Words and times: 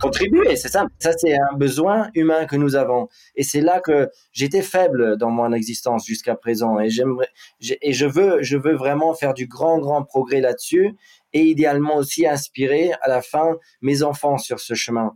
contribuer, 0.00 0.56
c'est 0.56 0.68
ça. 0.68 0.86
Ça, 0.98 1.12
c'est 1.16 1.34
un 1.34 1.56
besoin 1.56 2.08
humain 2.14 2.46
que 2.46 2.56
nous 2.56 2.76
avons. 2.76 3.08
Et 3.34 3.42
c'est 3.42 3.60
là 3.60 3.80
que 3.80 4.10
j'étais 4.32 4.62
faible 4.62 5.16
dans 5.16 5.30
mon 5.30 5.52
existence 5.52 6.06
jusqu'à 6.06 6.34
présent. 6.34 6.78
Et 6.80 6.90
j'aimerais, 6.90 7.28
et 7.60 7.92
je 7.92 8.06
veux, 8.06 8.42
je 8.42 8.56
veux 8.56 8.74
vraiment 8.74 9.14
faire 9.14 9.34
du 9.34 9.46
grand, 9.46 9.78
grand 9.78 10.02
progrès 10.02 10.40
là-dessus. 10.40 10.94
Et 11.32 11.42
idéalement 11.42 11.96
aussi 11.96 12.26
inspirer 12.26 12.92
à 13.02 13.08
la 13.08 13.22
fin 13.22 13.56
mes 13.82 14.02
enfants 14.02 14.38
sur 14.38 14.60
ce 14.60 14.74
chemin. 14.74 15.14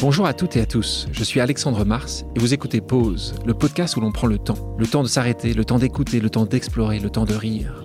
Bonjour 0.00 0.26
à 0.26 0.32
toutes 0.32 0.56
et 0.56 0.60
à 0.60 0.66
tous, 0.66 1.08
je 1.10 1.24
suis 1.24 1.40
Alexandre 1.40 1.84
Mars 1.84 2.24
et 2.36 2.38
vous 2.38 2.54
écoutez 2.54 2.80
Pause, 2.80 3.34
le 3.44 3.52
podcast 3.52 3.96
où 3.96 4.00
l'on 4.00 4.12
prend 4.12 4.28
le 4.28 4.38
temps. 4.38 4.76
Le 4.78 4.86
temps 4.86 5.02
de 5.02 5.08
s'arrêter, 5.08 5.54
le 5.54 5.64
temps 5.64 5.80
d'écouter, 5.80 6.20
le 6.20 6.30
temps 6.30 6.44
d'explorer, 6.44 7.00
le 7.00 7.10
temps 7.10 7.24
de 7.24 7.34
rire. 7.34 7.84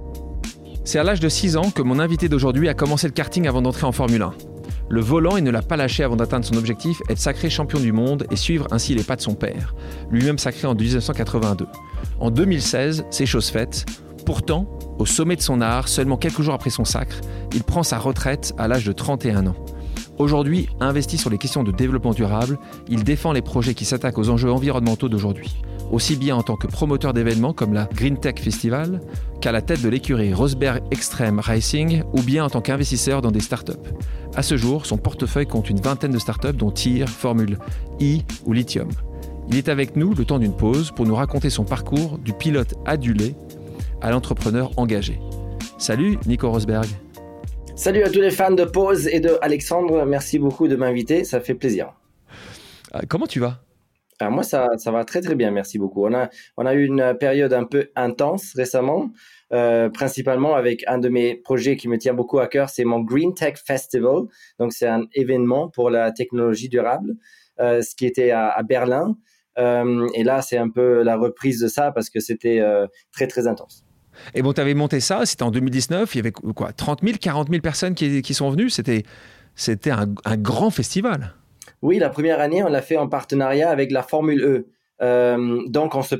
C'est 0.83 0.97
à 0.97 1.03
l'âge 1.03 1.19
de 1.19 1.29
6 1.29 1.57
ans 1.57 1.69
que 1.69 1.83
mon 1.83 1.99
invité 1.99 2.27
d'aujourd'hui 2.27 2.67
a 2.67 2.73
commencé 2.73 3.07
le 3.07 3.13
karting 3.13 3.47
avant 3.47 3.61
d'entrer 3.61 3.85
en 3.85 3.91
Formule 3.91 4.23
1. 4.23 4.33
Le 4.89 4.99
volant, 4.99 5.37
il 5.37 5.43
ne 5.43 5.51
l'a 5.51 5.61
pas 5.61 5.77
lâché 5.77 6.03
avant 6.03 6.15
d'atteindre 6.15 6.45
son 6.45 6.57
objectif, 6.57 7.01
être 7.07 7.19
sacré 7.19 7.49
champion 7.49 7.79
du 7.79 7.91
monde 7.91 8.25
et 8.31 8.35
suivre 8.35 8.67
ainsi 8.71 8.95
les 8.95 9.03
pas 9.03 9.15
de 9.15 9.21
son 9.21 9.35
père, 9.35 9.75
lui-même 10.09 10.39
sacré 10.39 10.67
en 10.67 10.73
1982. 10.73 11.67
En 12.19 12.31
2016, 12.31 13.05
c'est 13.11 13.25
chose 13.27 13.49
faite. 13.49 13.85
Pourtant, 14.25 14.67
au 14.97 15.05
sommet 15.05 15.35
de 15.35 15.41
son 15.41 15.61
art, 15.61 15.87
seulement 15.87 16.17
quelques 16.17 16.41
jours 16.41 16.55
après 16.55 16.71
son 16.71 16.83
sacre, 16.83 17.21
il 17.53 17.63
prend 17.63 17.83
sa 17.83 17.99
retraite 17.99 18.53
à 18.57 18.67
l'âge 18.67 18.83
de 18.83 18.91
31 18.91 19.47
ans. 19.47 19.55
Aujourd'hui, 20.21 20.69
investi 20.79 21.17
sur 21.17 21.31
les 21.31 21.39
questions 21.39 21.63
de 21.63 21.71
développement 21.71 22.11
durable, 22.13 22.59
il 22.87 23.03
défend 23.03 23.31
les 23.31 23.41
projets 23.41 23.73
qui 23.73 23.85
s'attaquent 23.85 24.19
aux 24.19 24.29
enjeux 24.29 24.51
environnementaux 24.51 25.09
d'aujourd'hui 25.09 25.49
aussi 25.91 26.15
bien 26.15 26.37
en 26.37 26.41
tant 26.41 26.55
que 26.55 26.67
promoteur 26.67 27.11
d'événements 27.11 27.51
comme 27.51 27.73
la 27.73 27.83
Green 27.93 28.17
Tech 28.17 28.35
Festival 28.39 29.01
qu'à 29.41 29.51
la 29.51 29.61
tête 29.61 29.81
de 29.81 29.89
l'écurie 29.89 30.33
Rosberg 30.33 30.81
Extreme 30.89 31.39
Racing 31.39 32.03
ou 32.13 32.21
bien 32.21 32.45
en 32.45 32.49
tant 32.49 32.61
qu'investisseur 32.61 33.21
dans 33.21 33.31
des 33.31 33.41
startups. 33.41 33.73
À 34.35 34.41
ce 34.41 34.55
jour, 34.55 34.85
son 34.85 34.97
portefeuille 34.97 35.47
compte 35.47 35.69
une 35.69 35.81
vingtaine 35.81 36.11
de 36.11 36.19
startups 36.19 36.53
dont 36.53 36.71
TIR, 36.71 37.09
Formule 37.09 37.57
I 37.99 38.23
ou 38.45 38.53
Lithium. 38.53 38.87
Il 39.49 39.57
est 39.57 39.67
avec 39.67 39.97
nous 39.97 40.13
le 40.13 40.23
temps 40.23 40.39
d'une 40.39 40.55
pause 40.55 40.91
pour 40.91 41.05
nous 41.05 41.15
raconter 41.15 41.49
son 41.49 41.65
parcours 41.65 42.19
du 42.19 42.31
pilote 42.31 42.75
adulé 42.85 43.35
à 44.01 44.11
l'entrepreneur 44.11 44.71
engagé. 44.77 45.19
Salut 45.77 46.17
Nico 46.25 46.49
Rosberg. 46.49 46.87
Salut 47.75 48.03
à 48.03 48.09
tous 48.09 48.21
les 48.21 48.31
fans 48.31 48.51
de 48.51 48.65
Pause 48.65 49.07
et 49.07 49.19
de 49.19 49.37
Alexandre. 49.41 50.05
Merci 50.05 50.37
beaucoup 50.37 50.67
de 50.67 50.75
m'inviter, 50.75 51.23
ça 51.23 51.39
fait 51.39 51.55
plaisir. 51.55 51.93
Euh, 52.93 52.99
comment 53.07 53.25
tu 53.25 53.39
vas? 53.39 53.61
Alors 54.19 54.33
moi, 54.33 54.43
ça, 54.43 54.67
ça 54.77 54.91
va 54.91 55.03
très 55.03 55.21
très 55.21 55.33
bien, 55.33 55.49
merci 55.49 55.79
beaucoup. 55.79 56.05
On 56.05 56.13
a, 56.13 56.29
on 56.57 56.65
a 56.67 56.75
eu 56.75 56.85
une 56.85 57.17
période 57.19 57.53
un 57.53 57.63
peu 57.63 57.89
intense 57.95 58.53
récemment, 58.55 59.09
euh, 59.51 59.89
principalement 59.89 60.53
avec 60.53 60.83
un 60.87 60.99
de 60.99 61.09
mes 61.09 61.35
projets 61.35 61.75
qui 61.75 61.87
me 61.87 61.97
tient 61.97 62.13
beaucoup 62.13 62.37
à 62.37 62.47
cœur, 62.47 62.69
c'est 62.69 62.83
mon 62.83 62.99
Green 62.99 63.33
Tech 63.33 63.55
Festival. 63.65 64.23
Donc 64.59 64.73
c'est 64.73 64.87
un 64.87 65.05
événement 65.15 65.69
pour 65.69 65.89
la 65.89 66.11
technologie 66.11 66.69
durable, 66.69 67.15
euh, 67.59 67.81
ce 67.81 67.95
qui 67.95 68.05
était 68.05 68.29
à, 68.29 68.61
Berlin. 68.63 69.17
Euh, 69.57 70.07
et 70.13 70.23
là, 70.23 70.43
c'est 70.43 70.57
un 70.57 70.69
peu 70.69 71.01
la 71.01 71.17
reprise 71.17 71.59
de 71.59 71.67
ça 71.67 71.91
parce 71.91 72.11
que 72.11 72.19
c'était 72.19 72.61
très 73.11 73.25
très 73.25 73.47
intense. 73.47 73.85
Et 74.33 74.41
bon, 74.41 74.53
tu 74.53 74.61
avais 74.61 74.73
monté 74.73 74.99
ça, 74.99 75.25
c'était 75.25 75.43
en 75.43 75.51
2019, 75.51 76.15
il 76.15 76.17
y 76.17 76.19
avait 76.19 76.31
quoi 76.31 76.71
30 76.73 77.01
000, 77.03 77.17
40 77.19 77.49
000 77.49 77.61
personnes 77.61 77.95
qui, 77.95 78.33
sont 78.33 78.49
venues, 78.49 78.69
c'était, 78.69 79.03
c'était 79.55 79.91
un, 79.91 80.07
grand 80.37 80.69
festival. 80.69 81.35
Oui, 81.81 81.99
la 81.99 82.09
première 82.09 82.39
année, 82.39 82.63
on 82.63 82.69
l'a 82.69 82.81
fait 82.81 82.97
en 82.97 83.07
partenariat 83.07 83.69
avec 83.69 83.91
la 83.91 84.03
Formule 84.03 84.43
E. 84.43 84.67
Euh, 85.01 85.63
donc 85.67 85.95
on 85.95 86.03
se, 86.03 86.15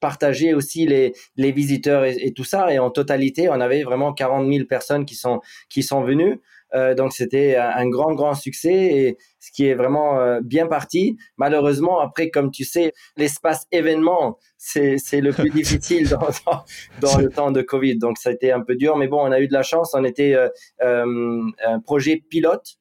partageait 0.00 0.54
aussi 0.54 0.86
les, 0.86 1.12
les 1.36 1.52
visiteurs 1.52 2.04
et, 2.06 2.32
tout 2.34 2.44
ça 2.44 2.72
et 2.72 2.78
en 2.78 2.88
totalité 2.88 3.50
on 3.50 3.60
avait 3.60 3.82
vraiment 3.82 4.14
40 4.14 4.50
000 4.50 4.64
personnes 4.64 5.04
qui 5.04 5.14
sont 5.14 5.42
qui 5.68 5.82
sont 5.82 6.00
venues 6.00 6.40
euh, 6.74 6.94
donc 6.94 7.12
c'était 7.12 7.56
un 7.56 7.88
grand 7.88 8.14
grand 8.14 8.34
succès 8.34 8.74
et 8.74 9.18
ce 9.38 9.50
qui 9.50 9.66
est 9.66 9.74
vraiment 9.74 10.18
euh, 10.18 10.40
bien 10.42 10.66
parti. 10.66 11.16
Malheureusement 11.36 12.00
après 12.00 12.30
comme 12.30 12.50
tu 12.50 12.64
sais 12.64 12.92
l'espace 13.16 13.66
événement 13.72 14.38
c'est 14.56 14.98
le 15.12 15.32
plus 15.32 15.50
difficile 15.60 16.08
dans, 16.08 16.64
dans, 17.00 17.18
le 17.18 17.28
temps 17.28 17.50
de 17.50 17.62
Covid 17.62 17.98
donc 17.98 18.18
ça 18.18 18.30
a 18.30 18.32
été 18.32 18.52
un 18.52 18.60
peu 18.60 18.74
dur 18.74 18.96
mais 18.96 19.08
bon 19.08 19.20
on 19.20 19.30
a 19.32 19.40
eu 19.40 19.48
de 19.48 19.52
la 19.52 19.62
chance 19.62 19.92
on 19.94 20.04
était 20.04 20.34
euh, 20.34 21.42
un 21.64 21.80
projet 21.80 22.22
pilote 22.28 22.78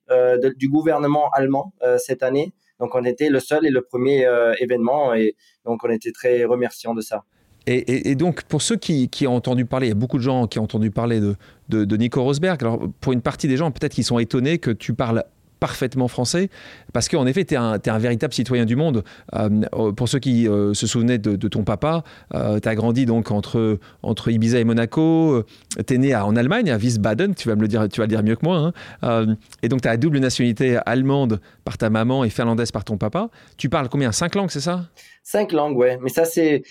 du 0.58 0.70
gouvernement 0.70 1.30
allemand 1.32 1.74
cette 1.98 2.24
année 2.24 2.54
donc 2.80 2.96
on 2.96 3.04
était 3.04 3.30
le 3.30 3.40
seul 3.40 3.66
et 3.66 3.70
le 3.70 3.82
premier 3.82 4.28
événement 4.60 5.14
et 5.14 5.36
donc 5.66 5.84
on 5.84 5.90
était 5.90 6.12
très 6.12 6.44
remerciant 6.46 6.94
de 6.94 7.02
ça. 7.02 7.24
Et, 7.70 8.16
donc, 8.16 8.44
pour 8.44 8.62
ceux 8.62 8.78
qui, 8.78 9.28
ont 9.28 9.36
entendu 9.36 9.66
parler, 9.66 9.88
il 9.88 9.90
y 9.90 9.92
a 9.92 9.96
beaucoup 9.96 10.18
de 10.18 10.24
gens 10.24 10.48
qui 10.48 10.58
ont 10.58 10.64
entendu 10.64 10.90
parler 10.90 11.20
de, 11.20 11.36
de, 11.70 11.98
Nico 11.98 12.24
Rosberg. 12.24 12.58
Alors, 12.62 12.80
pour 13.02 13.14
une 13.14 13.22
partie 13.22 13.48
des 13.48 13.58
gens, 13.58 13.72
peut-être 13.72 13.94
qu'ils 13.94 14.04
sont 14.04 14.20
étonnés 14.20 14.58
que 14.58 14.72
tu 14.72 14.94
parles 14.94 15.24
parfaitement 15.60 16.08
français, 16.08 16.50
parce 16.94 17.10
qu'en 17.10 17.26
effet, 17.26 17.46
tu 17.46 17.56
es, 17.56 17.58
un 17.58 17.98
véritable 17.98 18.34
citoyen 18.34 18.66
du 18.66 18.76
monde. 18.76 19.04
Euh, 19.34 19.92
pour 19.96 20.08
ceux 20.08 20.20
qui 20.20 20.48
euh, 20.48 20.74
se 20.74 20.88
souvenaient 20.88 21.18
de, 21.18 21.48
ton 21.48 21.64
papa, 21.64 22.04
euh, 22.36 22.60
tu 22.60 22.70
as 22.70 22.76
grandi 22.76 23.06
donc 23.06 23.32
entre, 23.32 23.80
Ibiza 24.28 24.60
et 24.60 24.64
Monaco, 24.64 25.44
tu 25.86 25.94
es 25.94 25.98
né 25.98 26.16
en 26.16 26.36
Allemagne, 26.36 26.70
à 26.70 26.78
Wiesbaden, 26.78 27.36
tu 27.36 27.48
vas 27.48 27.56
me 27.56 27.62
le 27.62 27.68
dire, 27.68 27.88
tu 27.90 28.00
vas 28.00 28.06
le 28.06 28.10
dire 28.10 28.24
mieux 28.24 28.36
que 28.36 28.46
moi, 28.46 28.72
hein. 29.02 29.36
et 29.64 29.70
donc 29.70 29.82
tu 29.82 29.88
as 29.88 29.92
la 29.92 29.98
double 29.98 30.20
nationalité 30.20 30.78
allemande 30.86 31.40
par 31.64 31.78
ta 31.78 31.90
maman 31.90 32.24
et 32.24 32.30
finlandaise 32.30 32.72
par 32.72 32.84
ton 32.84 32.98
papa. 32.98 33.30
Tu 33.58 33.70
parles 33.70 33.90
combien? 33.90 34.12
Cinq 34.12 34.36
langues, 34.36 34.52
c'est 34.52 34.62
ça? 34.62 34.86
Cinq 35.24 35.52
langues, 35.52 35.78
ouais. 35.78 35.98
Mais 36.02 36.10
ça, 36.10 36.26
c'est 36.26 36.64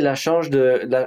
la 0.00 0.14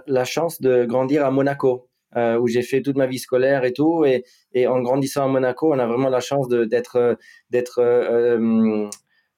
la 0.07 0.25
chance 0.25 0.61
de 0.61 0.85
grandir 0.85 1.25
à 1.25 1.31
Monaco. 1.31 1.87
Euh, 2.17 2.39
où 2.39 2.47
j'ai 2.47 2.61
fait 2.61 2.81
toute 2.81 2.95
ma 2.95 3.07
vie 3.07 3.19
scolaire 3.19 3.65
et 3.65 3.73
tout. 3.73 4.05
Et, 4.05 4.23
et 4.53 4.67
en 4.67 4.79
grandissant 4.79 5.25
à 5.25 5.27
Monaco, 5.27 5.73
on 5.73 5.79
a 5.79 5.85
vraiment 5.85 6.07
la 6.07 6.21
chance 6.21 6.47
d'être 6.47 7.17
d'être 7.49 7.79
euh, 7.79 8.37
euh, 8.37 8.89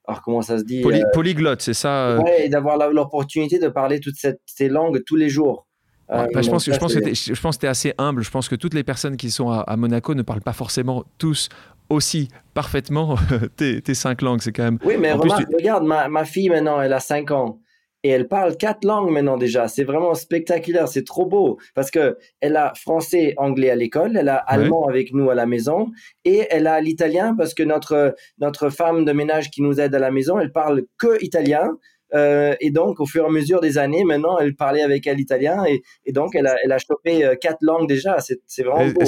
alors 0.07 0.21
comment 0.21 0.43
ça 0.43 0.59
se 0.59 0.63
dit 0.63 0.83
Polyglotte, 1.11 1.63
c'est 1.63 1.73
ça 1.73 2.19
Ouais, 2.19 2.45
et 2.45 2.49
d'avoir 2.49 2.77
l'opportunité 2.91 3.57
de 3.57 3.67
parler 3.67 3.99
toutes 3.99 4.17
ces 4.45 4.69
langues 4.69 5.03
tous 5.07 5.15
les 5.15 5.27
jours. 5.27 5.65
Bah, 6.07 6.27
je, 6.39 6.49
pense, 6.49 6.65
je, 6.65 6.77
pense 6.77 6.93
que 6.93 7.13
je 7.13 7.41
pense 7.41 7.57
que 7.57 7.61
tu 7.61 7.65
es 7.65 7.69
assez 7.69 7.93
humble. 7.97 8.23
Je 8.23 8.29
pense 8.29 8.47
que 8.47 8.55
toutes 8.55 8.75
les 8.75 8.83
personnes 8.83 9.17
qui 9.17 9.31
sont 9.31 9.49
à, 9.49 9.75
Monaco 9.75 10.13
ne 10.13 10.21
parlent 10.21 10.41
pas 10.41 10.53
forcément 10.53 11.03
tous 11.17 11.49
aussi 11.89 12.29
parfaitement 12.53 13.15
tes, 13.57 13.81
tes, 13.81 13.95
cinq 13.95 14.21
langues. 14.21 14.41
C'est 14.41 14.51
quand 14.51 14.63
même. 14.63 14.77
Oui, 14.85 14.97
mais 14.99 15.13
regarde, 15.13 15.83
ma, 15.83 16.07
ma, 16.09 16.25
fille 16.25 16.49
maintenant, 16.49 16.79
elle 16.79 16.93
a 16.93 16.99
cinq 16.99 17.31
ans 17.31 17.59
et 18.07 18.11
elle 18.11 18.29
parle 18.29 18.55
quatre 18.55 18.85
langues 18.85 19.11
maintenant 19.11 19.35
déjà. 19.35 19.67
C'est 19.67 19.83
vraiment 19.83 20.13
spectaculaire, 20.13 20.87
c'est 20.87 21.03
trop 21.03 21.25
beau 21.25 21.57
parce 21.75 21.91
que 21.91 22.17
elle 22.39 22.55
a 22.55 22.71
français, 22.73 23.33
anglais 23.35 23.69
à 23.69 23.75
l'école, 23.75 24.15
elle 24.15 24.29
a 24.29 24.37
allemand 24.37 24.87
avec 24.87 25.13
nous 25.13 25.29
à 25.29 25.35
la 25.35 25.45
maison 25.45 25.91
et 26.23 26.47
elle 26.49 26.67
a 26.67 26.79
l'italien 26.79 27.35
parce 27.35 27.53
que 27.53 27.63
notre 27.63 28.15
notre 28.37 28.69
femme 28.69 29.03
de 29.03 29.11
ménage 29.11 29.51
qui 29.51 29.61
nous 29.61 29.81
aide 29.81 29.93
à 29.93 29.99
la 29.99 30.09
maison, 30.09 30.39
elle 30.39 30.53
parle 30.53 30.83
que 30.97 31.21
italien. 31.21 31.77
Euh, 32.13 32.55
et 32.61 32.71
donc, 32.71 32.99
au 32.99 33.05
fur 33.05 33.23
et 33.23 33.27
à 33.27 33.29
mesure 33.29 33.59
des 33.59 33.77
années, 33.77 34.03
maintenant, 34.03 34.37
elle 34.37 34.55
parlait 34.55 34.81
avec 34.81 35.07
elle 35.07 35.19
italien 35.19 35.65
et, 35.65 35.81
et 36.05 36.11
donc 36.11 36.35
elle 36.35 36.47
a, 36.47 36.55
elle 36.63 36.71
a 36.71 36.77
chopé 36.77 37.25
euh, 37.25 37.35
quatre 37.35 37.59
langues 37.61 37.87
déjà. 37.87 38.17
C'est 38.19 38.63
vraiment 38.63 38.91
beau. 38.91 39.01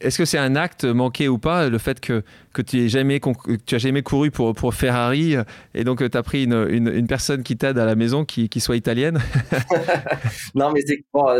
Est-ce 0.00 0.18
que 0.18 0.24
c'est 0.24 0.38
un 0.38 0.56
acte 0.56 0.84
manqué 0.84 1.28
ou 1.28 1.38
pas, 1.38 1.68
le 1.68 1.78
fait 1.78 2.00
que, 2.00 2.22
que 2.52 2.60
tu 2.60 2.80
n'as 2.80 2.88
jamais, 2.88 3.20
tu 3.64 3.74
as 3.76 3.78
jamais 3.78 4.02
couru 4.02 4.32
pour, 4.32 4.52
pour 4.52 4.74
Ferrari 4.74 5.36
et 5.74 5.84
donc 5.84 5.98
tu 6.10 6.18
as 6.18 6.22
pris 6.24 6.44
une, 6.44 6.66
une, 6.68 7.06
personne 7.06 7.44
qui 7.44 7.56
t'aide 7.56 7.78
à 7.78 7.84
la 7.84 7.94
maison 7.94 8.24
qui, 8.24 8.48
qui 8.48 8.60
soit 8.60 8.76
italienne? 8.76 9.18
Non, 10.54 10.72
mais 10.72 10.80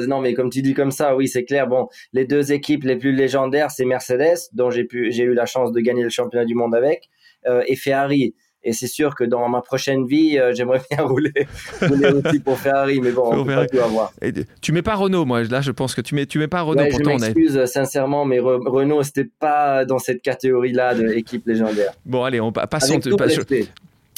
non, 0.07 0.21
mais 0.21 0.35
comme 0.35 0.51
tu 0.51 0.63
dis 0.63 0.75
comme 0.75 0.91
ça, 0.91 1.17
oui, 1.17 1.29
c'est 1.29 1.45
clair. 1.45 1.67
Bon, 1.67 1.89
les 2.13 2.25
deux 2.25 2.53
équipes 2.53 2.85
les 2.85 2.97
plus 2.97 3.13
légendaires, 3.13 3.71
c'est 3.71 3.85
Mercedes, 3.85 4.49
dont 4.53 4.71
j'ai 4.71 4.87
eu 4.93 5.35
la 5.35 5.47
chance 5.47 5.73
de 5.73 5.81
gagner 5.81 6.03
le 6.03 6.09
championnat 6.09 6.45
du 6.45 6.55
monde 6.55 6.75
avec, 6.75 7.09
euh, 7.47 7.63
et 7.67 7.77
Ferrari. 7.77 8.35
Et 8.65 8.73
c'est 8.73 8.87
sûr 8.87 9.15
que 9.15 9.25
dans 9.25 9.49
ma 9.49 9.61
prochaine 9.61 10.07
vie, 10.07 10.39
euh, 10.39 10.53
j'aimerais 10.55 10.81
bien 10.91 11.05
rouler, 11.05 11.33
aussi 11.81 12.41
pour 12.41 12.59
Ferrari, 12.59 13.01
mais 13.01 13.11
bon, 13.11 13.31
on 13.33 13.45
peut 13.45 13.55
pas 13.55 13.67
tout 13.67 13.79
avoir. 13.79 14.13
Et 14.23 14.33
tu 14.61 14.73
mets 14.73 14.83
pas 14.83 14.95
Renault, 14.95 15.25
moi. 15.25 15.43
Là, 15.45 15.61
je 15.61 15.73
pense 15.73 15.95
que 15.95 16.01
tu 16.01 16.15
mets, 16.15 16.27
tu 16.27 16.39
mets 16.39 16.49
pas 16.49 16.63
Renault. 16.63 16.83
Ouais, 16.83 16.91
je 16.91 17.09
m'excuse 17.09 17.65
sincèrement, 17.67 18.25
mais 18.25 18.39
Renault, 18.41 19.03
c'était 19.03 19.29
pas 19.39 19.85
dans 19.85 19.99
cette 19.99 20.23
catégorie-là 20.23 20.95
d'équipe 20.95 21.47
légendaire. 21.47 21.93
Bon, 22.05 22.23
allez, 22.25 22.41
on 22.41 22.53
passons. 22.53 22.93
Avec 22.93 23.05
tout 23.05 23.17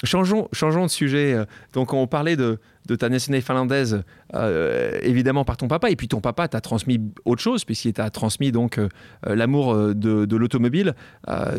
Changeons, 0.03 0.49
changeons 0.53 0.87
de 0.87 0.91
sujet. 0.91 1.37
Donc, 1.73 1.95
on 1.95 2.07
parlait 2.07 2.37
de, 2.37 2.59
ta 2.99 3.09
nationalité 3.09 3.47
finlandaise, 3.47 4.03
euh, 4.35 4.99
évidemment 5.03 5.45
par 5.45 5.57
ton 5.57 5.69
papa, 5.69 5.91
et 5.91 5.97
puis 5.97 6.09
ton 6.09 6.21
papa 6.21 6.49
t'a 6.49 6.61
transmis 6.61 7.01
autre 7.25 7.41
chose, 7.41 7.65
puisqu'il 7.65 7.93
t'a 7.93 8.11
transmis 8.11 8.53
donc 8.53 8.79
euh, 8.79 8.89
l'amour 9.25 9.75
de, 9.95 10.37
l'automobile. 10.37 10.95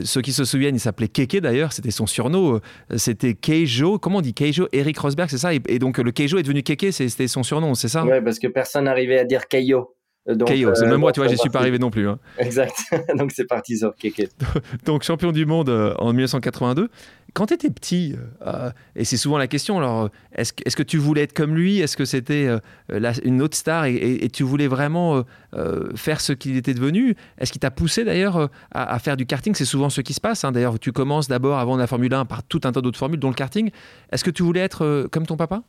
ceux 0.04 0.22
qui 0.22 0.34
se 0.34 0.44
souviennent, 0.44 0.76
il 0.76 0.80
s'appelait 0.80 1.08
Keke 1.08 1.38
d'ailleurs, 1.38 1.74
c'était 1.74 1.92
son 1.92 2.06
surnom, 2.06 2.60
c'était 2.98 3.34
Keijo, 3.34 3.98
comment 3.98 4.20
on 4.20 4.22
dit 4.22 4.34
Keijo? 4.34 4.68
Eric 4.74 5.00
Rosberg, 5.00 5.30
c'est 5.30 5.38
ça? 5.38 5.54
Et, 5.54 5.80
donc 5.80 5.98
le 5.98 6.12
Keijo 6.12 6.38
est 6.38 6.44
devenu 6.44 6.62
Keke, 6.62 6.92
c'était 6.92 7.28
son 7.28 7.42
surnom, 7.42 7.74
c'est 7.74 7.88
ça? 7.88 8.06
Oui, 8.06 8.22
parce 8.24 8.38
que 8.38 8.48
personne 8.48 8.86
n'arrivait 8.86 9.20
à 9.20 9.24
dire 9.24 9.48
Keijo. 9.48 9.95
Keio, 10.46 10.74
c'est 10.74 10.88
même 10.88 11.00
moi, 11.00 11.12
tu 11.12 11.20
vois, 11.20 11.30
j'y 11.30 11.38
suis 11.38 11.50
pas 11.50 11.60
arrivé 11.60 11.78
non 11.78 11.92
plus. 11.92 12.08
Hein. 12.08 12.20
Exact. 12.38 12.76
donc 13.16 13.32
c'est 13.32 13.46
parti 13.46 13.78
sur 13.78 13.94
donc 14.86 15.04
champion 15.04 15.32
du 15.32 15.46
monde 15.46 15.70
en 16.00 16.14
1982 16.14 16.90
quand 17.36 17.48
tu 17.48 17.54
étais 17.54 17.70
petit, 17.70 18.16
euh, 18.48 18.72
et 18.96 19.04
c'est 19.04 19.18
souvent 19.18 19.38
la 19.38 19.48
question, 19.48 19.78
alors 19.78 20.10
est-ce 20.34 20.54
que, 20.54 20.64
est 20.66 20.74
que 20.74 20.84
tu 20.84 20.98
voulais 20.98 21.24
être 21.24 21.34
comme 21.34 21.54
lui? 21.54 21.82
Est-ce 21.82 21.98
que 21.98 22.06
c'était 22.06 22.48
euh, 22.48 23.14
une 23.26 23.42
autre 23.42 23.58
star 23.58 23.86
et, 23.86 24.30
tu 24.32 24.44
voulais 24.44 24.68
vraiment 24.68 25.24
euh, 25.54 25.90
faire 25.96 26.22
ce 26.22 26.32
qu'il 26.32 26.56
était 26.56 26.74
devenu? 26.74 27.16
Est-ce 27.38 27.52
qu'il 27.52 27.60
t'a 27.60 27.72
poussé 27.72 28.06
d'ailleurs 28.06 28.50
à, 28.72 29.00
faire 29.00 29.18
du 29.18 29.26
karting? 29.26 29.54
C'est 29.54 29.66
souvent 29.66 29.90
ce 29.90 30.00
qui 30.00 30.14
se 30.14 30.22
passe. 30.22 30.46
Hein. 30.46 30.54
D'ailleurs, 30.54 30.80
tu 30.80 30.94
commences 30.94 31.28
d'abord 31.28 31.60
avant 31.60 31.76
la 31.76 31.88
Formule 31.88 32.14
1 32.14 32.24
par 32.24 32.42
tout 32.42 32.62
un 32.64 32.72
tas 32.72 32.82
d'autres 32.82 32.98
formules, 32.98 33.20
dont 33.20 33.30
le 33.30 33.36
karting. 33.36 33.70
Est-ce 34.14 34.24
que 34.24 34.32
tu 34.32 34.42
voulais 34.42 34.62
être 34.62 35.10
comme 35.12 35.26
ton 35.26 35.36
papa? 35.36 35.62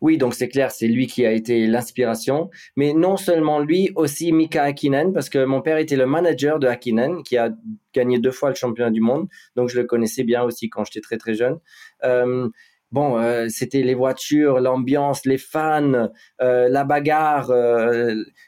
Oui, 0.00 0.16
donc 0.16 0.34
c'est 0.34 0.48
clair, 0.48 0.70
c'est 0.70 0.88
lui 0.88 1.06
qui 1.06 1.26
a 1.26 1.32
été 1.32 1.66
l'inspiration. 1.66 2.50
Mais 2.76 2.94
non 2.94 3.16
seulement 3.16 3.58
lui, 3.58 3.90
aussi 3.96 4.32
Mika 4.32 4.62
Hakkinen, 4.64 5.12
parce 5.12 5.28
que 5.28 5.44
mon 5.44 5.60
père 5.60 5.76
était 5.76 5.96
le 5.96 6.06
manager 6.06 6.58
de 6.58 6.66
Hakkinen, 6.66 7.22
qui 7.22 7.36
a 7.36 7.50
gagné 7.92 8.18
deux 8.18 8.30
fois 8.30 8.48
le 8.48 8.54
championnat 8.54 8.90
du 8.90 9.00
monde. 9.00 9.28
Donc 9.56 9.68
je 9.68 9.78
le 9.78 9.84
connaissais 9.84 10.24
bien 10.24 10.42
aussi 10.42 10.70
quand 10.70 10.84
j'étais 10.84 11.00
très 11.00 11.18
très 11.18 11.34
jeune. 11.34 11.58
Euh, 12.04 12.48
bon, 12.92 13.18
euh, 13.18 13.48
c'était 13.50 13.82
les 13.82 13.94
voitures, 13.94 14.60
l'ambiance, 14.60 15.26
les 15.26 15.38
fans, 15.38 16.08
euh, 16.40 16.68
la 16.70 16.84
bagarre 16.84 17.52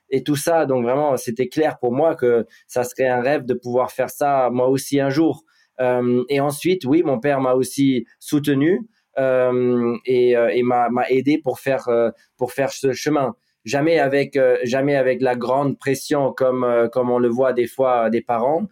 et 0.08 0.22
tout 0.24 0.36
ça. 0.36 0.64
Donc 0.64 0.84
vraiment, 0.84 1.18
c'était 1.18 1.48
clair 1.48 1.78
pour 1.78 1.92
moi 1.92 2.14
que 2.14 2.46
ça 2.66 2.82
serait 2.84 3.08
un 3.08 3.20
rêve 3.20 3.44
de 3.44 3.54
pouvoir 3.54 3.92
faire 3.92 4.10
ça 4.10 4.48
moi 4.50 4.68
aussi 4.68 5.00
un 5.00 5.10
jour. 5.10 5.44
et 6.28 6.40
ensuite, 6.40 6.84
oui, 6.86 7.02
mon 7.02 7.18
père 7.20 7.40
m'a 7.40 7.54
aussi 7.54 8.06
soutenu. 8.20 8.88
Euh, 9.18 9.96
et, 10.06 10.36
euh, 10.36 10.48
et 10.48 10.62
m'a 10.62 10.88
aidé 11.10 11.38
pour 11.38 11.60
faire 11.60 11.88
euh, 11.88 12.10
pour 12.36 12.52
faire 12.52 12.72
ce 12.72 12.92
chemin. 12.92 13.34
Jamais 13.64 14.00
avec 14.00 14.36
jamais 14.64 14.96
avec 14.96 15.22
la 15.22 15.36
grande 15.36 15.78
pression 15.78 16.32
comme 16.32 16.88
comme 16.92 17.10
on 17.10 17.20
le 17.20 17.28
voit 17.28 17.52
des 17.52 17.68
fois 17.68 18.10
des 18.10 18.20
parents. 18.20 18.66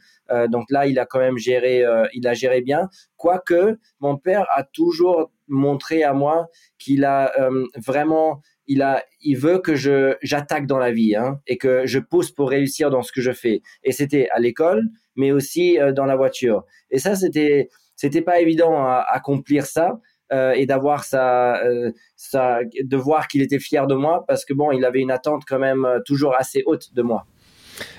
Donc 0.48 0.64
là 0.68 0.86
il 0.86 0.98
a 0.98 1.06
quand 1.06 1.20
même 1.20 1.38
géré 1.38 1.84
il 2.12 2.26
a 2.26 2.34
géré 2.34 2.60
bien. 2.60 2.88
Quoique 3.16 3.78
mon 4.00 4.16
père 4.16 4.46
a 4.52 4.64
toujours 4.64 5.30
montré 5.46 6.02
à 6.02 6.12
moi 6.12 6.48
qu'il 6.80 7.04
a 7.04 7.32
vraiment 7.76 8.40
il 8.66 8.82
a 8.82 9.04
il 9.20 9.36
veut 9.36 9.60
que 9.60 9.76
je 9.76 10.16
j'attaque 10.22 10.66
dans 10.66 10.78
la 10.78 10.90
vie 10.90 11.14
hein, 11.14 11.38
et 11.46 11.56
que 11.56 11.86
je 11.86 12.00
pousse 12.00 12.32
pour 12.32 12.50
réussir 12.50 12.90
dans 12.90 13.02
ce 13.02 13.12
que 13.12 13.20
je 13.20 13.30
fais. 13.30 13.62
Et 13.84 13.92
c'était 13.92 14.28
à 14.32 14.40
l'école 14.40 14.82
mais 15.14 15.30
aussi 15.30 15.78
dans 15.94 16.04
la 16.04 16.16
voiture. 16.16 16.64
Et 16.90 16.98
ça 16.98 17.14
c'était 17.14 17.68
c'était 17.94 18.22
pas 18.22 18.40
évident 18.40 18.74
à 18.82 19.04
accomplir 19.08 19.66
ça 19.66 20.00
euh, 20.32 20.52
et 20.52 20.66
d'avoir 20.66 21.04
sa, 21.04 21.62
euh, 21.64 21.90
sa, 22.16 22.60
de 22.64 22.96
voir 22.96 23.26
qu'il 23.26 23.42
était 23.42 23.58
fier 23.58 23.86
de 23.86 23.94
moi 23.94 24.24
parce 24.28 24.44
que 24.44 24.54
bon, 24.54 24.70
il 24.70 24.84
avait 24.84 25.00
une 25.00 25.10
attente 25.10 25.42
quand 25.46 25.58
même 25.58 25.84
euh, 25.84 25.98
toujours 26.04 26.36
assez 26.38 26.62
haute 26.66 26.94
de 26.94 27.02
moi. 27.02 27.26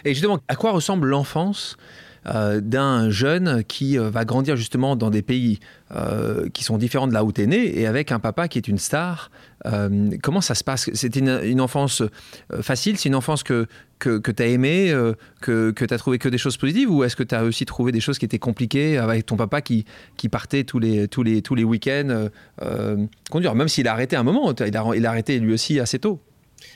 Et 0.06 0.13
justement, 0.13 0.39
à 0.48 0.56
quoi 0.56 0.72
ressemble 0.72 1.07
l'enfance 1.07 1.75
d'un 2.25 3.09
jeune 3.09 3.63
qui 3.63 3.97
euh, 3.97 4.09
va 4.09 4.25
grandir 4.25 4.56
justement 4.56 4.95
dans 4.95 5.09
des 5.09 5.21
pays 5.21 5.59
euh, 5.95 6.47
qui 6.50 6.63
sont 6.63 6.77
différents 6.77 7.07
de 7.07 7.13
là 7.13 7.23
où 7.23 7.31
tu 7.31 7.41
es 7.41 7.47
né 7.47 7.79
et 7.79 7.88
avec 7.88 8.12
un 8.12 8.19
papa 8.19 8.47
qui 8.47 8.57
est 8.59 8.68
une 8.68 8.77
star. 8.77 9.31
comment 10.21 10.41
ça 10.41 10.56
se 10.56 10.63
passe? 10.63 10.89
C'était 10.94 11.19
une, 11.19 11.62
enfance 11.62 12.03
facile? 12.62 12.97
C'est 12.97 13.09
une 13.09 13.15
enfance 13.15 13.44
que, 13.44 13.68
que, 14.00 14.18
que 14.18 14.31
tu 14.31 14.44
as 14.44 14.47
aimée, 14.47 14.91
que, 15.41 15.71
que 15.71 15.85
tu 15.85 15.94
as 15.94 15.97
trouvé 15.97 16.18
que 16.18 16.29
des 16.29 16.38
choses 16.38 16.57
positives? 16.57 16.89
Ou 16.89 17.03
est-ce 17.03 17.15
que 17.15 17.23
tu 17.23 17.35
as 17.35 17.44
aussi 17.44 17.65
trouvé 17.65 17.91
des 17.91 18.00
choses 18.00 18.18
qui 18.18 18.25
étaient 18.25 18.39
compliquées 18.39 18.97
avec 18.97 19.25
ton 19.25 19.35
papa 19.35 19.62
qui, 19.62 19.85
qui 20.18 20.29
partait 20.29 20.63
tous 20.63 20.79
les, 20.79 21.07
tous 21.07 21.23
les, 21.23 21.41
tous 21.41 21.56
les 21.56 21.63
week-ends 21.63 22.29
conduire? 23.29 23.53
Même 23.53 23.68
s'il 23.68 23.88
a 23.88 23.94
arrêté 23.94 24.15
un 24.15 24.23
moment, 24.23 24.53
il 24.53 24.71
il 24.95 25.06
a 25.06 25.09
arrêté 25.09 25.39
lui 25.39 25.53
aussi 25.53 25.79
assez 25.79 26.00
tôt. 26.00 26.19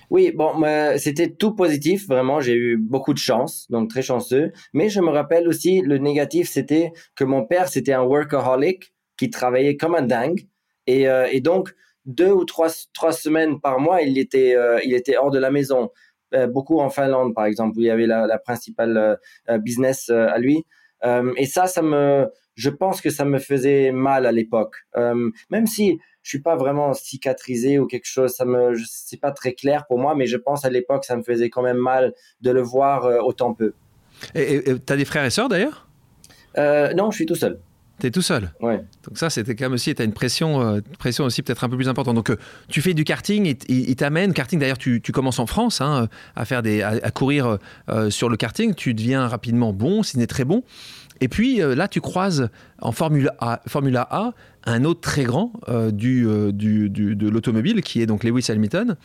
Oui, 0.10 0.32
bon, 0.34 0.54
c'était 0.98 1.32
tout 1.32 1.56
positif, 1.56 2.08
vraiment, 2.08 2.40
j'ai 2.40 2.56
eu 2.56 2.78
beaucoup 2.78 3.14
de 3.14 3.20
chance, 3.20 3.66
donc 3.70 3.90
très 3.90 4.02
chanceux. 4.02 4.52
Mais 4.74 4.90
je 4.90 5.02
me 5.02 5.10
rappelle 5.10 5.48
aussi, 5.48 5.82
le 5.82 5.98
négatif, 5.98 6.50
c'était 6.50 6.92
que 7.16 7.24
mon 7.24 7.46
père, 7.46 7.68
c'était 7.68 7.94
un 7.94 8.04
workaholic 8.04 8.94
qui 9.18 9.30
travaillait 9.30 9.78
comme 9.78 9.96
un 9.96 10.02
dingue. 10.02 10.48
Et, 10.88 11.08
euh, 11.08 11.28
et 11.32 11.42
donc, 11.42 11.74
deux 12.06 12.32
ou 12.32 12.46
trois, 12.46 12.70
trois 12.94 13.12
semaines 13.12 13.60
par 13.60 13.80
mois, 13.80 14.02
il 14.02 14.18
était, 14.18 14.56
euh, 14.56 14.80
il 14.84 14.94
était 14.94 15.18
hors 15.18 15.32
de 15.32 15.40
la 15.40 15.52
maison. 15.52 15.90
Euh, 16.34 16.48
beaucoup 16.48 16.80
en 16.80 16.90
Finlande, 16.90 17.34
par 17.34 17.46
exemple, 17.46 17.78
où 17.78 17.82
il 17.82 17.88
y 17.88 17.90
avait 17.90 18.08
la, 18.08 18.28
la 18.28 18.38
principale 18.38 19.18
business 19.60 20.10
à 20.10 20.38
lui. 20.38 20.66
et 21.38 21.46
ça, 21.46 21.68
ça 21.68 21.82
me, 21.82 22.28
je 22.56 22.70
pense 22.70 23.02
que 23.02 23.10
ça 23.10 23.26
me 23.26 23.40
faisait 23.40 23.92
mal 23.92 24.26
à 24.26 24.32
l'époque. 24.32 24.76
même 25.50 25.68
si 25.68 26.00
je 26.26 26.30
suis 26.30 26.40
pas 26.40 26.56
vraiment 26.56 26.92
cicatrisé 26.96 27.78
ou 27.78 27.86
quelque 27.86 28.08
chose. 28.08 28.32
Ça 28.32 28.46
me, 28.46 28.74
c'est 28.88 29.22
pas 29.22 29.32
très 29.32 29.54
clair 29.54 29.86
pour 29.86 30.00
moi, 30.00 30.16
mais 30.16 30.26
je 30.26 30.38
pense 30.38 30.66
à 30.66 30.72
l'époque, 30.72 31.06
ça 31.06 31.16
me 31.16 31.22
faisait 31.22 31.52
quand 31.52 31.62
même 31.62 31.78
mal 31.78 32.14
de 32.42 32.50
le 32.50 32.62
voir 32.62 33.06
euh, 33.06 33.20
autant 33.20 33.54
peu. 33.54 33.74
Et 34.34 34.64
tu 34.64 34.92
as 34.92 34.98
des 34.98 35.06
frères 35.06 35.24
et 35.24 35.30
sœurs 35.30 35.50
d'ailleurs? 35.50 35.88
Euh, 36.58 36.96
Non, 36.96 37.12
je 37.12 37.18
suis 37.18 37.28
tout 37.28 37.36
seul. 37.36 37.60
Tu 38.00 38.08
es 38.08 38.12
tout 38.12 38.24
seul? 38.24 38.52
Ouais. 38.60 38.84
Donc 39.04 39.20
ça, 39.20 39.30
c'était 39.30 39.54
quand 39.56 39.66
même 39.66 39.74
aussi, 39.74 39.94
tu 39.94 40.02
as 40.02 40.06
une 40.06 40.14
pression, 40.14 40.62
euh, 40.62 40.82
pression 40.98 41.26
aussi 41.26 41.44
peut-être 41.44 41.64
un 41.64 41.70
peu 41.70 41.76
plus 41.76 41.90
importante. 41.90 42.16
Donc 42.16 42.36
tu 42.70 42.82
fais 42.82 42.96
du 42.96 43.04
karting, 43.04 43.46
il, 43.46 43.90
il, 43.90 43.96
t'amène, 43.96 44.34
karting 44.34 44.60
d'ailleurs, 44.60 44.80
tu, 44.80 45.02
tu, 45.02 45.12
commences 45.12 45.38
en 45.38 45.46
France 45.46 45.80
hein, 45.80 46.10
à, 46.36 46.46
faire 46.46 46.64
des, 46.64 46.82
à, 46.82 47.12
courir 47.12 47.60
sur 48.10 48.30
le 48.30 48.36
karting, 48.36 48.74
tu 48.74 48.96
deviens 48.96 49.28
rapidement 49.28 49.74
bon, 49.74 50.02
ce 50.02 50.18
n'est 50.18 50.28
très 50.28 50.44
bon. 50.44 50.64
Et 51.22 51.28
puis 51.28 51.58
là, 51.58 51.88
tu 51.88 52.02
croises 52.02 52.50
en 52.82 52.92
Formule 52.92 53.32
A, 53.40 53.62
Formula 53.68 54.08
A 54.10 54.34
un 54.66 54.84
autre 54.84 55.02
très 55.02 55.24
grand 55.24 55.52
euh, 55.70 55.92
euh, 56.04 56.52
de 56.52 57.30
l'automobile, 57.30 57.82
qui 57.82 58.02
est 58.02 58.06
donc 58.06 58.24
Lewis 58.24 58.46
Hamilton. 58.50 58.96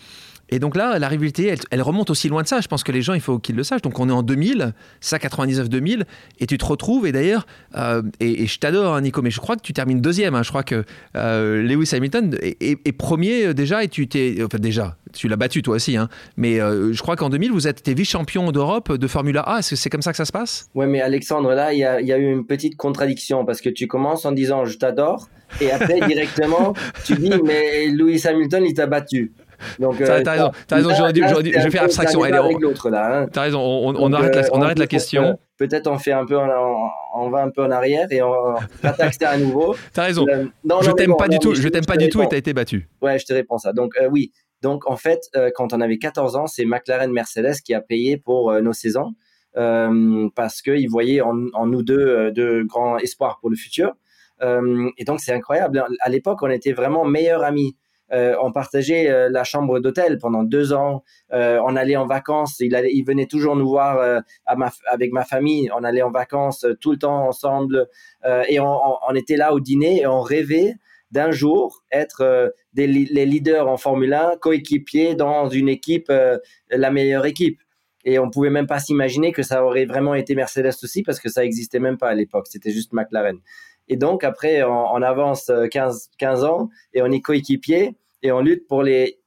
Et 0.51 0.59
donc 0.59 0.77
là, 0.77 0.99
la 0.99 1.09
rivalité, 1.09 1.55
elle, 1.71 1.83
remonte 1.83 2.11
aussi 2.11 2.29
loin 2.29 2.43
de 2.43 2.49
ça. 2.49 2.61
Je 2.61 2.69
pense 2.69 2.83
que 2.83 2.93
les 2.93 3.03
gens, 3.03 3.15
il 3.15 3.21
faut 3.21 3.39
qu'ils 3.39 3.57
le 3.57 3.63
sachent. 3.63 3.83
Donc 3.83 3.99
on 3.99 4.09
est 4.09 4.13
en 4.13 4.23
2000, 4.23 4.73
ça 5.01 5.19
99-2000, 5.19 6.05
et 6.39 6.47
tu 6.47 6.59
te 6.59 6.65
retrouves. 6.65 7.07
Et 7.07 7.13
d'ailleurs, 7.13 7.47
euh, 7.77 8.03
et, 8.21 8.47
je 8.47 8.59
t'adore, 8.59 8.95
hein, 8.95 9.01
Nico, 9.01 9.23
mais 9.23 9.31
je 9.31 9.41
crois 9.41 9.57
que 9.57 9.63
tu 9.63 9.73
termines 9.73 10.01
deuxième. 10.01 10.35
Hein. 10.35 10.43
Je 10.43 10.51
crois 10.51 10.63
que 10.63 10.85
Lewis 11.15 11.91
Hamilton 11.93 12.37
est, 12.43 12.93
premier 12.93 13.55
déjà, 13.55 13.85
et 13.85 13.89
tu 13.89 14.09
t'es, 14.09 14.37
enfin 14.45 14.59
déjà, 14.59 14.97
tu 15.13 15.29
l'as 15.29 15.37
battu 15.37 15.63
toi 15.63 15.77
aussi. 15.77 15.97
Hein. 15.97 16.09
Mais 16.37 16.59
je 16.59 17.01
crois 17.01 17.17
qu'en 17.17 17.31
2000, 17.31 17.53
vous 17.53 17.69
êtes 17.69 17.89
vice-champion 17.89 18.53
d'Europe 18.53 18.93
de 18.93 19.07
Formula 19.07 19.41
A. 19.43 19.61
Est-ce 19.61 19.71
que 19.71 19.77
c'est 19.77 19.91
comme 19.91 20.03
ça 20.03 20.11
que 20.11 20.17
ça 20.17 20.25
se 20.25 20.33
passe? 20.33 20.69
Ouais, 20.75 20.87
mais 20.87 21.01
Alexandre, 21.01 21.53
là, 21.55 21.73
il 21.73 21.79
y 21.79 21.85
a 21.85 22.19
eu 22.19 22.33
une 22.33 22.47
petite 22.47 22.77
contradiction 22.77 23.45
parce 23.45 23.61
que 23.61 23.69
tu 23.69 23.87
commences 23.87 24.25
en 24.25 24.33
disant 24.33 24.65
je 24.65 24.77
t'adore 24.79 25.29
et 25.61 25.71
après 25.71 26.01
directement 26.07 26.75
tu 27.05 27.15
dis 27.15 27.33
mais 27.45 27.87
Lewis 27.89 28.23
Hamilton 28.27 28.65
il 28.67 28.75
t'a 28.75 28.87
battu. 28.87 29.33
Donc, 29.79 30.01
euh, 30.01 30.23
t'as 30.23 30.33
raison, 30.33 30.51
as 30.71 30.75
raison 30.75 30.91
je 30.91 31.65
vais 31.65 31.71
faire 31.71 31.85
abstraction. 31.85 32.23
Allez, 32.23 32.39
on, 32.39 32.95
hein. 32.95 33.27
T'as 33.33 33.43
raison, 33.43 33.61
on, 33.61 33.95
on 33.97 34.13
arrête, 34.13 34.35
la, 34.35 34.43
on 34.53 34.63
arrête 34.63 34.79
la 34.79 34.87
question. 34.87 35.39
Peut-être 35.61 35.89
on 35.89 35.99
fait 35.99 36.13
un 36.13 36.25
peu, 36.25 36.39
on, 36.39 37.29
va 37.29 37.43
un 37.43 37.51
peu 37.51 37.63
en 37.63 37.71
arrière 37.71 38.07
et 38.11 38.23
on 38.23 38.55
attaque 38.83 39.21
à 39.21 39.37
nouveau. 39.37 39.77
T'as 39.93 40.05
raison. 40.05 40.25
Euh, 40.27 40.47
non, 40.65 40.81
je 40.81 40.91
t'aime 40.93 41.15
pas 41.19 41.29
du 41.29 41.39
tout. 41.39 41.55
Je 41.55 41.69
t'aime 41.69 41.85
pas 41.85 41.99
du 41.99 42.09
tout 42.09 42.23
et 42.23 42.29
t'as 42.29 42.39
été 42.39 42.55
battu. 42.55 42.89
Ouais, 43.03 43.19
je 43.19 43.27
te 43.27 43.35
réponds 43.35 43.59
ça. 43.59 43.75
Donc 43.75 43.93
euh, 44.01 44.09
oui. 44.11 44.33
Donc 44.63 44.89
en 44.89 44.97
fait, 44.97 45.21
euh, 45.37 45.51
quand 45.55 45.75
on 45.75 45.83
avait 45.83 45.99
14 45.99 46.37
ans, 46.37 46.47
c'est 46.47 46.65
McLaren 46.65 47.13
Mercedes 47.13 47.57
qui 47.63 47.75
a 47.75 47.83
payé 47.83 48.17
pour 48.17 48.55
nos 48.63 48.73
saisons 48.73 49.13
parce 49.55 50.63
qu'ils 50.63 50.89
voyaient 50.89 51.21
en, 51.21 51.49
en, 51.53 51.67
nous 51.67 51.83
deux 51.83 52.31
de 52.31 52.63
grands 52.67 52.97
espoirs 52.97 53.39
pour 53.41 53.51
le 53.51 53.57
futur. 53.57 53.93
Et 54.43 55.05
donc 55.05 55.21
c'est 55.21 55.35
incroyable. 55.35 55.85
À 56.01 56.09
l'époque, 56.09 56.39
on 56.41 56.49
était 56.49 56.73
vraiment 56.73 57.05
meilleurs 57.05 57.43
amis. 57.45 57.77
Euh, 58.13 58.35
on 58.43 58.53
partageait 58.53 59.09
euh, 59.09 59.29
la 59.31 59.45
chambre 59.45 59.79
d'hôtel 59.81 60.19
pendant 60.19 60.43
deux 60.43 60.73
ans. 60.73 61.03
on 61.31 61.77
allait 61.77 61.97
en 61.97 62.07
vacances. 62.07 62.57
Il, 62.61 63.05
venait 63.07 63.27
toujours 63.27 63.57
nous 63.57 63.69
voir 63.69 64.23
avec 64.87 65.13
ma 65.13 65.25
famille. 65.25 65.71
On 65.77 65.85
allait 65.85 66.03
en 66.03 66.11
vacances 66.11 66.67
tout 66.81 66.93
le 66.93 66.99
temps 66.99 67.29
ensemble. 67.29 67.89
et 68.49 68.61
on, 68.61 69.15
était 69.15 69.37
là 69.37 69.53
au 69.53 69.61
dîner 69.61 70.03
et 70.03 70.07
on 70.07 70.21
rêvait 70.21 70.75
d'un 71.11 71.31
jour 71.31 71.83
être 71.91 72.53
les 72.75 73.27
leaders 73.27 73.69
en 73.69 73.77
Formule 73.77 74.15
1, 74.15 74.37
coéquipiers 74.41 75.15
dans 75.15 75.49
une 75.49 75.69
équipe, 75.69 76.13
la 76.71 76.91
meilleure 76.91 77.27
équipe. 77.27 77.61
Et 78.05 78.19
on 78.19 78.31
pouvait 78.31 78.51
même 78.51 78.67
pas 78.67 78.79
s'imaginer 78.79 79.33
que 79.33 79.43
ça 79.43 79.65
aurait 79.65 79.85
vraiment 79.85 80.15
été 80.15 80.35
Mercedes 80.35 80.73
aussi 80.83 81.03
parce 81.03 81.21
que 81.21 81.29
ça 81.29 81.45
existait 81.45 81.81
même 81.81 81.99
pas 81.99 82.09
à 82.09 82.15
l'époque. 82.15 82.47
C'était 82.49 82.71
juste 82.71 82.93
McLaren. 82.93 83.39
Et 83.91 83.97
donc, 83.97 84.23
après, 84.23 84.63
on, 84.63 85.03
avance 85.03 85.51
15, 85.71 86.11
15 86.17 86.45
ans 86.45 86.71
et 86.95 87.03
on 87.03 87.11
est 87.11 87.21
coéquipier 87.21 87.97
et 88.23 88.31
on 88.31 88.41
lutte 88.41 88.69
pour 88.69 88.85
les, 88.85 89.19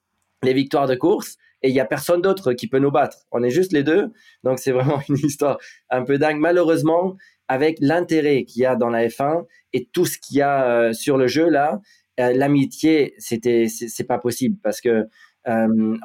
victoires 0.42 0.88
de 0.88 0.96
course. 0.96 1.36
Et 1.62 1.70
il 1.70 1.74
n'y 1.74 1.82
a 1.82 1.86
personne 1.86 2.22
d'autre 2.22 2.54
qui 2.54 2.68
peut 2.68 2.80
nous 2.80 2.92
battre. 2.92 3.26
On 3.32 3.44
est 3.44 3.50
juste 3.50 3.74
les 3.74 3.84
deux. 3.84 4.14
Donc, 4.44 4.60
c'est 4.60 4.72
vraiment 4.72 5.02
une 5.10 5.18
histoire 5.18 5.58
un 5.90 6.04
peu 6.04 6.18
dingue. 6.18 6.40
Malheureusement, 6.40 7.18
avec 7.50 7.78
l'intérêt 7.82 8.46
qu'il 8.46 8.62
y 8.62 8.66
a 8.66 8.78
dans 8.78 8.90
la 8.90 9.06
F1 9.08 9.46
et 9.74 9.90
tout 9.92 10.06
ce 10.06 10.18
qu'il 10.18 10.38
y 10.38 10.42
a 10.42 10.66
euh, 10.66 10.94
sur 10.94 11.18
le 11.18 11.28
jeu 11.28 11.50
là, 11.50 11.82
euh, 12.22 12.32
l'amitié, 12.34 13.16
c'était, 13.18 13.68
c'est 13.68 14.06
pas 14.06 14.18
possible 14.18 14.58
parce 14.64 14.80
que 14.80 15.08
euh, 15.50 15.98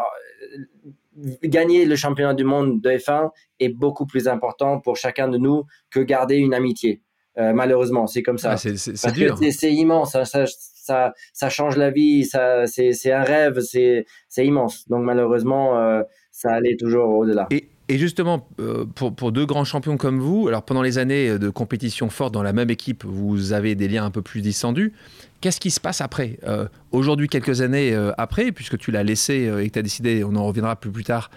gagner 1.44 1.84
le 1.84 1.94
championnat 1.94 2.34
du 2.34 2.44
monde 2.44 2.80
de 2.80 2.90
F1 2.90 3.30
est 3.60 3.68
beaucoup 3.68 4.06
plus 4.06 4.26
important 4.26 4.80
pour 4.80 4.96
chacun 4.96 5.28
de 5.28 5.38
nous 5.38 5.64
que 5.90 6.00
garder 6.00 6.36
une 6.36 6.54
amitié. 6.54 7.02
Malheureusement, 7.38 8.06
c'est 8.06 8.22
comme 8.22 8.38
ça. 8.38 8.56
c'est 8.56 8.76
C'est 8.76 9.72
immense. 9.72 10.12
Ça, 10.12 10.24
ça, 10.24 11.12
ça, 11.32 11.48
change 11.48 11.76
la 11.76 11.90
vie. 11.90 12.24
Ça, 12.24 12.66
c'est 12.66 13.12
un 13.12 13.22
rêve. 13.22 13.60
C'est 13.60 14.04
immense. 14.38 14.88
Donc 14.88 15.04
malheureusement, 15.04 16.02
ça 16.30 16.52
allait 16.52 16.76
toujours 16.76 17.10
au-delà. 17.10 17.48
Et 17.90 17.96
justement, 17.96 18.46
euh, 18.60 18.84
pour, 18.84 19.14
pour, 19.14 19.32
deux 19.32 19.46
grands 19.46 19.64
champions 19.64 19.96
comme 19.96 20.20
vous, 20.20 20.46
alors 20.46 20.62
pendant 20.62 20.82
les 20.82 20.98
années 20.98 21.38
de 21.38 21.48
compétition 21.48 22.10
forte 22.10 22.34
dans 22.34 22.42
la 22.42 22.52
même 22.52 22.68
équipe, 22.68 23.02
vous 23.04 23.54
avez 23.54 23.74
des 23.74 23.88
liens 23.88 24.04
un 24.04 24.10
peu 24.10 24.20
plus 24.20 24.42
distendus. 24.42 24.92
Qu'est-ce 25.40 25.58
qui 25.58 25.70
se 25.70 25.80
passe 25.80 26.02
après 26.02 26.38
euh, 26.46 26.68
Aujourd'hui, 26.92 27.28
quelques 27.28 27.62
années 27.62 27.94
euh, 27.94 28.12
après, 28.18 28.52
puisque 28.52 28.76
tu 28.76 28.90
l'as 28.90 29.04
laissé 29.04 29.50
et 29.60 29.68
que 29.68 29.72
tu 29.72 29.78
as 29.78 29.82
décidé, 29.82 30.22
on 30.22 30.36
en 30.36 30.44
reviendra 30.44 30.76
plus, 30.76 30.90
plus 30.90 31.04
tard 31.04 31.30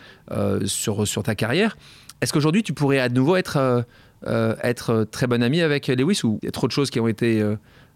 sur, 0.66 1.08
sur 1.08 1.24
ta 1.24 1.36
carrière, 1.36 1.78
est-ce 2.20 2.34
qu'aujourd'hui 2.34 2.64
tu 2.64 2.74
pourrais 2.74 3.00
à 3.00 3.08
nouveau 3.08 3.38
être, 3.38 3.86
être 4.26 5.06
très 5.12 5.28
bon 5.28 5.42
ami 5.44 5.62
avec 5.62 5.88
Lewis 5.88 6.22
ou 6.24 6.40
il 6.42 6.46
y 6.46 6.50
a 6.50 6.52
trop 6.52 6.68
de 6.68 6.72
choses 6.72 6.90
qui 6.90 7.00
ont 7.00 7.08
été 7.08 7.44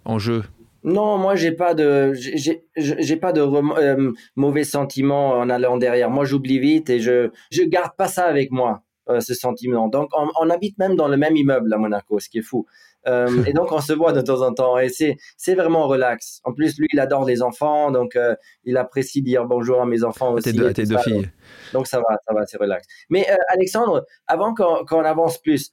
en 0.06 0.20
jeu? 0.20 0.44
Non, 0.86 1.18
moi 1.18 1.36
j'ai 1.36 1.52
pas 1.52 1.74
de 1.74 2.14
j'ai 2.14 3.16
pas 3.16 3.34
de 3.34 3.42
euh, 3.42 4.12
mauvais 4.36 4.64
sentiments 4.64 5.32
en 5.32 5.50
allant 5.50 5.78
derrière. 5.78 6.12
Moi 6.12 6.26
j'oublie 6.26 6.60
vite 6.60 6.92
et 6.92 7.00
je 7.00 7.32
je 7.50 7.64
garde 7.64 7.96
pas 7.98 8.08
ça 8.08 8.26
avec 8.26 8.52
moi 8.52 8.84
euh, 9.10 9.20
ce 9.20 9.34
sentiment. 9.34 9.88
Donc 9.88 10.12
on, 10.14 10.50
habite 10.52 10.78
même 10.78 10.96
dans 10.96 11.08
le 11.08 11.18
même 11.18 11.36
immeuble 11.36 11.74
à 11.74 11.78
Monaco, 11.78 12.20
ce 12.20 12.30
qui 12.30 12.38
est 12.38 12.44
fou. 12.44 12.68
Euh, 13.08 13.44
et 13.48 13.54
donc 13.54 13.72
on 13.72 13.82
se 13.82 13.94
voit 13.94 14.14
de 14.14 14.22
temps 14.22 14.42
en 14.44 14.54
temps 14.54 14.78
et 14.78 14.90
c'est 14.90 15.18
c'est 15.38 15.56
vraiment 15.56 15.88
relax. 15.88 16.40
En 16.44 16.54
plus 16.54 16.78
lui 16.78 16.88
il 16.94 17.00
adore 17.00 17.26
les 17.26 17.42
enfants 17.42 17.90
donc 17.90 18.16
il 18.64 18.78
apprécie 18.78 19.24
dire 19.24 19.46
bonjour 19.46 19.82
à 19.82 19.88
mes 19.88 20.04
enfants 20.04 20.34
aussi. 20.34 20.56
Tes 20.56 20.86
deux, 20.86 20.98
filles. 21.00 21.30
Donc, 21.74 21.88
ça 21.88 21.98
va 21.98 22.18
ça 22.28 22.34
va 22.36 22.46
c'est 22.46 22.58
relax. 22.58 22.86
Mais 23.10 23.26
Alexandre, 23.50 24.06
avant 24.28 24.54
qu'on 24.54 25.04
avance 25.04 25.40
plus, 25.40 25.72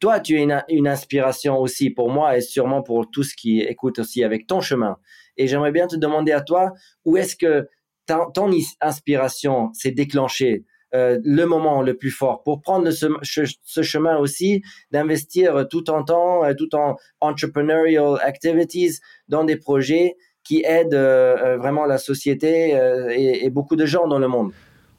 toi, 0.00 0.20
tu 0.20 0.38
es 0.38 0.46
une, 0.68 0.88
inspiration 0.88 1.58
aussi 1.58 1.90
pour 1.90 2.10
moi 2.10 2.36
et 2.36 2.40
sûrement 2.40 2.82
pour 2.82 3.10
tous 3.10 3.34
qui 3.34 3.60
écoutent 3.60 3.98
aussi 3.98 4.24
avec 4.24 4.46
ton 4.46 4.60
chemin. 4.60 4.96
Et 5.36 5.46
j'aimerais 5.46 5.72
bien 5.72 5.86
te 5.86 5.96
demander 5.96 6.32
à 6.32 6.40
toi, 6.40 6.72
où 7.04 7.16
est-ce 7.16 7.36
que 7.36 7.68
ton 8.06 8.50
inspiration 8.80 9.72
s'est 9.72 9.90
déclenchée 9.90 10.64
euh, 10.94 11.18
le 11.24 11.44
moment 11.44 11.82
le 11.82 11.96
plus 11.96 12.12
fort 12.12 12.42
pour 12.44 12.60
prendre 12.60 12.90
ce, 12.90 13.82
chemin 13.82 14.16
aussi 14.18 14.62
d'investir 14.92 15.66
tout 15.68 15.90
en 15.90 16.04
temps, 16.04 16.44
euh, 16.44 16.54
tout 16.54 16.74
en 16.76 16.96
entrepreneurial 17.20 18.18
activities 18.22 18.98
dans 19.28 19.44
des 19.44 19.56
projets 19.56 20.16
qui 20.44 20.62
aident 20.64 20.94
euh, 20.94 21.56
vraiment 21.58 21.86
la 21.86 21.98
société 21.98 22.78
et 23.10 23.50
beaucoup 23.50 23.76
de 23.76 23.84
gens 23.84 24.06
dans 24.06 24.20
le 24.20 24.28
monde? 24.28 24.52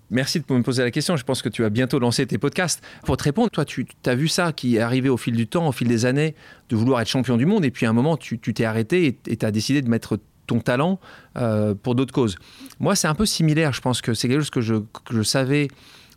Merci 0.10 0.40
de 0.40 0.54
me 0.54 0.64
poser 0.64 0.84
la 0.84 0.92
question. 0.92 1.18
Je 1.18 1.24
pense 1.24 1.42
que 1.42 1.50
tu 1.50 1.62
vas 1.62 1.70
bientôt 1.70 2.00
lancer 2.00 2.26
tes 2.26 2.38
podcasts. 2.38 2.84
Pour 3.06 3.18
te 3.18 3.24
répondre, 3.24 3.50
toi, 3.50 3.66
tu 3.66 3.86
as 4.06 4.16
vu 4.16 4.28
ça 4.28 4.54
qui 4.54 4.78
est 4.78 4.80
arrivé 4.80 5.10
au 5.10 5.18
fil 5.18 5.36
du 5.36 5.48
temps, 5.48 5.68
au 5.68 5.72
fil 5.72 5.88
des 5.88 6.06
années, 6.06 6.36
de 6.70 6.76
vouloir 6.76 7.02
être 7.02 7.10
champion 7.10 7.38
du 7.38 7.46
monde. 7.46 7.66
Et 7.66 7.72
puis 7.72 7.86
à 7.86 7.90
un 7.90 7.94
moment, 7.94 8.18
tu 8.18 8.40
t'es 8.40 8.64
arrêté 8.64 9.18
et 9.28 9.38
tu 9.38 9.46
as 9.46 9.52
décidé 9.52 9.82
de 9.82 9.90
mettre 9.90 10.20
ton 10.48 10.60
talent 10.60 11.00
euh, 11.38 11.76
pour 11.76 11.94
d'autres 11.94 12.14
causes. 12.14 12.38
Moi, 12.80 12.96
c'est 12.96 13.08
un 13.08 13.14
peu 13.14 13.26
similaire. 13.26 13.74
Je 13.74 13.82
pense 13.82 14.02
que 14.02 14.14
c'est 14.14 14.28
quelque 14.28 14.40
chose 14.40 14.50
que 14.50 14.62
je, 14.62 15.22
savais 15.22 15.68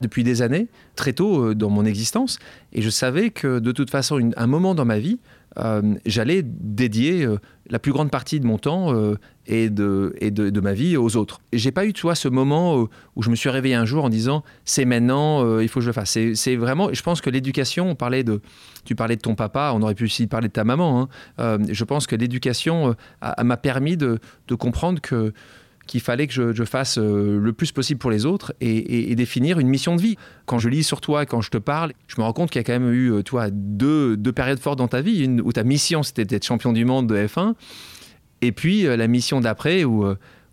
depuis 0.00 0.24
des 0.24 0.40
années, 0.40 0.68
très 0.96 1.12
tôt 1.12 1.44
euh, 1.44 1.54
dans 1.54 1.68
mon 1.68 1.84
existence. 1.84 2.38
Et 2.72 2.80
je 2.80 2.88
savais 2.88 3.30
que 3.30 3.58
de 3.58 3.72
toute 3.72 3.90
façon, 3.90 4.30
un 4.34 4.46
moment 4.46 4.74
dans 4.74 4.86
ma 4.86 4.98
vie, 4.98 5.18
euh, 5.58 5.94
j'allais 6.06 6.42
dédier 6.44 7.24
euh, 7.24 7.38
la 7.68 7.78
plus 7.78 7.92
grande 7.92 8.10
partie 8.10 8.38
de 8.38 8.46
mon 8.46 8.58
temps 8.58 8.94
euh, 8.94 9.16
et, 9.46 9.68
de, 9.68 10.14
et 10.20 10.30
de, 10.30 10.60
ma 10.60 10.72
vie 10.72 10.96
aux 10.96 11.16
autres. 11.16 11.40
Et 11.52 11.58
j'ai 11.58 11.72
pas 11.72 11.86
eu, 11.86 11.92
tu 11.92 12.02
vois, 12.02 12.14
ce 12.14 12.28
moment 12.28 12.86
où 13.16 13.22
je 13.22 13.30
me 13.30 13.34
suis 13.34 13.48
réveillé 13.48 13.74
un 13.74 13.84
jour 13.84 14.04
en 14.04 14.08
disant 14.08 14.44
c'est 14.64 14.84
maintenant, 14.84 15.58
il 15.58 15.68
faut 15.68 15.80
que 15.80 15.84
je 15.84 15.88
le 15.88 15.92
fasse. 15.92 16.16
C'est 16.34 16.56
vraiment, 16.56 16.90
je 16.92 17.02
pense 17.02 17.20
que 17.20 17.30
l'éducation, 17.30 17.90
on 17.90 17.94
parlait 17.94 18.22
de, 18.22 18.40
tu 18.84 18.94
parlais 18.94 19.16
de 19.16 19.20
ton 19.20 19.34
papa, 19.34 19.72
on 19.74 19.82
aurait 19.82 19.94
pu 19.94 20.04
aussi 20.04 20.26
parler 20.26 20.48
de 20.48 20.52
ta 20.52 20.64
maman. 20.64 21.08
Hein. 21.38 21.58
je 21.68 21.84
pense 21.84 22.06
que 22.06 22.14
l'éducation 22.14 22.94
m'a 23.42 23.56
permis 23.56 23.96
de, 23.96 24.18
de 24.46 24.54
comprendre 24.54 25.00
que 25.00 25.32
qu'il 25.90 26.00
fallait 26.00 26.28
que 26.28 26.52
je, 26.52 26.64
fasse 26.64 26.98
euh, 26.98 27.40
le 27.40 27.52
plus 27.52 27.72
possible 27.72 27.98
pour 27.98 28.12
les 28.12 28.24
autres 28.24 28.54
et, 28.60 29.12
définir 29.16 29.58
une 29.58 29.66
mission 29.66 29.96
de 29.96 30.00
vie. 30.00 30.16
Quand 30.46 30.60
je 30.60 30.68
lis 30.68 30.84
sur 30.84 31.00
toi, 31.00 31.26
quand 31.26 31.40
je 31.40 31.50
te 31.50 31.58
parle, 31.58 31.94
je 32.06 32.14
me 32.18 32.22
rends 32.22 32.32
compte 32.32 32.48
qu'il 32.50 32.60
y 32.60 32.64
a 32.64 32.64
quand 32.64 32.78
même 32.78 32.92
eu 32.92 33.12
euh, 33.12 33.22
toi, 33.24 33.48
deux, 33.50 34.16
deux 34.16 34.30
périodes 34.30 34.60
fortes 34.60 34.78
dans 34.78 34.86
ta 34.86 35.00
vie, 35.00 35.24
une 35.24 35.40
où 35.40 35.50
ta 35.52 35.64
mission 35.64 36.04
c'était 36.04 36.24
d'être 36.24 36.44
champion 36.44 36.72
du 36.72 36.84
monde 36.84 37.08
de 37.08 37.16
F1, 37.16 37.54
et 38.40 38.52
puis 38.52 38.86
euh, 38.86 38.96
la 38.96 39.08
mission 39.08 39.40
d'après 39.40 39.82
où, 39.82 40.06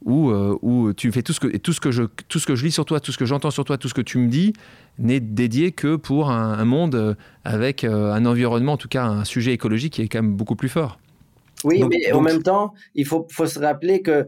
où, 0.06 0.32
où, 0.64 0.94
tu 0.94 1.12
fais 1.12 1.22
tout 1.22 1.34
ce, 1.34 1.40
que, 1.40 1.56
tout, 1.58 1.72
ce 1.72 1.82
que 1.82 1.92
je, 1.92 2.04
tout 2.28 2.40
ce 2.40 2.48
que 2.48 2.56
je 2.56 2.66
lis 2.66 2.72
sur 2.72 2.86
toi, 2.86 3.00
tout 3.00 3.12
ce 3.12 3.20
que 3.20 3.26
j'entends 3.26 3.52
sur 3.52 3.64
toi, 3.64 3.78
tout 3.78 3.90
ce 3.90 3.94
que 3.94 4.02
tu 4.02 4.18
me 4.18 4.30
dis, 4.30 4.54
n'est 4.98 5.20
dédié 5.20 5.72
que 5.72 5.98
pour 5.98 6.32
un, 6.32 6.66
monde 6.66 7.16
avec 7.44 7.84
un 7.84 8.26
environnement, 8.26 8.74
en 8.74 8.78
tout 8.78 8.88
cas 8.88 9.06
un 9.06 9.24
sujet 9.24 9.54
écologique 9.54 9.94
qui 9.94 10.02
est 10.02 10.08
quand 10.08 10.24
même 10.24 10.34
beaucoup 10.34 10.56
plus 10.56 10.70
fort. 10.70 10.98
Oui, 11.64 11.84
mais 11.88 12.12
en 12.12 12.22
même 12.22 12.42
temps, 12.42 12.74
il 12.96 13.06
faut, 13.06 13.28
faut 13.30 13.46
se 13.46 13.60
rappeler 13.60 14.02
que 14.02 14.28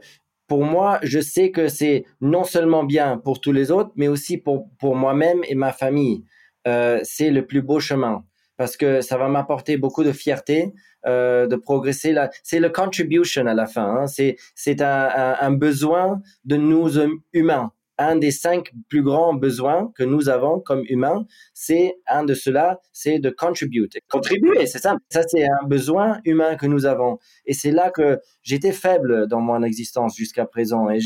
pour 0.50 0.66
moi, 0.66 1.00
je 1.04 1.20
sais 1.20 1.52
que 1.52 1.70
c'est 1.70 2.04
non 2.20 2.44
seulement 2.44 2.84
bien 2.84 3.18
pour 3.18 3.40
tous 3.40 3.54
les 3.54 3.72
autres, 3.72 3.92
mais 3.96 4.10
aussi 4.10 4.38
pour, 4.38 4.68
pour 4.80 4.96
moi-même 4.96 5.42
et 5.48 5.56
ma 5.56 5.72
famille. 5.72 6.26
Euh, 6.68 7.00
c'est 7.04 7.30
le 7.30 7.46
plus 7.46 7.62
beau 7.62 7.80
chemin 7.80 8.26
parce 8.58 8.76
que 8.76 9.00
ça 9.00 9.18
va 9.18 9.30
m'apporter 9.30 9.78
beaucoup 9.78 10.04
de 10.04 10.12
fierté, 10.12 10.74
euh, 11.06 11.48
de 11.48 11.56
progresser. 11.56 12.12
Là, 12.12 12.30
c'est 12.44 12.60
le 12.60 12.70
contribution 12.70 13.46
à 13.46 13.54
la 13.54 13.68
fin. 13.68 13.86
Hein. 13.86 14.08
C'est 14.08 14.36
c'est 14.56 14.82
un, 14.82 15.38
un, 15.40 15.52
besoin 15.52 16.22
de 16.44 16.58
nous 16.58 17.00
humains 17.32 17.72
un 18.00 18.16
des 18.16 18.32
cinq 18.32 18.72
plus 18.88 19.04
grands 19.04 19.34
besoins 19.34 19.92
que 19.96 20.04
nous 20.04 20.30
avons 20.30 20.62
comme 20.62 20.84
humains, 20.88 21.26
c'est 21.54 21.98
un 22.08 22.24
de 22.24 22.34
ceux-là, 22.34 22.80
c'est 22.94 23.20
de 23.20 23.30
contribute. 23.30 23.98
Contribuer, 24.10 24.66
c'est 24.66 24.80
ça. 24.80 24.96
Ça, 25.10 25.22
c'est 25.28 25.44
un 25.44 25.68
besoin 25.68 26.20
humain 26.24 26.56
que 26.56 26.66
nous 26.66 26.86
avons. 26.86 27.20
Et 27.46 27.54
c'est 27.54 27.72
là 27.72 27.92
que 27.92 28.20
j'étais 28.42 28.72
faible 28.72 29.28
dans 29.28 29.42
mon 29.42 29.62
existence 29.64 30.16
jusqu'à 30.16 30.46
présent. 30.46 30.90
Et 30.90 31.00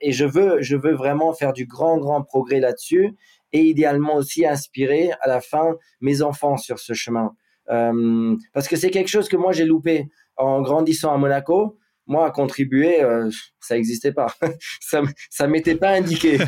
et 0.00 0.12
je 0.12 0.24
veux, 0.24 0.62
je 0.62 0.76
veux 0.76 0.94
vraiment 0.94 1.34
faire 1.34 1.52
du 1.52 1.66
grand, 1.66 1.98
grand 1.98 2.22
progrès 2.22 2.60
là-dessus 2.60 3.14
et 3.52 3.62
idéalement 3.62 4.16
aussi 4.16 4.46
inspirer 4.46 5.10
à 5.20 5.28
la 5.28 5.40
fin 5.40 5.76
mes 6.00 6.22
enfants 6.22 6.56
sur 6.56 6.78
ce 6.78 6.94
chemin. 6.94 7.34
Euh, 7.70 8.34
parce 8.54 8.66
que 8.66 8.76
c'est 8.76 8.90
quelque 8.90 9.08
chose 9.08 9.28
que 9.28 9.36
moi 9.36 9.52
j'ai 9.52 9.66
loupé 9.66 10.08
en 10.36 10.62
grandissant 10.62 11.12
à 11.12 11.18
Monaco 11.18 11.76
moi, 12.08 12.26
à 12.26 12.30
contribuer, 12.30 13.02
euh, 13.02 13.30
ça 13.60 13.74
n'existait 13.74 14.12
pas. 14.12 14.34
ça 14.80 15.02
ça 15.30 15.46
m'était 15.46 15.76
pas 15.76 15.90
indiqué. 15.90 16.38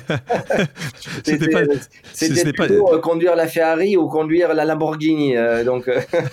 C'était 1.22 2.52
plutôt 2.52 2.94
euh, 2.94 2.98
conduire 2.98 3.36
la 3.36 3.46
Ferrari 3.46 3.96
ou 3.96 4.08
conduire 4.08 4.54
la 4.54 4.64
Lamborghini. 4.64 5.36
Euh, 5.36 5.62
donc. 5.62 5.88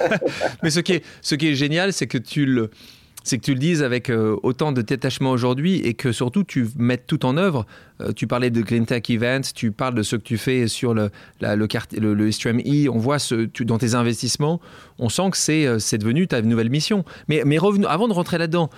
Mais 0.64 0.70
ce 0.70 0.80
qui 0.80 0.94
est, 0.94 1.06
ce 1.22 1.36
qui 1.36 1.50
est 1.50 1.56
génial, 1.56 1.92
c'est 1.92 2.08
que 2.08 2.18
tu 2.18 2.46
le 2.46 2.72
c'est 3.28 3.38
que 3.38 3.44
tu 3.44 3.54
le 3.54 3.60
dises 3.60 3.84
avec 3.84 4.10
euh, 4.10 4.38
autant 4.44 4.72
de 4.72 4.82
détachement 4.82 5.32
aujourd'hui 5.32 5.80
et 5.80 5.94
que 5.94 6.12
surtout 6.12 6.44
tu 6.44 6.68
mettes 6.78 7.06
tout 7.08 7.26
en 7.26 7.38
œuvre. 7.38 7.66
Euh, 8.02 8.14
tu 8.14 8.28
parlais 8.28 8.50
de 8.50 8.62
Green 8.62 8.86
Tech 8.86 9.04
Events, 9.10 9.54
tu 9.54 9.72
parles 9.72 9.96
de 9.96 10.04
ce 10.04 10.16
que 10.16 10.22
tu 10.22 10.38
fais 10.38 10.68
sur 10.68 10.94
le, 10.94 11.10
le, 11.42 11.68
le, 12.00 12.14
le 12.14 12.32
Stream 12.32 12.60
E. 12.60 12.90
On 12.90 12.98
voit 12.98 13.20
ce, 13.20 13.50
dans 13.64 13.78
tes 13.78 13.96
investissements, 13.96 14.62
on 15.00 15.10
sent 15.10 15.30
que 15.32 15.38
c'est, 15.38 15.66
euh, 15.66 15.78
devenu 15.98 16.28
ta 16.28 16.42
nouvelle 16.42 16.70
mission. 16.70 17.04
Mais, 17.28 17.44
mais 17.46 17.58
avant 17.58 18.08
de 18.08 18.14
rentrer 18.14 18.38
là-dedans, 18.38 18.70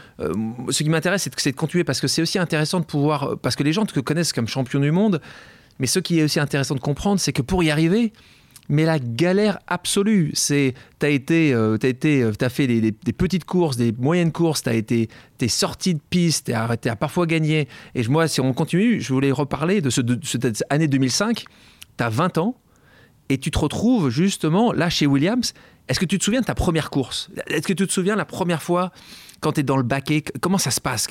ce 0.70 0.84
qui 0.84 0.90
m'intéresse, 0.90 1.30
c'est 1.38 1.52
de 1.52 1.56
continuer 1.56 1.84
parce 1.84 2.00
que 2.00 2.08
c'est 2.08 2.22
aussi 2.22 2.40
intéressant 2.40 2.80
de 2.80 2.86
pouvoir. 2.86 3.38
Parce 3.42 3.56
que 3.56 3.64
les 3.64 3.74
gens 3.74 3.86
te 3.86 4.00
connaissent 4.00 4.34
comme 4.34 4.48
champion 4.48 4.80
du 4.80 4.92
monde, 4.92 5.22
mais 5.80 5.88
ce 5.88 6.00
qui 6.00 6.20
est 6.20 6.24
aussi 6.24 6.40
intéressant 6.40 6.76
de 6.76 6.80
comprendre, 6.80 7.20
c'est 7.20 7.34
que 7.34 7.42
pour 7.42 7.64
y 7.64 7.72
arriver, 7.72 8.14
mais 8.70 8.86
la 8.86 9.00
galère 9.00 9.60
absolue. 9.68 10.32
C'est, 10.36 10.76
t'as 11.00 11.10
été, 11.10 11.54
euh, 11.54 11.78
t'as 11.78 11.90
été, 11.90 12.24
euh, 12.24 12.34
fait 12.50 12.68
des, 12.68 12.92
petites 12.92 13.46
courses, 13.46 13.78
des 13.78 13.92
moyennes 13.92 14.32
courses, 14.32 14.64
t'as 14.64 14.76
été, 14.76 15.10
t'es 15.38 15.48
sorti 15.48 15.96
de 15.96 16.00
piste, 16.10 16.48
t'as, 16.48 16.78
t'as 16.78 16.96
parfois 16.96 17.26
gagné. 17.26 17.68
Et 17.96 18.08
moi, 18.08 18.28
si 18.28 18.40
on 18.40 18.54
continue, 18.54 19.02
je 19.02 19.12
voulais 19.12 19.32
reparler 19.32 19.82
de, 19.82 19.90
ce, 19.90 20.02
de 20.02 20.20
cette 20.24 20.64
année 20.70 20.88
2005. 20.88 21.46
T'as 21.98 22.10
20 22.10 22.38
ans 22.38 22.56
et 23.30 23.38
tu 23.38 23.52
te 23.52 23.60
retrouves 23.60 24.10
justement 24.10 24.72
là 24.72 24.90
chez 24.90 25.06
Williams. 25.06 25.54
Est-ce 25.88 26.00
que 26.00 26.06
tu 26.06 26.20
te 26.20 26.24
souviens 26.24 26.42
de 26.42 26.46
ta 26.46 26.56
première 26.56 26.92
course? 26.92 27.30
Est-ce 27.48 27.68
que 27.68 27.74
tu 27.74 27.88
te 27.88 27.92
souviens 27.92 28.16
la 28.16 28.26
première 28.26 28.62
fois 28.62 28.92
quand 29.42 29.54
tu 29.54 29.60
es 29.62 29.64
dans 29.64 29.78
le 29.78 29.84
baquet, 29.84 30.24
comment 30.42 30.58
ça 30.58 30.72
se 30.72 30.82
passe? 30.82 31.08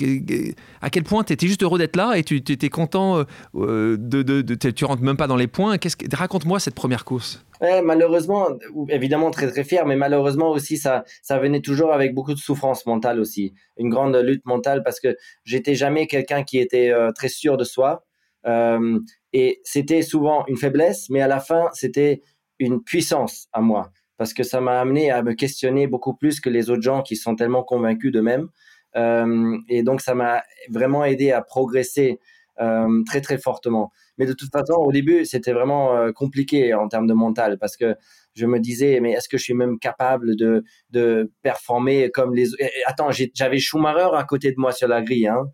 À 0.80 0.90
quel 0.90 1.04
point 1.04 1.24
tu 1.24 1.32
étais 1.32 1.46
juste 1.46 1.62
heureux 1.62 1.78
d'être 1.78 1.96
là 1.96 2.16
et 2.16 2.22
tu 2.22 2.36
étais 2.36 2.68
content 2.68 3.24
euh, 3.54 3.96
de, 3.98 4.22
de, 4.22 4.70
Tu 4.70 4.84
rentres 4.84 5.02
même 5.02 5.16
pas 5.16 5.26
dans 5.26 5.36
les 5.36 5.46
points? 5.46 5.78
Que, 5.78 5.88
Raconte-moi 6.14 6.60
cette 6.60 6.74
première 6.74 7.04
course. 7.04 7.44
malheureusement, 7.84 8.48
évidemment 8.88 9.30
très 9.30 9.50
très 9.50 9.64
fier, 9.64 9.86
mais 9.86 9.96
malheureusement 9.96 10.50
aussi 10.50 10.76
ça, 10.76 11.04
ça 11.22 11.38
venait 11.38 11.60
toujours 11.60 11.92
avec 11.92 12.14
beaucoup 12.14 12.34
de 12.34 12.38
souffrance 12.38 12.86
mentale 12.86 13.20
aussi, 13.20 13.54
une 13.76 13.88
grande 13.88 14.16
lutte 14.16 14.44
mentale 14.46 14.82
parce 14.82 15.00
que 15.00 15.16
j'étais 15.44 15.74
jamais 15.74 16.06
quelqu'un 16.06 16.42
qui 16.42 16.58
était 16.58 16.90
euh, 16.90 17.12
très 17.12 17.28
sûr 17.28 17.56
de 17.56 17.64
soi 17.64 18.04
euh, 18.46 18.98
et 19.32 19.60
c'était 19.64 20.02
souvent 20.02 20.44
une 20.46 20.56
faiblesse, 20.56 21.08
mais 21.10 21.20
à 21.20 21.28
la 21.28 21.40
fin 21.40 21.68
c'était 21.72 22.22
une 22.58 22.82
puissance 22.82 23.48
à 23.52 23.60
moi 23.60 23.90
parce 24.18 24.34
que 24.34 24.42
ça 24.42 24.60
m'a 24.60 24.80
amené 24.80 25.10
à 25.10 25.22
me 25.22 25.32
questionner 25.32 25.86
beaucoup 25.86 26.14
plus 26.14 26.40
que 26.40 26.50
les 26.50 26.68
autres 26.70 26.82
gens 26.82 27.02
qui 27.02 27.16
sont 27.16 27.36
tellement 27.36 27.62
convaincus 27.62 28.12
d'eux-mêmes. 28.12 28.48
Euh, 28.96 29.56
et 29.68 29.82
donc, 29.82 30.00
ça 30.00 30.14
m'a 30.14 30.42
vraiment 30.70 31.04
aidé 31.04 31.30
à 31.30 31.40
progresser 31.40 32.18
euh, 32.60 33.02
très, 33.06 33.20
très 33.20 33.38
fortement. 33.38 33.92
Mais 34.18 34.26
de 34.26 34.32
toute 34.32 34.50
façon, 34.50 34.74
au 34.74 34.90
début, 34.90 35.24
c'était 35.24 35.52
vraiment 35.52 35.96
euh, 35.96 36.10
compliqué 36.10 36.74
en 36.74 36.88
termes 36.88 37.06
de 37.06 37.14
mental 37.14 37.56
parce 37.58 37.76
que 37.76 37.94
je 38.34 38.46
me 38.46 38.58
disais, 38.58 38.98
mais 39.00 39.12
est-ce 39.12 39.28
que 39.28 39.38
je 39.38 39.44
suis 39.44 39.54
même 39.54 39.78
capable 39.78 40.34
de, 40.34 40.64
de 40.90 41.30
performer 41.42 42.10
comme 42.10 42.34
les... 42.34 42.48
Attends, 42.86 43.10
j'avais 43.34 43.58
Schumacher 43.58 44.08
à 44.14 44.24
côté 44.24 44.50
de 44.50 44.56
moi 44.58 44.72
sur 44.72 44.88
la 44.88 45.02
grille. 45.02 45.28
Hein. 45.28 45.44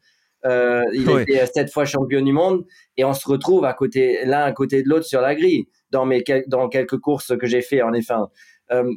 Euh, 0.46 0.82
il 0.92 1.08
était 1.20 1.46
sept 1.46 1.72
fois 1.72 1.86
champion 1.86 2.20
du 2.20 2.32
monde 2.32 2.64
et 2.98 3.04
on 3.04 3.14
se 3.14 3.26
retrouve 3.26 3.64
à 3.64 3.72
côté 3.72 4.26
l'un 4.26 4.42
à 4.42 4.52
côté 4.52 4.82
de 4.82 4.88
l'autre 4.88 5.06
sur 5.06 5.22
la 5.22 5.34
grille 5.34 5.68
dans 5.90 6.04
mes 6.04 6.22
dans 6.48 6.68
quelques 6.68 6.98
courses 6.98 7.34
que 7.38 7.46
j'ai 7.46 7.62
fait 7.62 7.80
en 7.80 7.92
F1. 7.92 8.28
Euh, 8.72 8.90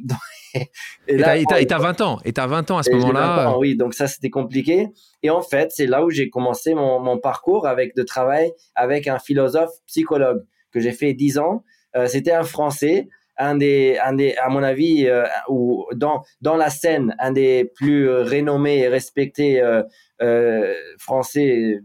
et 1.08 1.66
t'as 1.66 1.78
20 1.78 2.00
ans, 2.00 2.18
et 2.24 2.32
t'as 2.32 2.46
20 2.46 2.70
ans 2.70 2.78
à 2.78 2.82
ce 2.82 2.90
moment-là. 2.90 3.58
Oui, 3.58 3.76
donc 3.76 3.94
ça 3.94 4.06
c'était 4.06 4.30
compliqué. 4.30 4.88
Et 5.22 5.30
en 5.30 5.42
fait, 5.42 5.70
c'est 5.72 5.86
là 5.86 6.04
où 6.04 6.10
j'ai 6.10 6.30
commencé 6.30 6.74
mon, 6.74 7.00
mon, 7.00 7.18
parcours 7.18 7.66
avec 7.66 7.94
de 7.94 8.02
travail 8.02 8.52
avec 8.74 9.06
un 9.06 9.18
philosophe 9.18 9.72
psychologue 9.86 10.44
que 10.72 10.80
j'ai 10.80 10.92
fait 10.92 11.12
10 11.12 11.38
ans. 11.38 11.64
Euh, 11.96 12.06
c'était 12.06 12.32
un 12.32 12.44
Français, 12.44 13.08
un 13.36 13.56
des, 13.56 13.98
un 14.02 14.14
des, 14.14 14.34
à 14.36 14.48
mon 14.48 14.62
avis, 14.62 15.06
euh, 15.06 15.24
ou 15.48 15.86
dans 15.94 16.22
dans 16.40 16.56
la 16.56 16.70
scène, 16.70 17.14
un 17.18 17.32
des 17.32 17.70
plus 17.74 18.10
renommés 18.10 18.80
et 18.80 18.88
respectés 18.88 19.60
euh, 19.60 20.74
français. 20.98 21.80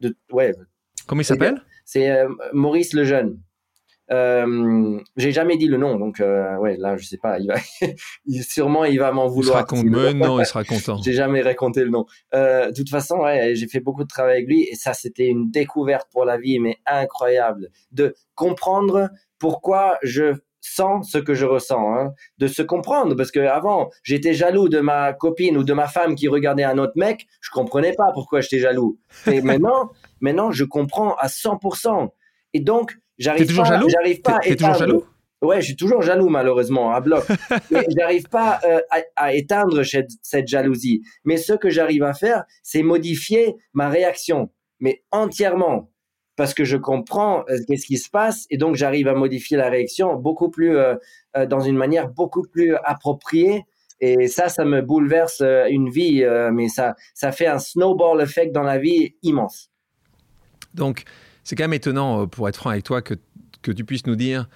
De, 0.00 0.16
ouais. 0.30 0.54
Comment 1.06 1.22
il 1.22 1.24
s'appelle? 1.24 1.62
C'est 1.84 2.24
Maurice 2.52 2.94
Lejeune. 2.94 3.38
Euh, 4.10 5.00
j'ai 5.16 5.32
jamais 5.32 5.56
dit 5.56 5.66
le 5.66 5.78
nom, 5.78 5.98
donc 5.98 6.20
euh, 6.20 6.56
ouais, 6.56 6.76
là 6.76 6.96
je 6.96 7.06
sais 7.06 7.16
pas. 7.16 7.38
Il 7.38 7.48
va, 7.48 7.56
sûrement 8.42 8.84
il 8.84 8.98
va 8.98 9.12
m'en 9.12 9.28
vouloir. 9.28 9.66
Il 9.70 9.78
sera 9.78 10.12
non, 10.12 10.40
il 10.40 10.46
sera 10.46 10.64
content. 10.64 11.00
j'ai 11.02 11.12
jamais 11.12 11.40
raconté 11.40 11.82
le 11.82 11.90
nom. 11.90 12.04
Euh, 12.34 12.70
de 12.70 12.74
toute 12.74 12.90
façon, 12.90 13.16
ouais, 13.20 13.54
j'ai 13.54 13.66
fait 13.66 13.80
beaucoup 13.80 14.02
de 14.02 14.08
travail 14.08 14.36
avec 14.36 14.48
lui 14.48 14.62
et 14.64 14.74
ça 14.74 14.92
c'était 14.92 15.26
une 15.26 15.50
découverte 15.50 16.08
pour 16.12 16.24
la 16.24 16.36
vie, 16.36 16.58
mais 16.58 16.78
incroyable 16.86 17.70
de 17.92 18.14
comprendre 18.34 19.08
pourquoi 19.38 19.98
je 20.02 20.34
sens 20.60 21.10
ce 21.10 21.18
que 21.18 21.34
je 21.34 21.44
ressens, 21.44 21.94
hein, 21.94 22.12
de 22.38 22.46
se 22.46 22.62
comprendre 22.62 23.14
parce 23.14 23.30
que 23.30 23.40
avant 23.40 23.90
j'étais 24.02 24.32
jaloux 24.32 24.68
de 24.68 24.80
ma 24.80 25.12
copine 25.12 25.56
ou 25.58 25.64
de 25.64 25.72
ma 25.72 25.88
femme 25.88 26.14
qui 26.14 26.28
regardait 26.28 26.64
un 26.64 26.78
autre 26.78 26.94
mec, 26.96 27.26
je 27.40 27.50
comprenais 27.50 27.92
pas 27.92 28.10
pourquoi 28.12 28.40
j'étais 28.40 28.58
jaloux. 28.58 28.98
Et 29.26 29.40
maintenant, 29.42 29.90
maintenant 30.20 30.50
je 30.52 30.64
comprends 30.64 31.14
à 31.16 31.26
100%. 31.28 32.10
Et 32.54 32.60
donc 32.60 32.96
J'arrive 33.18 33.46
toujours 33.46 33.64
jaloux 33.64 33.88
J'arrive 33.88 34.20
pas. 34.20 34.38
T'es 34.40 34.56
toujours 34.56 34.74
jaloux 34.74 35.04
Ouais, 35.44 35.60
je 35.60 35.66
suis 35.66 35.76
toujours 35.76 36.00
jaloux 36.00 36.28
malheureusement 36.28 36.92
à 36.92 37.00
bloc. 37.00 37.24
mais 37.70 37.86
j'arrive 37.96 38.28
pas 38.28 38.60
euh, 38.64 38.80
à, 39.16 39.34
éteindre 39.34 39.82
cette, 39.82 40.48
jalousie. 40.48 41.02
Mais 41.24 41.36
ce 41.36 41.52
que 41.52 41.68
j'arrive 41.68 42.02
à 42.02 42.14
faire, 42.14 42.44
c'est 42.62 42.82
modifier 42.82 43.54
ma 43.74 43.88
réaction, 43.88 44.50
mais 44.80 45.02
entièrement, 45.10 45.90
parce 46.36 46.54
que 46.54 46.64
je 46.64 46.76
comprends 46.76 47.44
euh, 47.50 47.58
qu'est-ce 47.68 47.86
qui 47.86 47.98
se 47.98 48.08
passe 48.10 48.46
et 48.50 48.56
donc 48.56 48.74
j'arrive 48.74 49.06
à 49.06 49.14
modifier 49.14 49.56
la 49.56 49.68
réaction 49.68 50.16
beaucoup 50.16 50.50
plus 50.50 50.76
euh, 50.76 50.96
dans 51.48 51.60
une 51.60 51.76
manière 51.76 52.08
beaucoup 52.08 52.42
plus 52.42 52.74
appropriée. 52.84 53.64
Et 54.00 54.28
ça, 54.28 54.48
ça 54.48 54.64
me 54.64 54.82
bouleverse 54.82 55.40
une 55.70 55.88
vie, 55.88 56.24
mais 56.52 56.68
ça, 56.68 56.94
ça 57.14 57.32
fait 57.32 57.46
un 57.46 57.58
snowball 57.58 58.20
effect 58.20 58.52
dans 58.52 58.64
la 58.64 58.76
vie 58.76 59.14
immense. 59.22 59.70
Donc, 60.74 61.04
c'est 61.44 61.56
quand 61.56 61.64
même 61.64 61.74
étonnant, 61.74 62.22
euh, 62.22 62.26
pour 62.26 62.48
être 62.48 62.56
franc 62.56 62.70
avec 62.70 62.84
toi, 62.84 63.02
que, 63.02 63.14
tu 63.62 63.84
puisses 63.84 64.06
nous 64.06 64.16
dire 64.16 64.48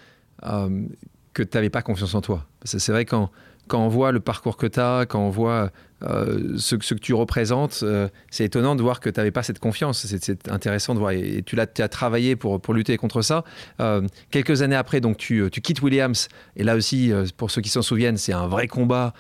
euh, 0.44 0.86
que 1.32 1.42
tu 1.42 1.56
n'avais 1.56 1.70
pas 1.70 1.82
confiance 1.82 2.14
en 2.14 2.20
toi. 2.20 2.46
c'est 2.64 2.92
vrai 2.92 3.04
quand, 3.04 3.30
quand 3.68 3.84
on 3.84 3.88
voit 3.88 4.12
le 4.12 4.20
parcours 4.20 4.56
que 4.56 4.66
tu 4.66 4.80
as, 4.80 5.06
quand 5.06 5.20
on 5.20 5.30
voit 5.30 5.70
euh, 6.04 6.56
ce, 6.56 6.76
que 6.76 6.94
tu 6.94 7.12
représentes, 7.12 7.80
euh, 7.82 8.08
c'est 8.30 8.44
étonnant 8.44 8.76
de 8.76 8.82
voir 8.82 9.00
que 9.00 9.10
tu 9.10 9.18
n'avais 9.18 9.32
pas 9.32 9.42
cette 9.42 9.58
confiance. 9.58 10.06
C'est 10.06 10.48
intéressant 10.48 10.94
de 10.94 11.00
voir. 11.00 11.10
Et, 11.12 11.42
tu, 11.44 11.58
as, 11.58 11.66
as 11.78 11.88
travaillé 11.88 12.36
pour, 12.36 12.60
pour 12.60 12.74
lutter 12.74 12.96
contre 12.96 13.22
ça. 13.22 13.44
Euh, 13.80 14.02
quelques 14.30 14.62
années 14.62 14.76
après, 14.76 15.00
donc 15.00 15.16
tu, 15.16 15.48
tu, 15.50 15.60
quittes 15.60 15.82
Williams. 15.82 16.28
Et 16.56 16.62
là 16.62 16.76
aussi, 16.76 17.12
pour 17.36 17.50
ceux 17.50 17.62
qui 17.62 17.68
s'en 17.68 17.82
souviennent, 17.82 18.16
c'est 18.16 18.32
un 18.32 18.46
vrai 18.46 18.68
combat 18.68 19.12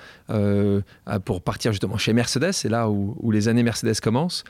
pour 1.24 1.42
partir 1.42 1.72
justement 1.72 1.96
chez 1.96 2.12
Mercedes. 2.12 2.52
C'est 2.52 2.68
là 2.68 2.88
où, 2.88 3.16
où, 3.20 3.30
les 3.30 3.48
années 3.48 3.62
Mercedes 3.62 4.00
commencent. 4.00 4.44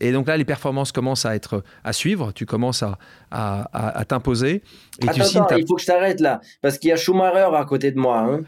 et 0.00 0.12
donc 0.12 0.28
là, 0.28 0.36
les 0.36 0.44
performances 0.44 0.92
commencent 0.92 1.24
à 1.24 1.34
être 1.34 1.62
à 1.82 1.92
suivre. 1.92 2.32
Tu 2.32 2.46
commences 2.46 2.82
à, 2.82 2.98
à, 3.30 3.98
à, 3.98 4.04
t'imposer. 4.04 4.62
Attends, 5.02 5.22
attends 5.22 5.56
il 5.56 5.66
faut 5.66 5.76
que 5.76 5.82
je 5.82 5.86
t'arrête 5.86 6.20
là. 6.20 6.40
Parce 6.60 6.78
qu'il 6.78 6.90
y 6.90 6.92
a 6.92 6.96
Schumacher 6.96 7.50
à 7.54 7.64
côté 7.64 7.90
de 7.90 7.98
moi. 7.98 8.18
Hein. 8.18 8.40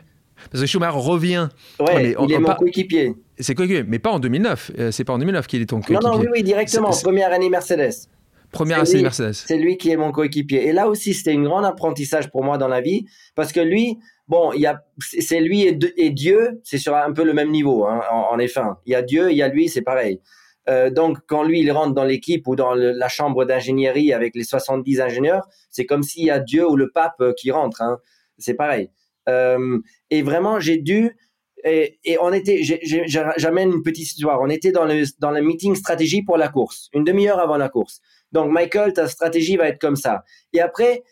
Parce 0.50 0.62
que 0.62 0.66
Schumacher 0.66 0.96
revient. 0.96 1.48
Ouais, 1.80 2.14
il 2.20 2.32
est 2.32 2.38
mon 2.38 2.54
coéquipier. 2.54 3.14
C'est 3.38 3.54
coéquipier, 3.54 3.84
mais 3.86 3.98
pas 3.98 4.10
en 4.10 4.18
2009. 4.18 4.72
Euh, 4.78 4.90
c'est 4.90 5.04
pas 5.04 5.12
en 5.12 5.18
2009 5.18 5.46
qu'il 5.46 5.62
est 5.62 5.66
ton 5.66 5.80
coéquipier. 5.80 5.98
Non, 6.02 6.16
non, 6.16 6.20
oui, 6.20 6.26
oui, 6.32 6.42
directement. 6.42 6.90
Première 6.90 7.32
année 7.32 7.50
Mercedes. 7.50 8.08
Première 8.52 8.80
année 8.80 9.02
Mercedes. 9.02 9.34
C'est 9.34 9.58
lui 9.58 9.76
qui 9.76 9.90
est 9.90 9.96
mon 9.96 10.12
coéquipier. 10.12 10.66
Et 10.66 10.72
là 10.72 10.88
aussi, 10.88 11.14
c'était 11.14 11.32
un 11.32 11.42
grand 11.42 11.64
apprentissage 11.64 12.30
pour 12.30 12.44
moi 12.44 12.58
dans 12.58 12.68
la 12.68 12.80
vie, 12.80 13.06
parce 13.34 13.52
que 13.52 13.60
lui, 13.60 13.98
bon, 14.28 14.52
il 14.52 14.60
y 14.60 14.66
a, 14.66 14.82
c'est 14.98 15.40
lui 15.40 15.62
et, 15.62 16.10
Dieu, 16.10 16.60
c'est 16.64 16.78
sur 16.78 16.94
un 16.96 17.12
peu 17.12 17.24
le 17.24 17.34
même 17.34 17.50
niveau, 17.50 17.86
hein, 17.86 18.00
en, 18.10 18.38
effet. 18.38 18.60
Il 18.86 18.92
y 18.92 18.94
a 18.94 19.02
Dieu, 19.02 19.30
il 19.30 19.36
y 19.36 19.42
a 19.42 19.48
lui, 19.48 19.68
c'est 19.68 19.82
pareil. 19.82 20.20
Euh, 20.68 20.90
donc, 20.90 21.18
quand 21.26 21.44
lui, 21.44 21.60
il 21.60 21.70
rentre 21.70 21.94
dans 21.94 22.04
l'équipe 22.04 22.46
ou 22.48 22.56
dans 22.56 22.74
la 22.74 23.08
chambre 23.08 23.44
d'ingénierie 23.44 24.12
avec 24.12 24.34
les 24.34 24.42
70 24.42 25.00
ingénieurs, 25.00 25.46
c'est 25.70 25.86
comme 25.86 26.02
s'il 26.02 26.24
y 26.24 26.30
a 26.30 26.40
Dieu 26.40 26.68
ou 26.68 26.76
le 26.76 26.90
pape 26.90 27.20
euh, 27.20 27.32
qui 27.38 27.50
rentre. 27.50 27.82
Hein. 27.82 27.98
C'est 28.38 28.54
pareil. 28.54 28.90
Euh, 29.28 29.78
et 30.10 30.22
vraiment, 30.22 30.60
j'ai 30.60 30.78
dû 30.78 31.16
et, 31.64 32.16
on 32.20 32.32
était, 32.32 32.62
j'amène 32.62 33.72
une 33.72 33.82
petite 33.82 34.12
histoire. 34.12 34.40
On 34.40 34.48
était 34.48 34.72
dans 34.72 34.84
le, 34.84 35.04
dans 35.18 35.30
le 35.30 35.40
meeting 35.42 35.74
stratégie 35.74 36.22
pour 36.22 36.36
la 36.36 36.48
course, 36.48 36.88
une 36.92 37.04
demi-heure 37.04 37.40
avant 37.40 37.56
la 37.56 37.68
course. 37.68 38.00
Donc, 38.32 38.50
Michael, 38.50 38.92
ta 38.92 39.08
stratégie 39.08 39.56
va 39.56 39.68
être 39.68 39.80
comme 39.80 39.96
ça. 39.96 40.22
Et 40.52 40.60
après, 40.60 41.02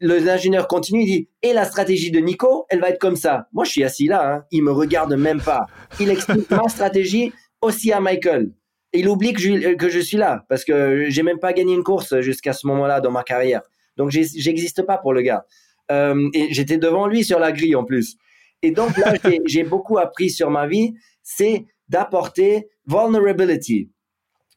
l'ingénieur 0.00 0.68
continue, 0.68 1.02
il 1.02 1.06
dit, 1.06 1.28
et 1.42 1.52
la 1.52 1.64
stratégie 1.64 2.10
de 2.10 2.18
Nico, 2.18 2.66
elle 2.68 2.80
va 2.80 2.90
être 2.90 3.00
comme 3.00 3.16
ça. 3.16 3.46
Moi, 3.52 3.64
je 3.64 3.70
suis 3.70 3.84
assis 3.84 4.06
là, 4.06 4.34
hein, 4.34 4.44
il 4.50 4.62
me 4.62 4.72
regarde 4.72 5.14
même 5.14 5.40
pas. 5.40 5.66
Il 6.00 6.10
explique 6.10 6.50
ma 6.50 6.68
stratégie 6.68 7.32
aussi 7.60 7.92
à 7.92 8.00
Michael. 8.00 8.52
Il 8.92 9.08
oublie 9.08 9.32
que 9.32 9.40
je, 9.40 9.74
que 9.74 9.88
je 9.88 10.00
suis 10.00 10.18
là, 10.18 10.44
parce 10.48 10.64
que 10.64 11.06
j'ai 11.08 11.22
même 11.22 11.38
pas 11.38 11.52
gagné 11.52 11.72
une 11.74 11.84
course 11.84 12.20
jusqu'à 12.20 12.52
ce 12.52 12.66
moment-là 12.66 13.00
dans 13.00 13.10
ma 13.10 13.22
carrière. 13.22 13.62
Donc, 13.96 14.10
j'existe 14.10 14.82
pas 14.82 14.98
pour 14.98 15.12
le 15.12 15.22
gars. 15.22 15.46
Euh, 15.92 16.28
et 16.32 16.52
j'étais 16.54 16.78
devant 16.78 17.06
lui 17.06 17.24
sur 17.24 17.38
la 17.38 17.52
grille 17.52 17.76
en 17.76 17.84
plus. 17.84 18.16
Et 18.62 18.70
donc 18.70 18.96
là, 18.96 19.14
j'ai 19.46 19.62
beaucoup 19.74 19.98
appris 19.98 20.30
sur 20.30 20.50
ma 20.50 20.66
vie, 20.66 20.94
c'est 21.22 21.66
d'apporter 21.88 22.68
vulnerability. 22.86 23.90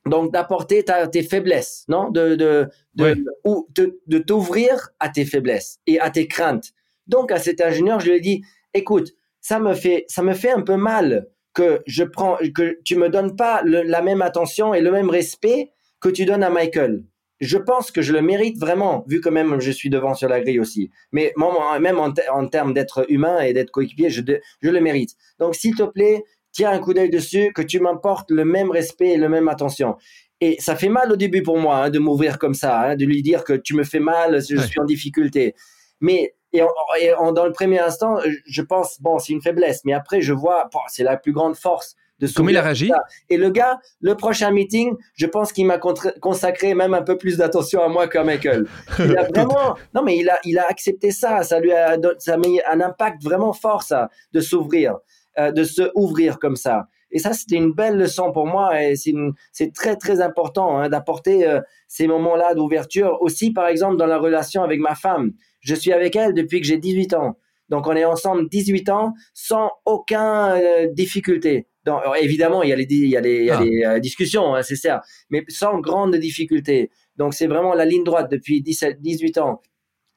Donc 0.06 0.32
d'apporter 0.32 0.86
tes 1.12 1.24
faiblesses, 1.24 1.84
non? 1.88 2.10
De 2.12 2.36
de 2.36 2.68
de, 2.94 3.26
ou 3.44 3.68
de, 3.76 4.00
de 4.06 4.20
t'ouvrir 4.20 4.90
à 5.00 5.10
tes 5.10 5.26
faiblesses 5.26 5.80
et 5.88 6.00
à 6.00 6.12
tes 6.12 6.28
craintes. 6.28 6.72
Donc 7.08 7.32
à 7.32 7.40
cet 7.40 7.60
ingénieur, 7.60 8.00
je 8.00 8.10
lui 8.10 8.18
ai 8.18 8.22
dit, 8.22 8.42
écoute, 8.76 9.14
ça 9.42 9.60
me 9.60 9.74
fait 9.74 10.06
ça 10.08 10.22
me 10.22 10.34
fait 10.34 10.52
un 10.52 10.62
peu 10.62 10.78
mal 10.78 11.28
que 11.54 11.82
je 11.88 12.04
prends 12.04 12.38
que 12.54 12.80
tu 12.84 12.96
me 12.96 13.10
donnes 13.10 13.36
pas 13.36 13.64
la 13.64 14.02
même 14.02 14.22
attention 14.22 14.74
et 14.74 14.82
le 14.82 14.92
même 14.92 15.10
respect 15.10 15.72
que 16.00 16.10
tu 16.10 16.26
donnes 16.26 16.44
à 16.44 16.50
Michael 16.52 17.04
je 17.40 17.58
pense 17.58 17.92
que 17.92 18.02
je 18.02 18.14
le 18.14 18.22
mérite 18.22 18.58
vraiment, 18.60 19.04
vu 19.08 19.22
que 19.22 19.30
même 19.30 19.60
je 19.60 19.72
suis 19.72 19.90
devant 19.90 20.14
sur 20.14 20.30
la 20.30 20.42
grille 20.42 20.60
aussi. 20.60 20.90
Mais 21.12 21.34
même 21.80 22.00
en, 22.00 22.48
termes 22.48 22.74
d'être 22.74 23.06
humain 23.10 23.42
et 23.42 23.54
d'être 23.54 23.72
coéquipier, 23.72 24.10
je, 24.10 24.22
je 24.62 24.70
le 24.70 24.80
mérite. 24.82 25.16
Donc, 25.40 25.56
s'il 25.56 25.76
te 25.76 25.84
plaît, 25.84 26.24
tiens 26.52 26.72
un 26.72 26.80
coup 26.80 26.94
d'œil 26.94 27.10
dessus, 27.10 27.52
que 27.54 27.62
tu 27.62 27.80
m'apportes 27.80 28.32
le 28.32 28.46
même 28.46 28.72
respect 28.72 29.10
et 29.10 29.18
la 29.18 29.30
même 29.30 29.50
attention. 29.50 29.98
Et 30.42 30.58
ça 30.60 30.76
fait 30.76 30.90
mal 30.90 31.12
au 31.12 31.16
début 31.16 31.44
pour 31.44 31.58
moi 31.58 31.86
hein, 31.86 31.90
de 31.90 32.00
m'ouvrir 32.00 32.40
comme 32.40 32.54
ça, 32.54 32.82
hein, 32.82 32.96
de 32.96 33.06
lui 33.06 33.22
dire 33.22 33.44
que 33.44 33.54
tu 33.54 33.76
me 33.76 33.84
fais 33.84 34.00
mal, 34.00 34.42
je 34.42 34.58
suis 34.58 34.80
en 34.80 34.86
difficulté. 34.86 35.56
Mais 36.02 36.36
et, 36.54 36.60
dans 36.60 37.46
le 37.46 37.52
premier 37.52 37.80
instant, 37.80 38.18
je 38.46 38.62
pense, 38.62 39.02
bon, 39.02 39.20
c'est 39.20 39.34
une 39.34 39.42
faiblesse. 39.42 39.82
Mais 39.84 39.94
après, 39.94 40.22
je 40.22 40.34
vois, 40.34 40.70
c'est 40.88 41.04
la 41.04 41.18
plus 41.18 41.34
grande 41.34 41.56
force 41.56 41.96
de 42.20 42.28
Comment 42.34 42.50
il 42.50 42.58
a 42.58 42.62
réagi 42.62 42.92
Et 43.30 43.38
le 43.38 43.50
gars, 43.50 43.80
le 44.00 44.16
prochain 44.16 44.52
meeting, 44.52 44.96
je 45.16 45.26
pense 45.26 45.52
qu'il 45.52 45.66
m'a 45.66 45.78
consacré 45.78 46.74
même 46.74 46.94
un 46.94 47.02
peu 47.02 47.18
plus 47.18 47.38
d'attention 47.38 47.82
à 47.84 47.90
moi 47.90 48.08
qu'à 48.08 48.24
Michael. 48.24 48.68
Il 49.00 49.18
a 49.18 49.24
vraiment, 49.34 49.76
non 49.94 50.02
mais 50.04 50.18
il 50.18 50.30
a, 50.30 50.40
il 50.46 50.58
a 50.58 50.66
accepté 50.70 51.12
ça. 51.12 51.44
Ça 51.44 51.60
lui 51.60 51.74
a, 51.74 51.98
ça 52.20 52.38
mis 52.38 52.62
un 52.70 52.80
impact 52.80 53.22
vraiment 53.22 53.54
fort 53.54 53.84
ça, 53.84 54.10
de 54.32 54.40
s'ouvrir, 54.40 54.98
euh, 55.38 55.52
de 55.52 55.64
se 55.64 55.92
ouvrir 55.96 56.40
comme 56.40 56.56
ça. 56.56 56.88
Et 57.12 57.20
ça, 57.20 57.34
c'était 57.34 57.56
une 57.56 57.72
belle 57.72 57.98
leçon 57.98 58.32
pour 58.32 58.46
moi 58.46 58.82
et 58.82 58.96
c'est 58.96 59.74
très 59.74 59.96
très 59.96 60.22
important 60.22 60.80
hein, 60.80 60.90
d'apporter 60.90 61.48
euh, 61.48 61.62
ces 61.88 62.08
moments-là 62.08 62.56
d'ouverture 62.56 63.18
aussi, 63.22 63.52
par 63.52 63.68
exemple 63.68 63.98
dans 63.98 64.08
la 64.08 64.18
relation 64.18 64.64
avec 64.64 64.80
ma 64.80 64.96
femme. 64.96 65.32
Je 65.62 65.76
suis 65.76 65.94
avec 65.94 66.16
elle 66.16 66.34
depuis 66.34 66.60
que 66.62 66.68
j'ai 66.68 66.78
18 66.78 67.14
ans. 67.14 67.38
Donc 67.70 67.88
on 67.88 67.94
est 67.94 68.06
ensemble 68.06 68.50
18 68.50 68.90
ans 68.90 69.14
sans 69.34 69.72
aucune 69.86 70.18
euh, 70.18 70.88
difficulté 70.92 71.68
évidemment, 72.20 72.64
il 72.64 72.70
y 72.70 72.74
a 72.74 72.76
les, 72.76 72.88
il 72.90 73.10
y 73.10 73.18
a 73.18 73.22
les, 73.22 74.00
discussions, 74.00 74.56
hein, 74.56 74.62
c'est 74.64 74.90
mais 75.30 75.44
sans 75.48 75.80
grande 75.80 76.16
difficulté. 76.16 76.92
Donc, 77.18 77.34
c'est 77.34 77.48
vraiment 77.48 77.74
la 77.74 77.86
ligne 77.86 78.04
droite 78.04 78.30
depuis 78.32 78.62
17, 78.62 79.02
18 79.02 79.38
ans. 79.38 79.62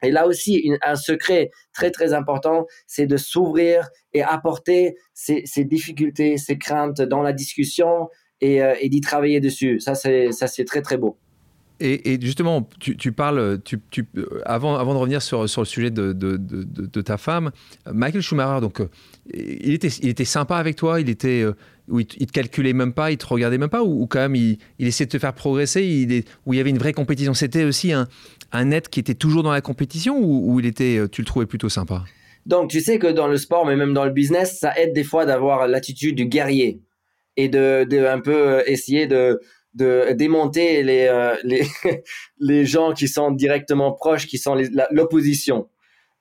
Et 0.02 0.10
là 0.10 0.26
aussi, 0.26 0.70
un 0.82 0.94
secret 0.94 1.50
très 1.72 1.90
très 1.90 2.12
important, 2.12 2.66
c'est 2.86 3.06
de 3.06 3.16
s'ouvrir 3.16 3.88
et 4.12 4.22
apporter 4.22 4.96
ses, 5.12 5.42
difficultés, 5.64 6.36
ses 6.36 6.56
craintes 6.56 7.00
dans 7.00 7.22
la 7.22 7.32
discussion 7.32 8.08
et, 8.40 8.62
euh, 8.62 8.74
et 8.80 8.88
d'y 8.88 9.00
travailler 9.00 9.40
dessus. 9.40 9.80
Ça, 9.80 9.94
c'est 9.94 10.30
ça, 10.30 10.46
c'est 10.46 10.64
très 10.64 10.82
très 10.82 10.96
beau. 10.98 11.18
Et, 11.80 12.18
justement, 12.20 12.68
tu, 12.80 13.12
parles, 13.12 13.60
tu, 13.64 13.80
avant, 14.44 14.76
avant 14.76 14.94
de 14.94 14.98
revenir 14.98 15.22
sur, 15.22 15.48
sur 15.48 15.60
le 15.60 15.66
sujet 15.66 15.90
de, 15.90 16.12
de, 16.12 16.36
de, 16.36 17.00
ta 17.00 17.16
femme, 17.18 17.52
Michael 17.92 18.20
Schumacher, 18.20 18.60
donc, 18.60 18.80
euh, 18.80 18.88
il, 19.32 19.74
était, 19.74 19.88
il 19.88 20.08
était 20.08 20.24
sympa 20.24 20.56
avec 20.56 20.74
toi, 20.74 21.00
il 21.00 21.08
était, 21.08 21.42
euh, 21.42 21.52
où 21.86 22.00
il, 22.00 22.06
te 22.06 22.32
calculait 22.32 22.72
même 22.72 22.92
pas, 22.92 23.12
il 23.12 23.16
te 23.16 23.26
regardait 23.26 23.58
même 23.58 23.68
pas, 23.68 23.84
ou, 23.84 24.08
quand 24.08 24.18
même 24.18 24.34
il, 24.34 24.58
il, 24.80 24.88
essayait 24.88 25.06
de 25.06 25.12
te 25.12 25.18
faire 25.18 25.34
progresser, 25.34 25.84
il 25.84 26.24
où 26.46 26.52
il 26.52 26.56
y 26.56 26.60
avait 26.60 26.70
une 26.70 26.78
vraie 26.78 26.92
compétition. 26.92 27.32
C'était 27.32 27.62
aussi 27.62 27.92
un, 27.92 28.08
un 28.50 28.72
être 28.72 28.90
qui 28.90 28.98
était 28.98 29.14
toujours 29.14 29.44
dans 29.44 29.52
la 29.52 29.60
compétition, 29.60 30.18
ou, 30.20 30.58
il 30.58 30.66
était, 30.66 30.98
euh, 30.98 31.08
tu 31.08 31.22
le 31.22 31.26
trouvais 31.26 31.46
plutôt 31.46 31.68
sympa? 31.68 32.02
Donc, 32.44 32.70
tu 32.70 32.80
sais 32.80 32.98
que 32.98 33.06
dans 33.06 33.28
le 33.28 33.36
sport, 33.36 33.66
mais 33.66 33.76
même 33.76 33.94
dans 33.94 34.04
le 34.04 34.10
business, 34.10 34.58
ça 34.58 34.76
aide 34.76 34.94
des 34.94 35.04
fois 35.04 35.26
d'avoir 35.26 35.68
l'attitude 35.68 36.16
du 36.16 36.24
guerrier 36.26 36.80
et 37.36 37.48
de, 37.48 37.84
de 37.84 38.04
un 38.04 38.18
peu 38.18 38.64
essayer 38.66 39.06
de 39.06 39.38
de 39.78 40.12
démonter 40.12 40.82
les, 40.82 41.06
euh, 41.06 41.36
les, 41.44 41.62
les 42.40 42.66
gens 42.66 42.92
qui 42.92 43.08
sont 43.08 43.30
directement 43.30 43.92
proches, 43.92 44.26
qui 44.26 44.38
sont 44.38 44.56
l'opposition. 44.90 45.68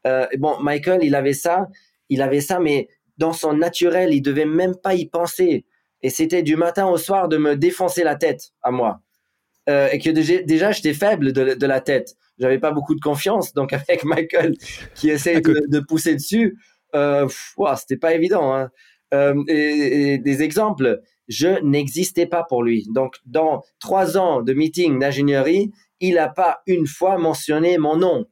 Euh, 0.06 0.28
bon, 0.38 0.60
Michael, 0.60 1.04
il 1.04 1.16
avait 1.16 1.34
ça, 1.34 1.68
il 2.10 2.22
avait 2.22 2.42
ça, 2.42 2.60
mais 2.60 2.88
dans 3.18 3.34
son 3.34 3.54
naturel, 3.54 4.14
il 4.14 4.22
devait 4.22 4.46
même 4.46 4.76
pas 4.76 4.94
y 4.94 5.08
penser. 5.08 5.66
Et 6.04 6.10
c'était 6.10 6.44
du 6.44 6.56
matin 6.56 6.88
au 6.88 6.98
soir 6.98 7.28
de 7.28 7.38
me 7.38 7.56
défoncer 7.56 8.04
la 8.04 8.16
tête 8.16 8.52
à 8.62 8.72
moi. 8.72 9.02
Euh, 9.70 9.90
et 9.92 10.00
que 10.00 10.12
déjà, 10.12 10.72
j'étais 10.72 10.94
faible 10.94 11.34
de, 11.34 11.56
de, 11.56 11.68
la 11.68 11.82
tête. 11.82 12.16
J'avais 12.40 12.60
pas 12.60 12.72
beaucoup 12.72 12.96
de 12.96 13.02
confiance. 13.02 13.54
Donc, 13.54 13.74
avec 13.74 14.06
Michael 14.06 14.54
qui 14.96 15.10
essaie 15.10 15.42
de, 15.42 15.64
de 15.68 15.80
pousser 15.80 16.14
dessus, 16.14 16.58
euh, 16.96 17.28
c'était 17.76 17.98
pas 17.98 18.14
évident. 18.14 18.54
Hein. 18.56 18.70
Euh, 19.14 19.44
et, 19.48 20.18
des 20.20 20.44
exemples, 20.44 21.02
je 21.28 21.60
n'existais 21.62 22.26
pas 22.26 22.44
pour 22.44 22.64
lui. 22.64 22.86
Donc, 22.90 23.16
dans 23.26 23.64
trois 23.80 24.18
ans 24.18 24.42
de 24.42 24.54
meeting 24.54 25.00
d'ingénierie, 25.00 25.72
il 26.00 26.16
n'a 26.16 26.30
pas 26.30 26.62
une 26.68 26.88
fois 26.88 27.18
mentionné 27.18 27.78
mon 27.78 27.98
nom 27.98 28.26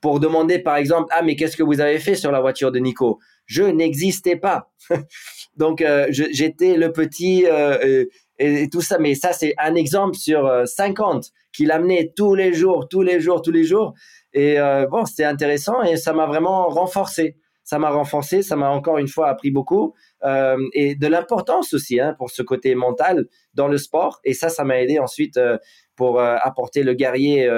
pour 0.00 0.20
demander, 0.20 0.58
par 0.58 0.76
exemple, 0.76 1.12
ah, 1.12 1.22
mais 1.22 1.36
qu'est-ce 1.36 1.56
que 1.56 1.62
vous 1.62 1.80
avez 1.80 1.98
fait 1.98 2.14
sur 2.14 2.32
la 2.32 2.40
voiture 2.40 2.72
de 2.72 2.78
Nico? 2.78 3.18
Je 3.46 3.64
n'existais 3.64 4.36
pas. 4.36 4.70
Donc, 5.56 5.82
euh, 5.82 6.06
j'étais 6.10 6.76
le 6.76 6.92
petit 6.92 7.44
euh, 7.46 8.04
et, 8.38 8.68
tout 8.70 8.80
ça. 8.80 8.98
Mais 8.98 9.14
ça, 9.14 9.32
c'est 9.32 9.54
un 9.58 9.74
exemple 9.74 10.16
sur 10.16 10.62
50 10.64 11.26
qu'il 11.52 11.70
amenait 11.70 12.12
tous 12.16 12.34
les 12.34 12.54
jours, 12.54 12.88
tous 12.88 13.02
les 13.02 13.20
jours, 13.20 13.42
tous 13.42 13.50
les 13.50 13.64
jours. 13.64 13.92
Et 14.32 14.56
bon, 14.90 15.04
c'était 15.04 15.24
intéressant 15.24 15.82
et 15.82 15.96
ça 15.96 16.14
m'a 16.14 16.24
vraiment 16.24 16.68
renforcé 16.68 17.36
ça 17.64 17.78
m'a 17.78 17.90
renforcé, 17.90 18.42
ça 18.42 18.56
m'a 18.56 18.68
encore 18.70 18.98
une 18.98 19.08
fois 19.08 19.28
appris 19.28 19.50
beaucoup 19.50 19.94
euh, 20.24 20.56
et 20.72 20.94
de 20.94 21.06
l'importance 21.06 21.74
aussi 21.74 22.00
hein, 22.00 22.14
pour 22.16 22.30
ce 22.30 22.42
côté 22.42 22.74
mental 22.74 23.26
dans 23.54 23.68
le 23.68 23.78
sport. 23.78 24.20
Et 24.24 24.34
ça, 24.34 24.48
ça 24.48 24.64
m'a 24.64 24.80
aidé 24.80 24.98
ensuite 24.98 25.36
euh, 25.36 25.58
pour 25.96 26.20
euh, 26.20 26.36
apporter 26.42 26.82
le 26.84 26.94
guerrier 26.94 27.48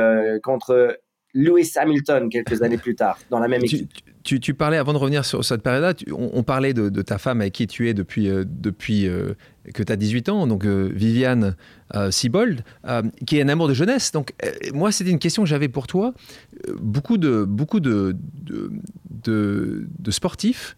contre 0.43 0.99
Lewis 1.35 1.73
Hamilton 1.77 2.29
quelques 2.29 2.63
années 2.63 2.79
plus 2.79 2.95
tard 2.95 3.19
dans 3.31 3.39
la 3.39 3.49
même 3.49 3.63
équipe. 3.65 3.91
Tu, 4.23 4.55
parlais, 4.55 4.79
avant 4.79 4.95
de 4.95 4.99
revenir 4.99 5.25
sur 5.25 5.45
cette 5.45 5.63
période-là, 5.63 5.93
on, 6.11 6.43
parlait 6.43 6.73
de, 6.73 7.03
ta 7.03 7.19
femme 7.19 7.43
avec 7.43 7.53
qui 7.53 7.67
tu 7.67 7.91
es 7.91 7.95
depuis, 7.95 8.31
depuis 8.45 9.07
que 9.75 9.83
tu 9.83 9.93
as 9.93 9.97
18 9.97 10.29
ans, 10.31 10.47
donc 10.47 10.65
Viviane 10.65 11.57
Sibold, 12.11 12.65
qui 13.27 13.39
est 13.39 13.43
un 13.43 13.49
amour 13.51 13.69
de 13.69 13.75
jeunesse. 13.75 14.13
Donc, 14.13 14.33
moi, 14.73 14.93
c'était 14.93 15.11
une 15.11 15.19
question 15.19 15.43
que 15.43 15.49
j'avais 15.49 15.69
pour 15.69 15.87
toi. 15.87 16.15
beaucoup 16.81 17.19
de, 17.19 17.45
beaucoup 17.45 17.81
de, 17.81 18.17
de, 19.23 20.11
sportifs 20.11 20.77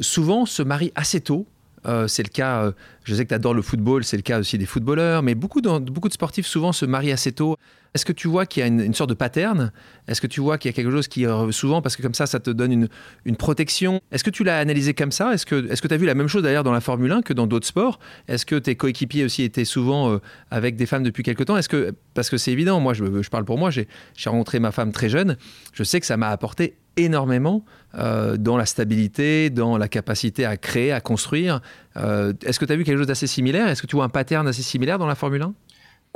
souvent 0.00 0.46
se 0.46 0.62
marient 0.62 0.92
assez 0.94 1.20
tôt. 1.20 1.46
Euh, 1.86 2.06
c'est 2.08 2.22
le 2.22 2.28
cas, 2.28 2.64
euh, 2.64 2.72
je 3.04 3.14
sais 3.14 3.24
que 3.24 3.30
tu 3.30 3.34
adores 3.34 3.54
le 3.54 3.62
football, 3.62 4.04
c'est 4.04 4.16
le 4.16 4.22
cas 4.22 4.38
aussi 4.38 4.58
des 4.58 4.66
footballeurs, 4.66 5.22
mais 5.22 5.34
beaucoup 5.34 5.62
de, 5.62 5.78
beaucoup 5.78 6.08
de 6.08 6.12
sportifs 6.12 6.46
souvent 6.46 6.72
se 6.72 6.84
marient 6.84 7.12
assez 7.12 7.32
tôt. 7.32 7.56
Est-ce 7.94 8.04
que 8.04 8.12
tu 8.12 8.28
vois 8.28 8.46
qu'il 8.46 8.60
y 8.60 8.64
a 8.64 8.66
une, 8.68 8.94
sorte 8.94 9.10
de 9.10 9.14
pattern? 9.14 9.72
Est-ce 10.06 10.20
que 10.20 10.28
tu 10.28 10.40
vois 10.40 10.58
qu'il 10.58 10.68
y 10.68 10.72
a 10.72 10.76
quelque 10.76 10.92
chose 10.92 11.08
qui 11.08 11.26
souvent, 11.50 11.82
parce 11.82 11.96
que 11.96 12.02
comme 12.02 12.14
ça, 12.14 12.26
ça 12.26 12.38
te 12.38 12.50
donne 12.50 12.70
une, 12.70 12.88
une 13.24 13.34
protection? 13.34 14.00
Est-ce 14.12 14.22
que 14.22 14.30
tu 14.30 14.44
l'as 14.44 14.60
analysé 14.60 14.94
comme 14.94 15.10
ça? 15.10 15.34
Est-ce 15.34 15.44
que 15.44 15.88
tu 15.88 15.94
as 15.94 15.96
vu 15.96 16.06
la 16.06 16.14
même 16.14 16.28
chose 16.28 16.44
d'ailleurs 16.44 16.62
dans 16.62 16.70
la 16.70 16.80
Formule 16.80 17.10
1 17.10 17.22
que 17.22 17.32
dans 17.32 17.48
d'autres 17.48 17.66
sports? 17.66 17.98
Est-ce 18.28 18.46
que 18.46 18.54
tes 18.54 18.76
coéquipiers 18.76 19.24
aussi 19.24 19.42
étaient 19.42 19.64
souvent 19.64 20.20
avec 20.52 20.76
des 20.76 20.86
femmes 20.86 21.02
depuis 21.02 21.24
quelque 21.24 21.42
temps? 21.42 21.56
Est-ce 21.56 21.68
que 21.68 21.92
Parce 22.14 22.30
que 22.30 22.36
c'est 22.36 22.52
évident, 22.52 22.78
moi 22.78 22.94
je, 22.94 23.22
je, 23.22 23.28
parle 23.28 23.44
pour 23.44 23.58
moi, 23.58 23.70
j'ai 23.70 23.88
rencontré 24.24 24.60
ma 24.60 24.70
femme 24.70 24.92
très 24.92 25.08
jeune, 25.08 25.36
je 25.72 25.82
sais 25.82 25.98
que 25.98 26.06
ça 26.06 26.16
m'a 26.16 26.28
apporté 26.28 26.76
énormément 27.04 27.64
euh, 27.94 28.36
dans 28.36 28.56
la 28.56 28.66
stabilité, 28.66 29.50
dans 29.50 29.76
la 29.78 29.88
capacité 29.88 30.44
à 30.44 30.56
créer, 30.56 30.92
à 30.92 31.00
construire. 31.00 31.60
Euh, 31.96 32.32
est-ce 32.44 32.58
que 32.60 32.64
tu 32.64 32.72
as 32.72 32.76
vu 32.76 32.84
quelque 32.84 32.98
chose 32.98 33.06
d'assez 33.06 33.26
similaire? 33.26 33.68
Est-ce 33.68 33.82
que 33.82 33.86
tu 33.86 33.96
vois 33.96 34.04
un 34.04 34.10
pattern 34.10 34.46
assez 34.46 34.62
similaire 34.62 34.98
dans 34.98 35.06
la 35.06 35.14
Formule 35.14 35.42
1 35.42 35.54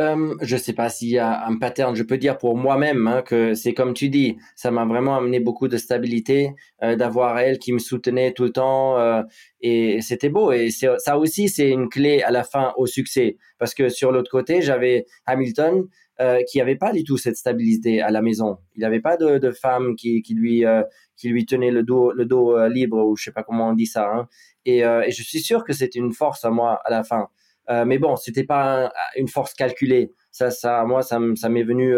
euh, 0.01 0.35
je 0.41 0.57
ne 0.57 0.61
sais 0.61 0.73
pas 0.73 0.89
s'il 0.89 1.11
y 1.11 1.21
a 1.21 1.47
un 1.47 1.57
pattern. 1.57 1.95
Je 1.95 2.03
peux 2.03 2.19
dire 2.19 2.37
pour 2.37 2.57
moi-même 2.57 3.07
hein, 3.07 3.23
que 3.23 3.55
c'est 3.55 3.75
comme 3.75 3.95
tu 3.95 4.09
dis, 4.09 4.37
ça 4.57 4.73
m'a 4.73 4.85
vraiment 4.85 5.17
amené 5.17 5.39
beaucoup 5.39 5.69
de 5.69 5.77
stabilité, 5.77 6.51
d'avoir 6.83 7.39
elle 7.39 7.61
qui 7.61 7.73
me 7.73 7.79
soutenait 7.79 8.33
tout 8.33 8.43
le 8.43 8.51
temps, 8.51 8.97
et 9.61 10.01
c'était 10.01 10.31
beau. 10.31 10.51
Et 10.51 10.71
ça 10.71 11.17
aussi, 11.17 11.49
c'est 11.49 11.71
une 11.71 11.89
clé 11.89 12.23
à 12.23 12.33
la 12.33 12.43
fin 12.43 12.73
au 12.77 12.87
succès, 12.87 13.37
parce 13.61 13.73
que 13.73 13.89
sur 13.89 14.11
l'autre 14.11 14.33
côté, 14.33 14.63
j'avais 14.63 15.07
Hamilton 15.27 15.85
euh, 16.21 16.43
qui 16.49 16.59
n'avait 16.59 16.77
pas 16.77 16.93
du 16.93 17.03
tout 17.03 17.17
cette 17.17 17.35
stabilité 17.37 18.01
à 18.01 18.13
la 18.13 18.23
maison. 18.23 18.59
Il 18.77 18.83
n'avait 18.83 19.01
pas 19.01 19.17
de, 19.17 19.51
femme 19.51 19.97
qui, 19.97 20.23
qui 20.23 20.35
lui 20.35 20.65
euh, 20.65 20.85
qui 21.17 21.29
lui 21.29 21.45
tenait 21.45 21.73
le 21.73 21.83
dos 21.83 22.13
euh, 22.57 22.69
libre 22.69 23.05
ou 23.05 23.17
je 23.17 23.25
sais 23.25 23.33
pas 23.33 23.43
comment 23.43 23.71
on 23.71 23.73
dit 23.73 23.87
ça. 23.87 24.09
Hein. 24.09 24.29
Et, 24.65 24.83
je 24.83 25.23
suis 25.25 25.41
sûr 25.41 25.65
que 25.65 25.73
c'était 25.73 25.99
une 25.99 26.13
force 26.13 26.45
à 26.45 26.51
moi 26.51 26.81
à 26.85 26.91
la 26.91 27.03
fin. 27.03 27.29
mais 27.85 27.99
bon, 27.99 28.15
c'était 28.15 28.45
pas 28.45 28.93
une 29.17 29.27
force 29.27 29.55
calculée. 29.55 30.13
Ça, 30.31 30.53
ça, 30.53 30.85
moi, 30.85 31.03
ça, 31.03 31.19
m'est 31.19 31.65
venu 31.65 31.97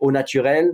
au 0.00 0.10
naturel. 0.10 0.72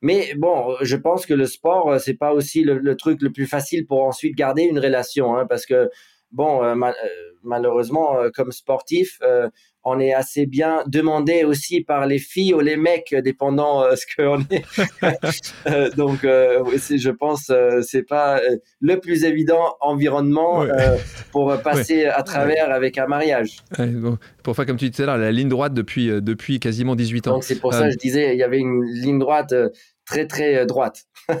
mais 0.00 0.34
bon, 0.38 0.76
je 0.80 0.96
pense 0.96 1.26
que 1.26 1.34
le 1.34 1.46
sport, 1.46 2.00
c'est 2.00 2.14
pas 2.14 2.32
aussi 2.32 2.64
le, 2.64 2.78
le, 2.78 2.96
truc 2.96 3.20
le 3.20 3.30
plus 3.30 3.46
facile 3.46 3.86
pour 3.86 4.02
ensuite 4.02 4.34
garder 4.34 4.62
une 4.62 4.78
relation, 4.78 5.36
hein, 5.36 5.46
parce 5.46 5.66
que 5.66 5.90
bon, 6.34 6.60
malheureusement, 7.42 8.16
comme 8.34 8.52
sportif, 8.52 9.18
on 9.84 10.00
est 10.00 10.14
assez 10.14 10.46
bien 10.46 10.82
demandé 10.86 11.44
aussi 11.44 11.82
par 11.82 12.06
les 12.06 12.18
filles 12.18 12.54
ou 12.54 12.60
les 12.60 12.76
mecs, 12.76 13.14
dépendant 13.22 13.84
euh, 13.84 13.94
ce 13.96 14.06
qu'on 14.16 14.40
est. 14.50 14.64
Euh, 15.66 15.90
donc, 15.90 16.24
euh, 16.24 16.62
je 16.76 17.10
pense, 17.10 17.50
c'est 17.82 18.02
pas 18.02 18.40
le 18.80 19.00
plus 19.00 19.24
évident 19.24 19.74
environnement 19.80 20.64
pour 21.32 21.56
passer 21.62 22.06
à 22.06 22.22
travers 22.22 22.70
avec 22.70 22.98
un 22.98 23.06
mariage. 23.06 23.56
Pour 24.42 24.56
faire 24.56 24.66
comme 24.66 24.76
tu 24.76 24.90
disais 24.90 25.06
là, 25.06 25.16
la 25.16 25.32
ligne 25.32 25.48
droite 25.48 25.74
depuis, 25.74 26.08
depuis 26.20 26.60
quasiment 26.60 26.94
18 26.96 27.28
ans. 27.28 27.30
Donc, 27.32 27.44
c'est 27.44 27.60
pour 27.60 27.72
ça 27.72 27.86
que 27.86 27.92
je 27.92 27.98
disais, 27.98 28.34
il 28.34 28.38
y 28.38 28.42
avait 28.42 28.58
une 28.58 28.84
ligne 28.84 29.18
droite 29.18 29.54
très 30.06 30.26
très 30.26 30.66
droite. 30.66 31.04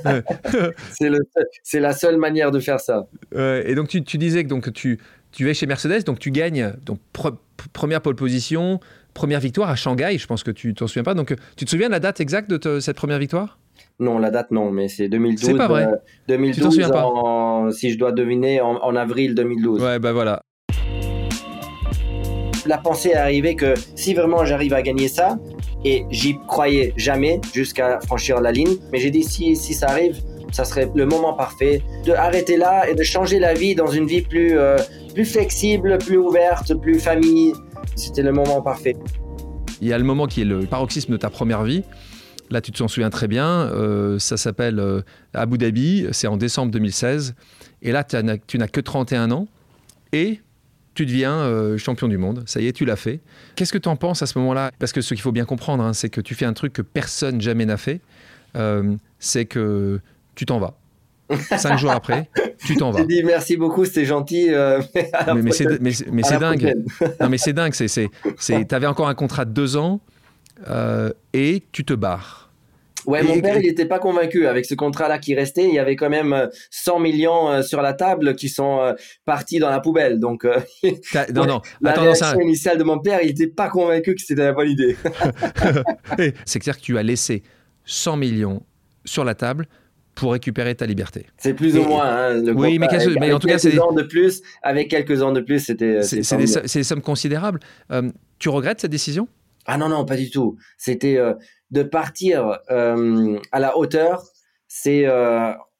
c'est 1.62 1.80
la 1.80 1.92
seule 1.92 2.16
manière 2.16 2.50
de 2.50 2.60
faire 2.60 2.80
ça. 2.80 3.06
et 3.32 3.74
donc 3.74 3.88
tu, 3.88 4.02
tu, 4.02 4.18
disais 4.18 4.44
que 4.44 4.48
donc 4.48 4.72
tu 4.72 4.98
tu 5.32 5.50
es 5.50 5.54
chez 5.54 5.66
Mercedes, 5.66 6.04
donc 6.04 6.18
tu 6.18 6.30
gagnes 6.30 6.74
donc 6.84 6.98
première 7.72 8.00
pole 8.00 8.14
position, 8.14 8.80
première 9.14 9.40
victoire 9.40 9.68
à 9.68 9.76
Shanghai. 9.76 10.16
Je 10.16 10.26
pense 10.26 10.42
que 10.42 10.50
tu 10.50 10.74
t'en 10.74 10.86
souviens 10.86 11.02
pas. 11.02 11.14
Donc, 11.14 11.34
tu 11.56 11.64
te 11.64 11.70
souviens 11.70 11.88
de 11.88 11.92
la 11.92 12.00
date 12.00 12.20
exacte 12.20 12.50
de 12.50 12.80
cette 12.80 12.96
première 12.96 13.18
victoire? 13.18 13.58
Non, 13.98 14.18
la 14.18 14.30
date 14.30 14.50
non, 14.50 14.70
mais 14.70 14.88
c'est 14.88 15.08
2012. 15.08 15.44
C'est 15.44 15.54
pas 15.54 15.68
vrai. 15.68 15.88
2012. 16.28 16.58
Euh, 16.58 16.68
tu 16.68 16.74
souviens 16.74 16.90
pas? 16.90 17.70
Si 17.72 17.90
je 17.90 17.98
dois 17.98 18.12
deviner, 18.12 18.60
en, 18.60 18.96
avril 18.96 19.34
2012. 19.34 19.82
Ouais, 19.82 19.98
bah 19.98 20.12
voilà. 20.12 20.40
La 22.66 22.78
pensée 22.78 23.10
est 23.10 23.14
arrivée 23.14 23.56
que 23.56 23.74
si 23.94 24.14
vraiment 24.14 24.44
j'arrive 24.44 24.72
à 24.72 24.82
gagner 24.82 25.08
ça, 25.08 25.38
et 25.84 26.06
j'y 26.10 26.38
croyais 26.46 26.92
jamais 26.96 27.40
jusqu'à 27.54 28.00
franchir 28.00 28.40
la 28.40 28.52
ligne, 28.52 28.76
mais 28.92 28.98
j'ai 28.98 29.10
dit 29.10 29.22
si, 29.22 29.54
si 29.54 29.74
ça 29.74 29.88
arrive, 29.88 30.20
ça 30.52 30.64
serait 30.64 30.90
le 30.94 31.04
moment 31.04 31.34
parfait 31.34 31.82
de 32.04 32.12
arrêter 32.12 32.56
là 32.56 32.88
et 32.88 32.94
de 32.94 33.02
changer 33.02 33.38
la 33.38 33.54
vie 33.54 33.74
dans 33.74 33.88
une 33.88 34.06
vie 34.06 34.22
plus, 34.22 34.56
euh, 34.56 34.76
plus 35.12 35.24
flexible, 35.24 35.98
plus 35.98 36.16
ouverte, 36.16 36.74
plus 36.80 36.98
famille. 36.98 37.52
C'était 37.96 38.22
le 38.22 38.32
moment 38.32 38.62
parfait. 38.62 38.96
Il 39.80 39.88
y 39.88 39.92
a 39.92 39.98
le 39.98 40.04
moment 40.04 40.26
qui 40.26 40.42
est 40.42 40.46
le 40.46 40.60
paroxysme 40.60 41.12
de 41.12 41.16
ta 41.16 41.28
première 41.28 41.64
vie. 41.64 41.82
Là, 42.50 42.60
tu 42.60 42.72
te 42.72 42.86
souviens 42.86 43.10
très 43.10 43.26
bien. 43.26 43.46
Euh, 43.46 44.18
ça 44.18 44.36
s'appelle 44.36 44.78
euh, 44.78 45.00
Abu 45.32 45.58
Dhabi. 45.58 46.06
C'est 46.12 46.26
en 46.26 46.36
décembre 46.36 46.70
2016. 46.70 47.34
Et 47.82 47.92
là, 47.92 48.04
tu 48.04 48.58
n'as 48.58 48.68
que 48.68 48.80
31 48.80 49.32
ans. 49.32 49.48
Et 50.12 50.40
tu 50.94 51.06
deviens 51.06 51.34
euh, 51.34 51.76
champion 51.78 52.08
du 52.08 52.18
monde. 52.18 52.42
Ça 52.46 52.60
y 52.60 52.66
est, 52.66 52.72
tu 52.72 52.84
l'as 52.84 52.96
fait. 52.96 53.20
Qu'est-ce 53.56 53.72
que 53.72 53.78
tu 53.78 53.88
en 53.88 53.96
penses 53.96 54.22
à 54.22 54.26
ce 54.26 54.38
moment-là? 54.38 54.70
Parce 54.78 54.92
que 54.92 55.00
ce 55.00 55.14
qu'il 55.14 55.22
faut 55.22 55.32
bien 55.32 55.44
comprendre, 55.44 55.84
hein, 55.84 55.92
c'est 55.92 56.10
que 56.10 56.20
tu 56.20 56.34
fais 56.34 56.44
un 56.44 56.52
truc 56.52 56.72
que 56.72 56.82
personne 56.82 57.40
jamais 57.40 57.66
n'a 57.66 57.76
fait. 57.76 58.00
c'est 59.18 59.44
que 59.44 60.00
tu 60.34 60.46
t'en 60.46 60.58
vas. 60.58 60.76
Cinq 61.56 61.78
jours 61.78 61.90
après, 61.90 62.28
tu 62.64 62.76
t'en 62.76 62.90
vas. 62.92 63.00
Tu 63.00 63.06
dis 63.06 63.22
merci 63.22 63.56
beaucoup, 63.56 63.84
c'était 63.84 64.04
gentil. 64.04 64.52
Euh, 64.52 64.80
mais, 65.34 65.52
c'est 65.52 66.38
dingue. 66.38 66.74
non, 67.20 67.28
mais 67.28 67.38
c'est 67.38 67.52
dingue. 67.52 67.72
Tu 67.72 68.66
avais 68.70 68.86
encore 68.86 69.08
un 69.08 69.14
contrat 69.14 69.44
de 69.44 69.50
deux 69.50 69.76
ans 69.76 70.00
euh, 70.68 71.10
et 71.32 71.62
tu 71.72 71.84
te 71.84 71.94
barres. 71.94 72.43
Ouais, 73.06 73.22
mon 73.22 73.40
père, 73.40 73.58
il 73.58 73.66
n'était 73.66 73.86
pas 73.86 73.98
convaincu 73.98 74.46
avec 74.46 74.64
ce 74.64 74.74
contrat-là 74.74 75.18
qui 75.18 75.34
restait. 75.34 75.68
Il 75.68 75.74
y 75.74 75.78
avait 75.78 75.96
quand 75.96 76.10
même 76.10 76.48
100 76.70 76.98
millions 77.00 77.62
sur 77.62 77.82
la 77.82 77.92
table 77.92 78.34
qui 78.34 78.48
sont 78.48 78.94
partis 79.24 79.58
dans 79.58 79.70
la 79.70 79.80
poubelle. 79.80 80.20
Donc, 80.20 80.44
non, 81.34 81.46
non. 81.46 81.60
La 81.80 81.92
réaction 81.92 82.40
initiale 82.40 82.78
de 82.78 82.84
mon 82.84 82.98
père, 82.98 83.20
il 83.22 83.28
n'était 83.28 83.46
pas 83.46 83.68
convaincu 83.68 84.14
que 84.14 84.22
c'était 84.22 84.44
la 84.44 84.52
bonne 84.52 84.70
idée. 84.70 84.96
C'est 86.44 86.58
clair 86.58 86.76
que 86.76 86.82
tu 86.82 86.98
as 86.98 87.02
laissé 87.02 87.42
100 87.84 88.16
millions 88.16 88.62
sur 89.04 89.24
la 89.24 89.34
table 89.34 89.66
pour 90.14 90.32
récupérer 90.32 90.74
ta 90.74 90.86
liberté. 90.86 91.26
C'est 91.36 91.54
plus 91.54 91.76
ou 91.76 91.82
moins. 91.82 92.06
Hein, 92.06 92.42
oui, 92.54 92.78
mais, 92.78 92.88
mais 93.20 93.32
en 93.32 93.38
tout 93.38 93.48
cas, 93.48 93.58
c'est 93.58 93.78
ans 93.78 93.92
de 93.92 94.02
plus. 94.02 94.42
Avec 94.62 94.88
quelques 94.88 95.22
ans 95.22 95.32
de 95.32 95.40
plus, 95.40 95.60
c'était. 95.60 96.02
C'est 96.02 96.36
des, 96.36 96.82
sommes 96.84 97.02
considérables. 97.02 97.60
Euh, 97.90 98.10
tu 98.38 98.48
regrettes 98.48 98.80
cette 98.80 98.90
décision? 98.90 99.28
Ah 99.66 99.78
non, 99.78 99.88
non, 99.88 100.04
pas 100.04 100.16
du 100.16 100.30
tout. 100.30 100.56
C'était 100.76 101.16
euh, 101.16 101.34
de 101.70 101.82
partir 101.82 102.58
euh, 102.70 103.38
à 103.52 103.60
la 103.60 103.76
hauteur. 103.76 104.22
C'est 104.68 105.06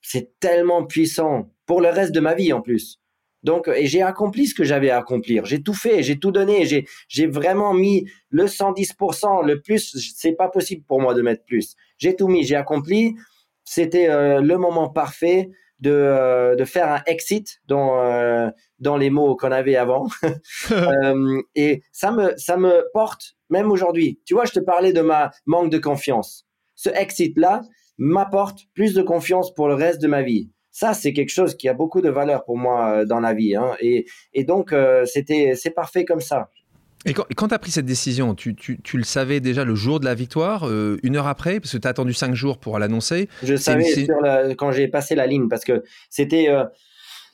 c'est 0.03 0.39
tellement 0.39 0.85
puissant 0.85 1.51
pour 1.67 1.81
le 1.81 1.89
reste 1.89 2.13
de 2.13 2.21
ma 2.21 2.35
vie 2.35 2.53
en 2.53 2.61
plus. 2.61 3.01
Donc, 3.45 3.69
et 3.69 3.87
j'ai 3.87 4.01
accompli 4.01 4.47
ce 4.47 4.55
que 4.55 4.65
j'avais 4.65 4.91
à 4.91 4.99
accomplir. 4.99 5.45
J'ai 5.45 5.63
tout 5.63 5.75
fait, 5.75 6.03
j'ai 6.03 6.19
tout 6.19 6.31
donné, 6.31 6.65
j'ai, 6.65 6.87
j'ai 7.09 7.27
vraiment 7.27 7.75
mis 7.75 8.07
le 8.31 8.47
110%, 8.47 9.45
le 9.45 9.61
plus, 9.61 9.97
c'est 10.17 10.33
pas 10.33 10.49
possible 10.49 10.83
pour 10.87 11.01
moi 11.01 11.13
de 11.13 11.21
mettre 11.21 11.45
plus. 11.45 11.77
J'ai 11.99 12.17
tout 12.17 12.27
mis, 12.27 12.45
j'ai 12.45 12.57
accompli. 12.57 13.15
C'était 13.65 14.09
euh, 14.09 14.41
le 14.41 14.57
moment 14.57 14.89
parfait 14.89 15.51
de, 15.85 15.91
euh, 15.93 16.57
de 16.57 16.65
faire 16.65 16.91
un 16.91 17.03
exit 17.07 17.61
dans, 17.67 18.01
euh, 18.01 18.51
dans 18.79 18.97
les 18.97 19.11
mots 19.11 19.37
qu'on 19.37 19.53
avait 19.53 19.77
avant. 19.77 20.07
et 21.55 21.83
ça 21.93 22.11
me, 22.11 22.35
ça 22.37 22.57
me 22.57 22.85
porte 22.93 23.37
même 23.51 23.71
aujourd'hui. 23.71 24.21
Tu 24.25 24.35
vois, 24.35 24.47
je 24.47 24.53
te 24.53 24.61
parlais 24.61 24.93
de 24.93 25.03
ma 25.03 25.31
manque 25.47 25.71
de 25.71 25.79
confiance. 25.79 26.47
Ce 26.75 26.89
exit-là 26.89 27.63
m'apporte 27.99 28.61
plus 28.75 28.95
de 28.95 29.03
confiance 29.03 29.55
pour 29.55 29.69
le 29.69 29.75
reste 29.75 30.01
de 30.01 30.09
ma 30.09 30.23
vie 30.23 30.51
ça, 30.75 30.93
c'est 30.93 31.13
quelque 31.13 31.31
chose 31.31 31.57
qui 31.57 31.69
a 31.69 31.73
beaucoup 31.73 32.01
de 32.01 32.11
valeur 32.11 32.45
pour 32.45 32.59
moi 32.59 32.91
euh, 32.91 33.05
dans 33.05 33.21
la 33.21 33.33
vie. 33.33 33.55
Hein. 33.55 33.77
Et, 33.79 34.07
et, 34.33 34.43
donc, 34.43 34.73
euh, 34.73 35.05
c'était, 35.05 35.55
c'est 35.55 35.71
parfait 35.71 36.05
comme 36.05 36.21
ça. 36.21 36.51
Et 37.05 37.13
quand 37.13 37.49
tu 37.49 37.55
as 37.55 37.59
pris 37.59 37.71
cette 37.71 37.87
décision, 37.87 38.35
tu, 38.35 38.55
tu, 38.55 38.81
tu, 38.81 38.97
le 38.97 39.05
savais 39.05 39.41
déjà 39.41 39.65
le 39.65 39.75
jour 39.75 40.01
de 40.01 40.05
la 40.05 40.15
victoire, 40.15 40.67
euh, 40.67 40.99
une 41.03 41.17
heure 41.17 41.27
après, 41.27 41.61
parce 41.61 41.73
que 41.73 41.79
tu 41.79 41.87
as 41.87 41.91
attendu 41.91 42.15
cinq 42.15 42.35
jours 42.35 42.59
pour 42.59 42.79
l'annoncer 42.79 43.29
Je 43.43 43.57
savais 43.57 43.85
sur 43.85 44.07
quand 44.57 44.73
j'ai 44.73 44.89
passé 44.89 45.15
la 45.15 45.27
ligne, 45.27 45.49
parce 45.49 45.65
que 45.65 45.83
c'était 46.09 46.49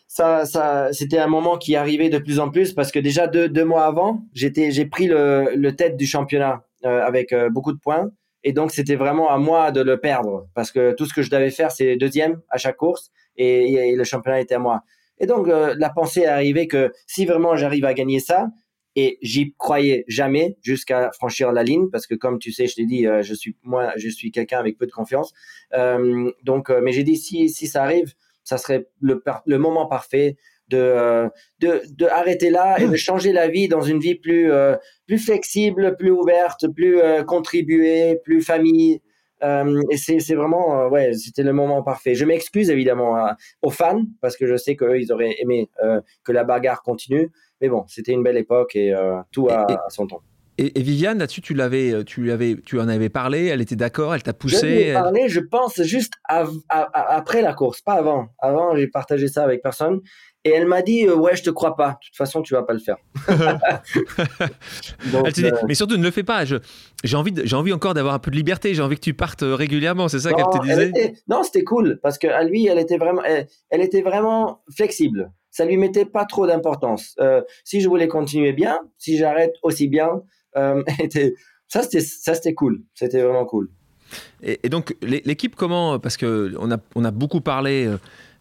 ça, 0.08 0.44
ça, 0.44 0.88
c'était 0.92 1.18
un 1.18 1.28
moment 1.28 1.56
qui 1.56 1.76
arrivait 1.76 2.08
de 2.08 2.18
plus 2.18 2.40
en 2.40 2.50
plus, 2.50 2.72
parce 2.72 2.90
que 2.90 2.98
déjà 2.98 3.28
deux, 3.28 3.48
deux 3.48 3.64
mois 3.64 3.84
avant, 3.84 4.24
j'étais, 4.34 4.72
j'ai 4.72 4.86
pris 4.86 5.06
le, 5.06 5.52
le 5.54 5.76
tête 5.76 5.96
du 5.96 6.06
championnat 6.06 6.64
avec 6.82 7.34
beaucoup 7.52 7.72
de 7.72 7.78
points. 7.78 8.10
Et 8.42 8.52
donc, 8.52 8.70
c'était 8.70 8.96
vraiment 8.96 9.30
à 9.30 9.38
moi 9.38 9.70
de 9.70 9.82
le 9.82 9.98
perdre, 10.00 10.48
parce 10.54 10.72
que 10.72 10.92
tout 10.92 11.04
ce 11.04 11.12
que 11.12 11.22
je 11.22 11.30
devais 11.30 11.50
faire, 11.50 11.70
c'est 11.70 11.96
deuxième 11.96 12.40
à 12.48 12.56
chaque 12.56 12.76
course 12.76 13.10
et, 13.36 13.94
le 13.94 14.04
championnat 14.04 14.40
était 14.40 14.54
à 14.54 14.58
moi. 14.58 14.82
Et 15.18 15.26
donc, 15.26 15.48
euh, 15.48 15.74
la 15.78 15.90
pensée 15.90 16.20
est 16.20 16.26
arrivée 16.26 16.66
que 16.66 16.92
si 17.06 17.26
vraiment 17.26 17.54
j'arrive 17.56 17.84
à 17.84 17.92
gagner 17.92 18.20
ça, 18.20 18.48
et 18.96 19.18
j'y 19.22 19.54
croyais 19.56 20.04
jamais 20.08 20.56
jusqu'à 20.62 21.10
franchir 21.12 21.52
la 21.52 21.62
ligne, 21.62 21.88
parce 21.90 22.06
que 22.06 22.14
comme 22.14 22.38
tu 22.38 22.52
sais, 22.52 22.66
je 22.66 22.74
t'ai 22.74 22.86
dit, 22.86 23.06
euh, 23.06 23.22
je 23.22 23.34
suis 23.34 23.56
moi, 23.62 23.92
je 23.96 24.08
suis 24.08 24.30
quelqu'un 24.32 24.58
avec 24.58 24.78
peu 24.78 24.86
de 24.86 24.92
confiance. 24.92 25.32
Euh, 25.74 26.30
donc, 26.42 26.70
mais 26.70 26.92
j'ai 26.92 27.04
dit 27.04 27.16
si 27.16 27.48
si 27.48 27.66
ça 27.66 27.82
arrive, 27.84 28.14
ça 28.44 28.58
serait 28.58 28.86
le, 29.00 29.22
moment 29.58 29.86
parfait 29.86 30.36
de, 30.68 31.28
de, 31.60 31.82
de 31.90 32.06
arrêter 32.06 32.50
là 32.50 32.80
et 32.80 32.88
de 32.88 32.96
changer 32.96 33.32
la 33.32 33.48
vie 33.48 33.68
dans 33.68 33.82
une 33.82 34.00
vie 34.00 34.14
plus 34.14 34.50
plus 35.06 35.18
flexible, 35.18 35.96
plus 35.96 36.10
ouverte, 36.10 36.66
plus 36.68 37.00
contribuée, 37.26 38.18
plus 38.24 38.40
famille. 38.42 39.00
Euh, 39.42 39.80
et 39.90 39.96
c'est 39.96 40.34
vraiment, 40.34 40.80
euh, 40.80 40.88
ouais, 40.88 41.12
c'était 41.14 41.42
le 41.42 41.52
moment 41.52 41.82
parfait. 41.82 42.14
Je 42.14 42.24
m'excuse 42.24 42.70
évidemment 42.70 43.30
aux 43.62 43.70
fans 43.70 44.02
parce 44.20 44.36
que 44.36 44.46
je 44.46 44.56
sais 44.56 44.76
qu'eux, 44.76 45.00
ils 45.00 45.12
auraient 45.12 45.36
aimé 45.38 45.70
euh, 45.82 46.00
que 46.24 46.32
la 46.32 46.44
bagarre 46.44 46.82
continue. 46.82 47.30
Mais 47.60 47.68
bon, 47.68 47.84
c'était 47.88 48.12
une 48.12 48.22
belle 48.22 48.36
époque 48.36 48.76
et 48.76 48.94
tout 49.32 49.48
a, 49.48 49.66
son 49.88 50.06
temps. 50.06 50.22
Et, 50.58 50.82
Viviane, 50.82 51.18
là-dessus, 51.18 51.40
tu 51.40 51.54
l'avais, 51.54 52.04
tu 52.04 52.24
l'avais, 52.24 52.56
tu 52.64 52.78
en 52.78 52.88
avais 52.88 53.08
parlé. 53.08 53.46
Elle 53.46 53.62
était 53.62 53.76
d'accord. 53.76 54.14
Elle 54.14 54.22
t'a 54.22 54.34
poussé. 54.34 54.88
Je 54.88 54.92
parlé. 54.92 55.28
Je 55.28 55.40
pense 55.40 55.80
juste 55.82 56.12
après 56.28 57.40
la 57.40 57.54
course, 57.54 57.80
pas 57.80 57.94
avant. 57.94 58.28
Avant, 58.38 58.76
j'ai 58.76 58.88
partagé 58.88 59.28
ça 59.28 59.42
avec 59.42 59.62
personne. 59.62 60.00
Et 60.44 60.50
elle 60.50 60.66
m'a 60.66 60.80
dit 60.80 61.06
ouais 61.06 61.36
je 61.36 61.42
te 61.42 61.50
crois 61.50 61.76
pas. 61.76 61.90
De 61.90 62.06
toute 62.06 62.16
façon 62.16 62.40
tu 62.40 62.54
vas 62.54 62.62
pas 62.62 62.72
le 62.72 62.78
faire. 62.78 62.96
Euh, 65.14 65.50
mais 65.66 65.74
surtout 65.74 65.96
ne 65.96 66.02
le 66.02 66.10
fais 66.10 66.22
pas. 66.22 66.44
J'ai 66.44 67.16
envie 67.16 67.32
j'ai 67.44 67.56
envie 67.56 67.72
encore 67.72 67.94
d'avoir 67.94 68.14
un 68.14 68.18
peu 68.18 68.30
de 68.30 68.36
liberté. 68.36 68.74
J'ai 68.74 68.82
envie 68.82 68.96
que 68.96 69.00
tu 69.00 69.14
partes 69.14 69.42
euh, 69.42 69.54
régulièrement. 69.54 70.08
C'est 70.08 70.20
ça 70.20 70.32
qu'elle 70.32 70.44
te 70.44 70.62
disait. 70.62 71.14
non 71.28 71.42
c'était 71.42 71.64
cool 71.64 71.98
parce 72.02 72.18
qu'à 72.18 72.42
lui 72.44 72.66
elle 72.66 72.78
était 72.78 72.96
vraiment 72.96 73.22
elle, 73.24 73.80
était 73.80 74.02
vraiment 74.02 74.62
flexible. 74.74 75.30
Ça 75.50 75.64
lui 75.64 75.76
mettait 75.76 76.04
pas 76.04 76.24
trop 76.24 76.46
d'importance. 76.46 77.14
Euh, 77.20 77.42
si 77.64 77.80
je 77.80 77.88
voulais 77.88 78.08
continuer 78.08 78.52
bien, 78.52 78.78
si 78.98 79.16
j'arrête 79.16 79.54
aussi 79.62 79.88
bien, 79.88 80.22
ça 80.54 81.82
c'était 81.82 82.00
ça 82.00 82.34
c'était 82.34 82.54
cool. 82.54 82.82
C'était 82.94 83.22
vraiment 83.22 83.44
cool. 83.44 83.70
Et, 84.42 84.68
donc 84.68 84.96
l'équipe 85.02 85.54
comment 85.54 86.00
parce 86.00 86.16
que 86.16 86.52
on 86.58 86.70
a 86.72 86.78
on 86.96 87.04
a 87.04 87.12
beaucoup 87.12 87.40
parlé 87.40 87.88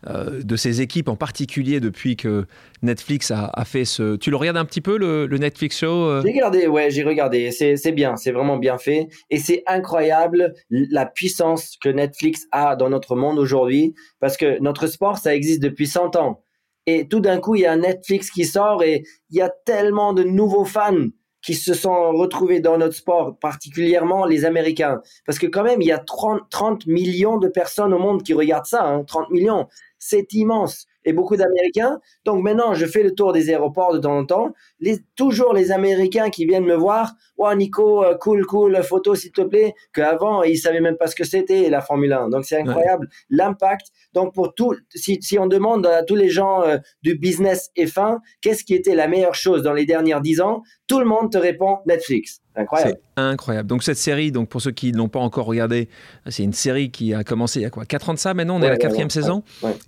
euh, 0.07 0.41
de 0.41 0.55
ces 0.55 0.79
équipes, 0.79 1.09
en 1.09 1.17
particulier 1.17 1.81
depuis 1.81 2.15
que 2.15 2.45
Netflix 2.81 3.31
a, 3.31 3.51
fait 3.65 3.83
ce. 3.83 4.15
Tu 4.15 4.29
le 4.29 4.37
regardes 4.37 4.55
un 4.55 4.63
petit 4.63 4.79
peu, 4.79 4.97
le, 4.97 5.27
Netflix 5.37 5.77
Show 5.77 5.87
euh? 5.87 6.21
J'ai 6.23 6.31
regardé, 6.31 6.67
ouais, 6.67 6.89
j'ai 6.89 7.03
regardé. 7.03 7.51
C'est 7.51 7.91
bien, 7.91 8.15
c'est 8.15 8.31
vraiment 8.31 8.55
bien 8.55 8.77
fait. 8.77 9.09
Et 9.29 9.39
c'est 9.39 9.61
incroyable 9.67 10.53
la 10.69 11.05
puissance 11.05 11.75
que 11.83 11.89
Netflix 11.89 12.47
a 12.53 12.77
dans 12.77 12.89
notre 12.89 13.17
monde 13.17 13.37
aujourd'hui, 13.39 13.93
parce 14.21 14.37
que 14.37 14.57
notre 14.61 14.87
sport, 14.87 15.17
ça 15.17 15.35
existe 15.35 15.61
depuis 15.61 15.87
100 15.87 16.15
ans. 16.15 16.45
Et 16.85 17.07
tout 17.07 17.19
d'un 17.19 17.39
coup, 17.39 17.55
il 17.55 17.61
y 17.61 17.65
a 17.65 17.75
Netflix 17.75 18.31
qui 18.31 18.45
sort 18.45 18.83
et 18.83 19.03
il 19.29 19.37
y 19.37 19.41
a 19.41 19.51
tellement 19.65 20.13
de 20.13 20.23
nouveaux 20.23 20.65
fans 20.65 21.07
qui 21.41 21.53
se 21.53 21.73
sont 21.73 22.11
retrouvés 22.11 22.59
dans 22.59 22.77
notre 22.77 22.95
sport, 22.95 23.37
particulièrement 23.39 24.25
les 24.25 24.43
Américains. 24.43 25.01
Parce 25.25 25.39
que 25.39 25.47
quand 25.47 25.63
même, 25.63 25.81
il 25.81 25.87
y 25.87 25.91
a 25.91 25.99
30, 25.99 26.41
30 26.49 26.85
millions 26.87 27.37
de 27.37 27.47
personnes 27.47 27.93
au 27.93 27.99
monde 27.99 28.23
qui 28.23 28.33
regardent 28.33 28.65
ça, 28.65 28.83
hein, 28.83 29.03
30 29.05 29.29
millions 29.29 29.67
c'est 29.99 30.33
immense. 30.33 30.87
Et 31.09 31.13
beaucoup 31.13 31.35
d'Américains. 31.35 31.99
Donc 32.23 32.43
maintenant, 32.43 32.75
je 32.75 32.85
fais 32.85 33.01
le 33.01 33.15
tour 33.15 33.33
des 33.33 33.49
aéroports 33.49 33.93
de 33.93 33.97
temps 33.97 34.15
en 34.15 34.25
temps. 34.25 34.53
Les, 34.79 34.99
toujours 35.15 35.53
les 35.53 35.71
Américains 35.71 36.29
qui 36.29 36.45
viennent 36.45 36.65
me 36.65 36.75
voir. 36.75 37.15
Oh 37.39 37.51
Nico, 37.55 38.03
euh, 38.03 38.15
cool, 38.15 38.45
cool, 38.45 38.83
photo 38.83 39.15
s'il 39.15 39.31
te 39.31 39.41
plaît. 39.41 39.73
Qu'avant, 39.91 40.43
ils 40.43 40.59
savaient 40.59 40.81
même 40.81 40.97
pas 40.97 41.07
ce 41.07 41.15
que 41.15 41.23
c'était 41.23 41.71
la 41.71 41.81
Formule 41.81 42.13
1. 42.13 42.29
Donc 42.29 42.45
c'est 42.45 42.61
incroyable 42.61 43.09
l'impact. 43.31 43.87
Donc 44.13 44.35
pour 44.35 44.53
tout, 44.53 44.75
si, 44.93 45.17
si, 45.19 45.39
on 45.39 45.47
demande 45.47 45.87
à 45.87 46.03
tous 46.03 46.15
les 46.15 46.29
gens 46.29 46.61
euh, 46.61 46.77
du 47.01 47.17
business 47.17 47.71
F1, 47.75 48.19
qu'est-ce 48.41 48.63
qui 48.63 48.75
était 48.75 48.93
la 48.93 49.07
meilleure 49.07 49.33
chose 49.33 49.63
dans 49.63 49.73
les 49.73 49.87
dernières 49.87 50.21
dix 50.21 50.41
ans, 50.41 50.61
tout 50.85 50.99
le 50.99 51.05
monde 51.05 51.31
te 51.31 51.39
répond 51.39 51.79
Netflix. 51.87 52.41
Incroyable. 52.59 52.99
C'est 53.15 53.21
incroyable. 53.21 53.69
Donc 53.69 53.83
cette 53.83 53.97
série, 53.97 54.31
donc 54.31 54.49
pour 54.49 54.61
ceux 54.61 54.71
qui 54.71 54.91
ne 54.91 54.97
l'ont 54.97 55.07
pas 55.07 55.19
encore 55.19 55.45
regardé, 55.45 55.87
c'est 56.27 56.43
une 56.43 56.53
série 56.53 56.91
qui 56.91 57.13
a 57.13 57.23
commencé 57.23 57.59
il 57.59 57.63
y 57.63 57.65
a 57.65 57.69
quoi 57.69 57.85
4 57.85 58.09
ans 58.09 58.13
de 58.13 58.19
ça 58.19 58.33
maintenant, 58.33 58.57
on 58.57 58.61
est 58.61 58.67
à 58.67 58.71
la 58.71 58.77
quatrième 58.77 59.09
saison, 59.09 59.43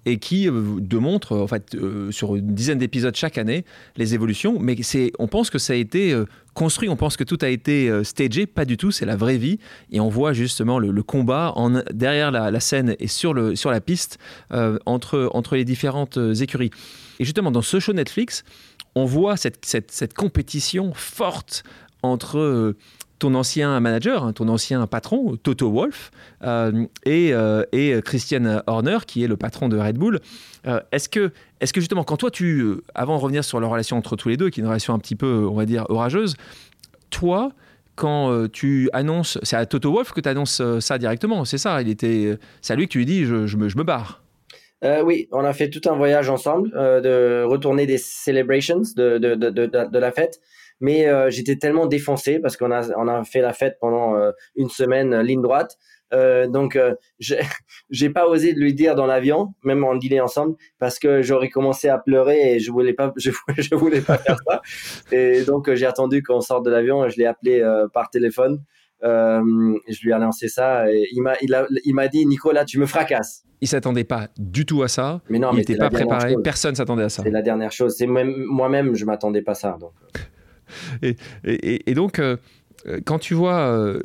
et 0.05 0.17
qui 0.17 0.47
euh, 0.47 0.79
démontre 0.79 1.35
en 1.37 1.47
fait 1.47 1.75
euh, 1.75 2.11
sur 2.11 2.35
une 2.35 2.53
dizaine 2.53 2.77
d'épisodes 2.77 3.15
chaque 3.15 3.37
année 3.37 3.65
les 3.97 4.13
évolutions. 4.13 4.57
Mais 4.59 4.77
c'est, 4.83 5.11
on 5.19 5.27
pense 5.27 5.49
que 5.49 5.59
ça 5.59 5.73
a 5.73 5.75
été 5.75 6.13
euh, 6.13 6.25
construit, 6.53 6.87
on 6.87 6.95
pense 6.95 7.17
que 7.17 7.23
tout 7.23 7.37
a 7.41 7.49
été 7.49 7.91
stagé, 8.03 8.45
pas 8.45 8.65
du 8.65 8.77
tout, 8.77 8.91
c'est 8.91 9.05
la 9.05 9.15
vraie 9.15 9.37
vie, 9.37 9.59
et 9.91 9.99
on 9.99 10.09
voit 10.09 10.33
justement 10.33 10.79
le, 10.79 11.03
combat 11.03 11.53
en, 11.55 11.81
derrière 11.93 12.31
la, 12.31 12.59
scène 12.59 12.95
et 12.99 13.07
sur, 13.07 13.33
le, 13.33 13.55
sur 13.55 13.71
la 13.71 13.79
piste 13.79 14.17
entre, 14.85 15.29
entre 15.33 15.55
les 15.55 15.63
différentes 15.63 16.19
écuries. 16.41 16.71
Et 17.19 17.23
justement 17.23 17.51
dans 17.51 17.61
ce 17.61 17.79
show 17.79 17.93
Netflix, 17.93 18.43
on 18.95 19.05
voit 19.05 19.37
cette, 19.37 19.65
cette, 19.65 19.91
cette 19.91 20.13
compétition 20.13 20.91
forte 20.93 21.63
entre 22.03 22.39
euh, 22.39 22.77
ton 23.19 23.35
ancien 23.35 23.79
manager, 23.79 24.23
hein, 24.23 24.33
ton 24.33 24.47
ancien 24.47 24.87
patron, 24.87 25.35
Toto 25.37 25.69
Wolf, 25.69 26.11
euh, 26.43 26.85
et, 27.05 27.33
euh, 27.33 27.63
et, 27.71 28.01
Christian 28.03 28.61
Horner, 28.65 28.97
qui 29.05 29.23
est 29.23 29.27
le 29.27 29.37
patron 29.37 29.69
de 29.69 29.77
Red 29.77 29.97
Bull. 29.97 30.19
est-ce 30.91 31.07
que, 31.07 31.31
est 31.59 31.71
que 31.71 31.81
justement, 31.81 32.03
quand 32.03 32.17
toi, 32.17 32.31
tu, 32.31 32.77
avant 32.95 33.17
de 33.17 33.21
revenir 33.21 33.43
sur 33.43 33.59
la 33.59 33.67
relation 33.67 33.97
entre 33.97 34.15
tous 34.15 34.29
les 34.29 34.37
deux, 34.37 34.49
qui 34.49 34.59
est 34.59 34.63
une 34.63 34.67
relation 34.67 34.95
un 34.95 34.99
petit 34.99 35.15
peu, 35.15 35.47
on 35.47 35.53
va 35.53 35.65
dire, 35.65 35.85
orageuse, 35.89 36.35
toi, 37.11 37.51
quand 37.95 38.47
tu 38.51 38.89
annonces, 38.91 39.37
c'est 39.43 39.55
à 39.55 39.67
Toto 39.67 39.91
Wolf 39.91 40.13
que 40.13 40.21
tu 40.21 40.29
annonces 40.29 40.63
ça 40.79 40.97
directement, 40.97 41.45
c'est 41.45 41.59
ça, 41.59 41.79
il 41.83 41.89
était, 41.89 42.39
c'est 42.61 42.73
à 42.73 42.75
lui 42.75 42.87
que 42.87 42.93
tu 42.93 42.97
lui 42.97 43.05
dis, 43.05 43.25
je, 43.25 43.55
me, 43.55 43.83
barre. 43.83 44.23
oui, 45.03 45.27
on 45.31 45.43
a 45.43 45.53
fait 45.53 45.69
tout 45.69 45.87
un 45.87 45.95
voyage 45.95 46.31
ensemble, 46.31 46.71
de 46.71 47.43
retourner 47.43 47.85
des 47.85 47.99
celebrations 47.99 48.81
de 48.95 49.99
la 49.99 50.11
fête 50.11 50.39
mais 50.81 51.07
euh, 51.07 51.29
j'étais 51.29 51.55
tellement 51.55 51.85
défoncé 51.85 52.39
parce 52.39 52.57
qu'on 52.57 52.71
a, 52.71 52.89
on 52.97 53.07
a 53.07 53.23
fait 53.23 53.41
la 53.41 53.53
fête 53.53 53.77
pendant 53.79 54.15
euh, 54.15 54.31
une 54.55 54.69
semaine 54.69 55.13
euh, 55.13 55.23
ligne 55.23 55.41
droite. 55.41 55.77
Donc, 56.49 56.77
j'ai 57.89 58.09
pas 58.09 58.27
osé 58.27 58.53
de 58.53 58.59
lui 58.59 58.73
dire 58.73 58.95
dans 58.95 59.05
l'avion, 59.05 59.53
même 59.63 59.85
en 59.85 59.95
dîner 59.95 60.19
ensemble, 60.19 60.57
parce 60.77 60.99
que 60.99 61.21
j'aurais 61.21 61.47
commencé 61.47 61.87
à 61.87 61.99
pleurer 61.99 62.55
et 62.55 62.59
je 62.59 62.69
voulais 62.69 62.91
pas, 62.91 63.13
je, 63.17 63.31
je 63.57 63.75
voulais 63.75 64.01
pas 64.01 64.17
faire 64.17 64.35
ça. 64.45 64.61
Et 65.13 65.43
donc, 65.43 65.73
j'ai 65.73 65.85
attendu 65.85 66.21
qu'on 66.21 66.41
sorte 66.41 66.65
de 66.65 66.69
l'avion 66.69 67.05
et 67.05 67.09
je 67.09 67.17
l'ai 67.17 67.27
appelé 67.27 67.63
par 67.93 68.09
téléphone. 68.09 68.61
je 69.01 70.01
lui 70.03 70.09
ai 70.09 70.13
annoncé 70.13 70.49
ça 70.49 70.91
et 70.91 71.07
il 71.13 71.21
m'a 71.21 71.35
il 71.39 71.95
m'a 71.95 72.07
dit 72.09 72.25
Nicolas 72.25 72.65
tu 72.65 72.77
me 72.77 72.85
fracasses 72.85 73.45
il 73.61 73.67
s'attendait 73.67 74.03
pas 74.03 74.27
du 74.37 74.65
tout 74.65 74.81
à 74.81 74.87
ça. 74.87 75.21
Mais 75.29 75.37
non, 75.37 75.51
il 75.53 75.57
n'était 75.57 75.77
pas 75.77 75.89
préparé. 75.89 76.35
Personne 76.43 76.75
s'attendait 76.75 77.03
à 77.03 77.09
ça. 77.09 77.21
C'est 77.23 77.29
la 77.29 77.43
dernière 77.43 77.71
chose. 77.71 77.95
C'est 77.95 78.07
moi-même, 78.07 78.95
je 78.95 79.05
m'attendais 79.05 79.43
pas 79.43 79.51
à 79.51 79.55
ça. 79.55 79.77
Donc. 79.79 79.93
Et, 81.43 81.93
donc, 81.93 82.19
euh, 82.87 82.99
quand 83.05 83.19
tu 83.19 83.33
vois, 83.33 83.59
euh, 83.59 84.01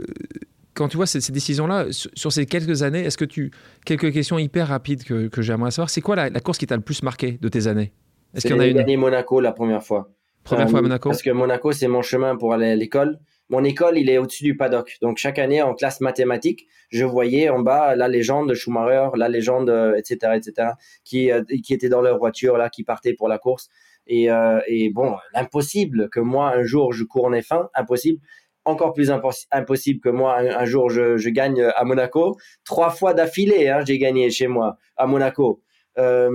quand 0.74 0.88
tu 0.88 0.96
vois 0.96 1.06
ces, 1.06 1.32
décisions-là 1.32 1.86
sur, 1.90 2.32
ces 2.32 2.46
quelques 2.46 2.82
années, 2.82 3.00
est-ce 3.00 3.18
que 3.18 3.24
tu 3.24 3.50
quelques 3.84 4.12
questions 4.12 4.38
hyper 4.38 4.68
rapides 4.68 5.04
que, 5.04 5.42
j'aimerais 5.42 5.70
savoir 5.70 5.90
C'est 5.90 6.00
quoi 6.00 6.16
la, 6.16 6.30
course 6.40 6.58
qui 6.58 6.66
t'a 6.66 6.76
le 6.76 6.82
plus 6.82 7.02
marqué 7.02 7.38
de 7.40 7.48
tes 7.48 7.66
années? 7.66 7.92
Est-ce 8.34 8.46
qu'il 8.46 8.56
y 8.56 8.58
en 8.58 8.62
a 8.62 8.66
une? 8.66 8.76
gagné 8.76 8.96
Monaco 8.96 9.40
la 9.40 9.52
première 9.52 9.82
fois. 9.82 10.10
Première 10.44 10.68
fois 10.68 10.78
à 10.78 10.80
euh, 10.80 10.84
Monaco? 10.84 11.08
Parce 11.08 11.22
que 11.22 11.30
Monaco, 11.30 11.72
c'est 11.72 11.88
mon 11.88 12.02
chemin 12.02 12.36
pour 12.36 12.52
aller 12.52 12.70
à 12.70 12.76
l'école 12.76 13.18
mon 13.48 13.62
école, 13.62 13.96
il 13.96 14.10
est 14.10 14.18
au-dessus 14.18 14.42
du 14.42 14.56
paddock. 14.56 14.96
Donc 15.00 15.18
chaque 15.18 15.38
année 15.38 15.62
en 15.62 15.74
classe 15.74 16.00
mathématique, 16.00 16.66
je 16.90 17.04
voyais 17.04 17.48
en 17.48 17.60
bas 17.60 17.94
la 17.94 18.08
légende 18.08 18.48
de 18.48 18.54
Schumacher, 18.54 19.10
la 19.14 19.28
légende, 19.28 19.70
etc., 19.96 20.32
etc., 20.34 20.70
qui 21.04 21.30
qui 21.62 21.72
était 21.72 21.88
dans 21.88 22.02
leur 22.02 22.18
voiture 22.18 22.56
là, 22.56 22.70
qui 22.70 22.82
partait 22.82 23.14
pour 23.14 23.28
la 23.28 23.38
course. 23.38 23.68
Et, 24.06 24.30
euh, 24.30 24.60
et 24.68 24.90
bon, 24.90 25.16
l'impossible 25.34 26.08
que 26.10 26.20
moi 26.20 26.54
un 26.54 26.64
jour 26.64 26.92
je 26.92 27.04
cours 27.04 27.26
en 27.26 27.32
F1, 27.32 27.68
impossible. 27.74 28.20
Encore 28.64 28.94
plus 28.94 29.12
impossible 29.52 30.00
que 30.00 30.08
moi 30.08 30.38
un, 30.38 30.64
jour 30.64 30.90
je, 30.90 31.28
gagne 31.28 31.62
à 31.62 31.84
Monaco. 31.84 32.36
Trois 32.64 32.90
fois 32.90 33.14
d'affilée, 33.14 33.68
hein, 33.68 33.84
j'ai 33.86 33.96
gagné 33.96 34.28
chez 34.30 34.48
moi 34.48 34.76
à 34.96 35.06
Monaco. 35.06 35.62
Euh, 35.98 36.30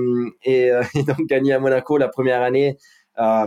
et, 0.46 0.72
donc 1.08 1.28
gagner 1.28 1.52
à 1.52 1.60
Monaco 1.60 1.98
la 1.98 2.08
première 2.08 2.42
année, 2.42 2.78
euh, 3.20 3.46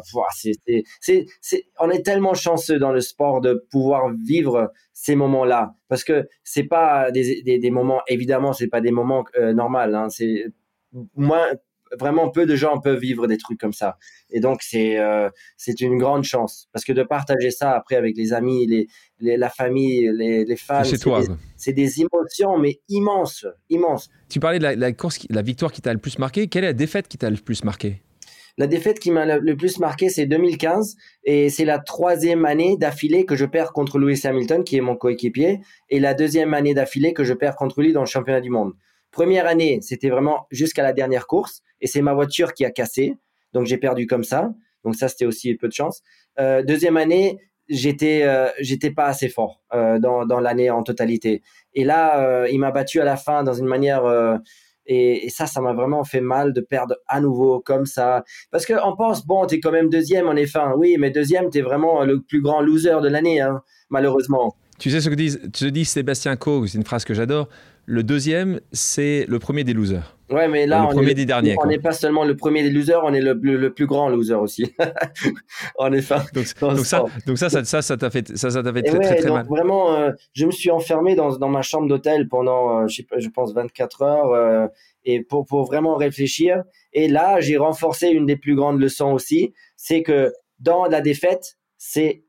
on 1.81 1.91
est 1.91 2.05
tellement 2.05 2.35
chanceux 2.35 2.79
dans 2.79 2.93
le 2.93 3.01
sport 3.01 3.41
de 3.41 3.65
pouvoir 3.71 4.13
vivre 4.27 4.71
ces 4.93 5.17
moments-là 5.17 5.75
parce 5.89 6.05
que 6.05 6.29
c'est 6.43 6.65
pas 6.65 7.11
des, 7.11 7.43
des, 7.43 7.71
moments 7.71 8.03
évidemment 8.07 8.53
c'est 8.53 8.69
pas 8.69 8.83
des 8.83 8.91
moments 8.91 9.25
euh, 9.39 9.55
normaux 9.55 9.79
hein, 9.79 10.11
c'est 10.11 10.45
moins 11.17 11.47
vraiment 11.99 12.31
peu 12.31 12.47
de 12.47 12.57
gens 12.57 12.79
peuvent 12.81 12.99
vivre 12.99 13.27
des 13.27 13.39
trucs 13.39 13.59
comme 13.59 13.73
ça. 13.73 13.97
Et 14.31 14.41
donc 14.41 14.63
c'est 14.63 14.99
euh, 14.99 15.29
c'est 15.57 15.81
une 15.81 15.99
grande 15.99 16.25
chance. 16.25 16.69
Parce 16.73 16.85
que 16.85 16.93
de 16.93 17.03
partager 17.03 17.51
ça 17.51 17.73
après 17.73 17.97
avec 17.97 18.17
les 18.17 18.33
amis 18.33 18.67
les, 18.67 19.37
la 19.37 19.49
famille 19.49 20.11
les, 20.13 20.45
les 20.45 20.57
fans 20.57 20.85
c'est, 20.85 20.99
c'est 21.57 21.73
des, 21.73 22.01
émotions 22.01 22.59
mais 22.59 22.81
immenses 22.89 23.47
immenses. 23.71 24.11
Tu 24.29 24.41
parlais 24.41 24.59
de 24.59 24.65
la, 24.65 24.77
la 24.77 24.93
course 24.93 25.21
la 25.31 25.43
victoire 25.43 25.73
qui 25.73 25.81
t'a 25.81 25.93
le 25.93 25.99
plus 25.99 26.19
marqué. 26.19 26.49
Quelle 26.49 26.65
est 26.65 26.69
la 26.69 26.73
défaite 26.73 27.09
qui 27.09 27.19
t'a 27.19 27.31
le 27.31 27.37
plus 27.37 27.65
marqué? 27.65 28.03
La 28.57 28.69
défaite 28.69 29.01
qui 29.01 29.11
m'a 29.11 29.39
le 29.39 29.57
plus 29.57 29.81
marqué, 29.81 30.09
c'est 30.09 30.27
2015 30.27 30.95
et 31.25 31.51
c'est 31.51 31.65
la 31.65 31.81
troisième 31.81 32.45
année 32.45 32.77
d'affilée 32.77 33.25
que 33.25 33.35
je 33.35 33.47
perds 33.47 33.73
contre 33.73 33.99
Lewis 33.99 34.21
Hamilton, 34.25 34.63
qui 34.63 34.77
est 34.77 34.81
mon 34.81 34.95
coéquipier, 34.95 35.61
et 35.91 35.99
la 35.99 36.15
deuxième 36.15 36.55
année 36.55 36.73
d'affilée 36.73 37.13
que 37.13 37.25
je 37.25 37.35
perds 37.35 37.57
contre 37.57 37.83
lui 37.83 37.93
dans 37.93 38.01
le 38.01 38.07
championnat 38.07 38.41
du 38.41 38.51
monde. 38.51 38.75
Première 39.15 39.47
année, 39.47 39.79
c'était 39.81 40.11
vraiment 40.11 40.49
jusqu'à 40.51 40.83
la 40.83 40.93
dernière 40.93 41.29
course 41.29 41.63
et 41.81 41.87
c'est 41.87 42.03
ma 42.03 42.15
voiture 42.15 42.53
qui 42.53 42.65
a 42.65 42.73
cassé, 42.73 43.17
donc 43.53 43.65
j'ai 43.65 43.79
perdu 43.79 44.09
comme 44.09 44.25
ça. 44.25 44.53
Donc 44.83 44.97
ça, 44.97 45.07
c'était 45.07 45.25
aussi 45.25 45.55
peu 45.55 45.69
de 45.69 45.73
chance. 45.73 46.03
Euh, 46.41 46.65
deuxième 46.65 46.97
année, 46.97 47.39
j'étais 47.69 48.25
euh, 48.25 48.49
j'étais 48.59 48.91
pas 48.91 49.07
assez 49.07 49.29
fort 49.29 49.63
euh, 49.73 50.01
dans, 50.01 50.27
dans 50.27 50.41
l'année 50.41 50.69
en 50.69 50.83
totalité. 50.83 51.43
Et 51.75 51.85
là, 51.85 52.45
il 52.51 52.59
m'a 52.59 52.73
battu 52.73 53.01
à 53.01 53.05
la 53.05 53.17
fin 53.17 53.45
dans 53.45 53.55
une 53.55 53.67
manière 53.67 54.03
et, 54.87 55.29
ça, 55.31 55.47
ça 55.47 55.61
m'a 55.61 55.75
vraiment 55.75 56.03
fait 56.03 56.21
mal 56.21 56.53
de 56.53 56.61
perdre 56.61 56.97
à 57.07 57.21
nouveau 57.21 57.61
comme 57.61 57.87
ça. 57.87 58.25
Parce 58.51 58.67
qu'on 58.67 58.97
pense, 58.97 59.25
bon, 59.25 59.47
t'es 59.47 59.61
quand 59.61 59.71
même 59.71 59.91
deuxième 59.91 60.27
en 60.27 60.35
F1. 60.35 60.75
Oui, 60.77 60.97
mais 60.99 61.11
deuxième, 61.11 61.51
t'es 61.51 61.61
vraiment 61.61 62.05
le 62.05 62.21
plus 62.21 62.43
grand 62.43 62.61
loser 62.61 63.01
de 63.01 63.09
l'année, 63.09 63.41
hein, 63.41 63.63
malheureusement. 63.91 64.57
Tu 64.79 64.91
sais 64.91 65.01
ce 65.01 65.09
que 65.09 65.15
dit, 65.15 65.37
tu 65.53 65.71
dis 65.71 65.85
Sébastien 65.85 66.37
Coe, 66.37 66.67
c'est 66.67 66.79
une 66.79 66.85
phrase 66.85 67.05
que 67.05 67.15
j'adore. 67.15 67.49
Le 67.87 68.03
deuxième, 68.03 68.61
c'est 68.73 69.27
le 69.29 69.39
premier 69.39 69.63
des 69.63 69.75
losers. 69.75 70.17
Ouais, 70.31 70.49
mais 70.49 70.67
là, 70.67 70.89
on 70.95 71.03
est, 71.03 71.13
des 71.13 71.27
derniers, 71.27 71.55
on 71.63 71.67
n'est 71.67 71.79
pas 71.79 71.93
seulement 71.93 72.25
le 72.25 72.35
premier 72.35 72.63
des 72.63 72.71
losers, 72.71 73.03
on 73.05 73.13
est 73.13 73.21
le, 73.21 73.35
le, 73.35 73.75
plus 73.75 73.87
grand 73.87 74.09
loser 74.09 74.35
aussi. 74.35 74.75
en 75.79 75.93
effet. 75.93 76.17
Donc, 76.33 76.47
donc 76.61 76.79
ça, 76.87 77.05
donc 77.27 77.37
ça, 77.37 77.51
ça, 77.51 77.83
ça, 77.83 77.97
t'a 77.99 78.09
fait, 78.09 78.35
ça, 78.37 78.51
ça 78.51 78.63
t'a 78.63 78.73
fait 78.73 78.83
très, 78.83 78.99
très, 79.01 79.17
très 79.17 79.31
mal. 79.31 79.47
Vraiment, 79.47 79.95
euh, 79.95 80.13
je 80.33 80.47
me 80.47 80.51
suis 80.51 80.71
enfermé 80.71 81.15
dans, 81.15 81.37
dans 81.37 81.51
ma 81.51 81.61
chambre 81.61 81.87
d'hôtel 81.89 82.27
pendant, 82.27 82.85
euh, 82.85 82.87
je, 82.89 83.03
je, 83.19 83.29
pense, 83.29 83.53
24 83.53 84.03
heures, 84.03 84.33
euh, 84.33 84.67
et 85.05 85.23
pour, 85.23 85.45
pour 85.45 85.67
vraiment 85.67 85.97
réfléchir. 85.97 86.65
Et 86.95 87.07
là, 87.07 87.41
j'ai 87.41 87.59
renforcé 87.59 88.09
une 88.09 88.25
des 88.25 88.37
plus 88.37 88.57
grandes 88.57 88.81
leçons 88.81 89.13
aussi, 89.13 89.53
c'est 89.77 90.03
que 90.03 90.33
dans 90.59 90.87
la 90.87 91.03
défaite, 91.03 91.59
c'est 91.77 92.24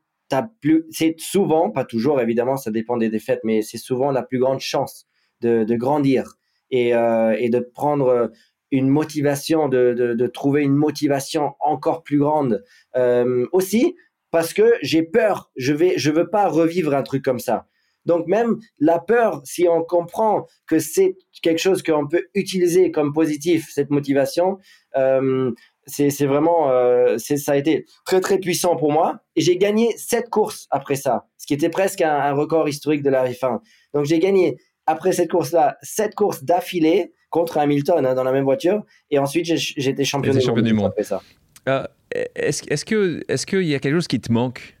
plus, 0.60 0.84
c'est 0.90 1.14
souvent, 1.18 1.70
pas 1.70 1.84
toujours 1.84 2.20
évidemment, 2.20 2.56
ça 2.56 2.70
dépend 2.70 2.96
des 2.96 3.08
défaites, 3.08 3.40
mais 3.44 3.62
c'est 3.62 3.78
souvent 3.78 4.10
la 4.10 4.22
plus 4.22 4.38
grande 4.38 4.60
chance 4.60 5.06
de, 5.40 5.64
grandir 5.76 6.38
et, 6.70 6.94
euh, 6.94 7.36
et 7.38 7.50
de 7.50 7.60
prendre 7.60 8.30
une 8.70 8.88
motivation, 8.88 9.68
de, 9.68 10.26
trouver 10.32 10.62
une 10.62 10.74
motivation 10.74 11.54
encore 11.60 12.02
plus 12.02 12.18
grande. 12.18 12.64
Euh, 12.96 13.46
aussi 13.52 13.94
parce 14.30 14.52
que 14.52 14.74
j'ai 14.82 15.02
peur, 15.02 15.50
je 15.56 15.72
vais, 15.72 15.94
je 15.96 16.10
veux 16.10 16.28
pas 16.28 16.48
revivre 16.48 16.94
un 16.94 17.02
truc 17.02 17.24
comme 17.24 17.38
ça. 17.38 17.66
Donc 18.04 18.26
même 18.26 18.58
la 18.78 18.98
peur, 18.98 19.40
si 19.44 19.66
on 19.68 19.82
comprend 19.82 20.46
que 20.66 20.78
c'est 20.78 21.16
quelque 21.42 21.58
chose 21.58 21.82
qu'on 21.82 22.06
peut 22.06 22.26
utiliser 22.34 22.90
comme 22.90 23.12
positif, 23.12 23.68
cette 23.72 23.90
motivation, 23.90 24.58
euh, 24.96 25.52
c'est 25.86 26.26
vraiment, 26.26 26.70
euh, 26.70 27.16
ça 27.18 27.52
a 27.52 27.56
été 27.56 27.86
très 28.04 28.20
très 28.20 28.38
puissant 28.38 28.76
pour 28.76 28.92
moi. 28.92 29.20
Et 29.36 29.40
j'ai 29.40 29.56
gagné 29.56 29.96
sept 29.96 30.28
courses 30.28 30.66
après 30.70 30.96
ça, 30.96 31.26
ce 31.38 31.46
qui 31.46 31.54
était 31.54 31.70
presque 31.70 32.00
un, 32.00 32.18
un 32.18 32.32
record 32.32 32.68
historique 32.68 33.02
de 33.02 33.10
la 33.10 33.28
F1. 33.30 33.60
Donc 33.94 34.04
j'ai 34.04 34.18
gagné 34.18 34.56
après 34.86 35.12
cette 35.12 35.30
course-là, 35.30 35.76
sept 35.82 36.14
courses 36.14 36.44
d'affilée 36.44 37.12
contre 37.30 37.58
Hamilton 37.58 38.06
hein, 38.06 38.14
dans 38.14 38.24
la 38.24 38.32
même 38.32 38.44
voiture. 38.44 38.84
Et 39.10 39.18
ensuite, 39.18 39.46
j'étais 39.46 40.04
champion, 40.04 40.38
champion, 40.40 40.62
du 40.62 40.72
monde. 40.72 40.92
ça. 41.02 41.20
Euh, 41.68 41.84
est-ce 42.34 42.62
est 42.70 42.84
que 42.84 43.22
est-ce 43.28 43.46
qu'il 43.46 43.66
y 43.66 43.74
a 43.74 43.78
quelque 43.78 43.94
chose 43.94 44.08
qui 44.08 44.20
te 44.20 44.32
manque 44.32 44.76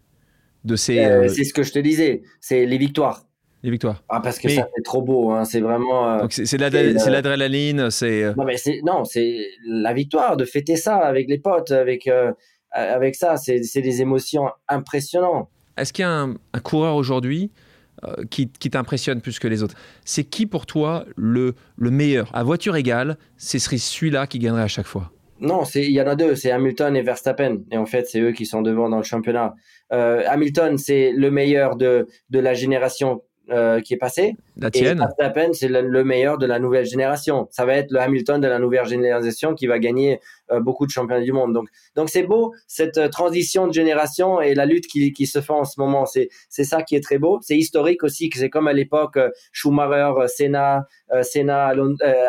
de 0.64 0.76
ces 0.76 0.98
euh, 0.98 1.24
euh, 1.24 1.28
C'est 1.28 1.44
ce 1.44 1.52
que 1.52 1.62
je 1.62 1.72
te 1.72 1.78
disais, 1.78 2.22
c'est 2.40 2.64
les 2.64 2.78
victoires. 2.78 3.25
Les 3.66 3.70
victoires. 3.70 4.02
Ah 4.08 4.20
parce 4.20 4.38
que 4.38 4.48
ça 4.48 4.66
c'est 4.74 4.82
trop 4.82 5.02
beau, 5.02 5.32
hein. 5.32 5.44
c'est 5.44 5.60
vraiment. 5.60 6.26
c'est 6.30 6.56
l'adrénaline, 6.56 7.90
c'est. 7.90 8.32
Non 8.36 8.44
mais 8.44 8.56
c'est 8.56 8.80
non 8.86 9.04
c'est 9.04 9.44
la 9.66 9.92
victoire 9.92 10.36
de 10.36 10.44
fêter 10.44 10.76
ça 10.76 10.96
avec 10.98 11.28
les 11.28 11.38
potes, 11.38 11.72
avec 11.72 12.08
avec 12.76 13.14
ça, 13.14 13.36
c'est 13.36 13.80
des 13.80 14.02
émotions 14.02 14.50
impressionnantes. 14.68 15.48
Est-ce 15.76 15.92
qu'il 15.92 16.02
y 16.02 16.06
a 16.06 16.10
un, 16.10 16.34
un 16.52 16.60
coureur 16.60 16.96
aujourd'hui 16.96 17.50
euh, 18.04 18.24
qui, 18.30 18.48
t'impressionne 18.48 19.20
plus 19.20 19.38
que 19.38 19.48
les 19.48 19.62
autres? 19.62 19.74
C'est 20.04 20.24
qui 20.24 20.46
pour 20.46 20.66
toi 20.66 21.04
le, 21.16 21.54
le 21.76 21.90
meilleur? 21.90 22.30
À 22.34 22.42
voiture 22.42 22.76
égale, 22.76 23.16
ce 23.36 23.58
serait 23.58 23.78
celui-là 23.78 24.26
qui 24.26 24.38
gagnerait 24.38 24.62
à 24.62 24.68
chaque 24.68 24.86
fois? 24.86 25.10
Non, 25.38 25.64
il 25.74 25.90
y 25.90 26.00
en 26.00 26.06
a 26.06 26.16
deux, 26.16 26.34
c'est 26.34 26.50
Hamilton 26.50 26.96
et 26.96 27.02
Verstappen. 27.02 27.58
Et 27.70 27.76
en 27.76 27.84
fait, 27.84 28.06
c'est 28.06 28.20
eux 28.20 28.32
qui 28.32 28.46
sont 28.46 28.62
devant 28.62 28.88
dans 28.88 28.96
le 28.96 29.02
championnat. 29.02 29.54
Euh, 29.92 30.22
Hamilton, 30.26 30.78
c'est 30.78 31.12
le 31.12 31.30
meilleur 31.30 31.76
de, 31.76 32.06
de 32.30 32.38
la 32.38 32.54
génération 32.54 33.22
euh, 33.48 33.80
qui 33.80 33.94
est 33.94 33.96
passé. 33.96 34.34
La 34.56 34.72
tienne. 34.72 34.98
Verstappen, 34.98 35.52
c'est 35.52 35.68
le, 35.68 36.04
meilleur 36.04 36.36
de 36.36 36.46
la 36.46 36.58
nouvelle 36.58 36.84
génération. 36.84 37.46
Ça 37.52 37.64
va 37.64 37.74
être 37.74 37.92
le 37.92 38.00
Hamilton 38.00 38.40
de 38.40 38.48
la 38.48 38.58
nouvelle 38.58 38.86
génération 38.86 39.54
qui 39.54 39.68
va 39.68 39.78
gagner 39.78 40.18
euh, 40.50 40.58
beaucoup 40.58 40.84
de 40.84 40.90
championnats 40.90 41.22
du 41.22 41.32
monde. 41.32 41.52
Donc, 41.52 41.68
donc 41.94 42.10
c'est 42.10 42.24
beau 42.24 42.52
cette 42.66 42.98
euh, 42.98 43.08
transition 43.08 43.68
de 43.68 43.72
génération 43.72 44.40
et 44.40 44.54
la 44.54 44.66
lutte 44.66 44.88
qui, 44.88 45.12
qui 45.12 45.26
se 45.26 45.40
fait 45.40 45.52
en 45.52 45.64
ce 45.64 45.78
moment. 45.78 46.06
C'est, 46.06 46.28
c'est 46.48 46.64
ça 46.64 46.82
qui 46.82 46.96
est 46.96 47.00
très 47.00 47.18
beau. 47.18 47.38
C'est 47.40 47.56
historique 47.56 48.02
aussi 48.02 48.30
que 48.30 48.38
c'est 48.38 48.50
comme 48.50 48.66
à 48.66 48.72
l'époque 48.72 49.16
Schumacher, 49.52 50.26
Senna, 50.26 50.88
Senna, 51.22 51.72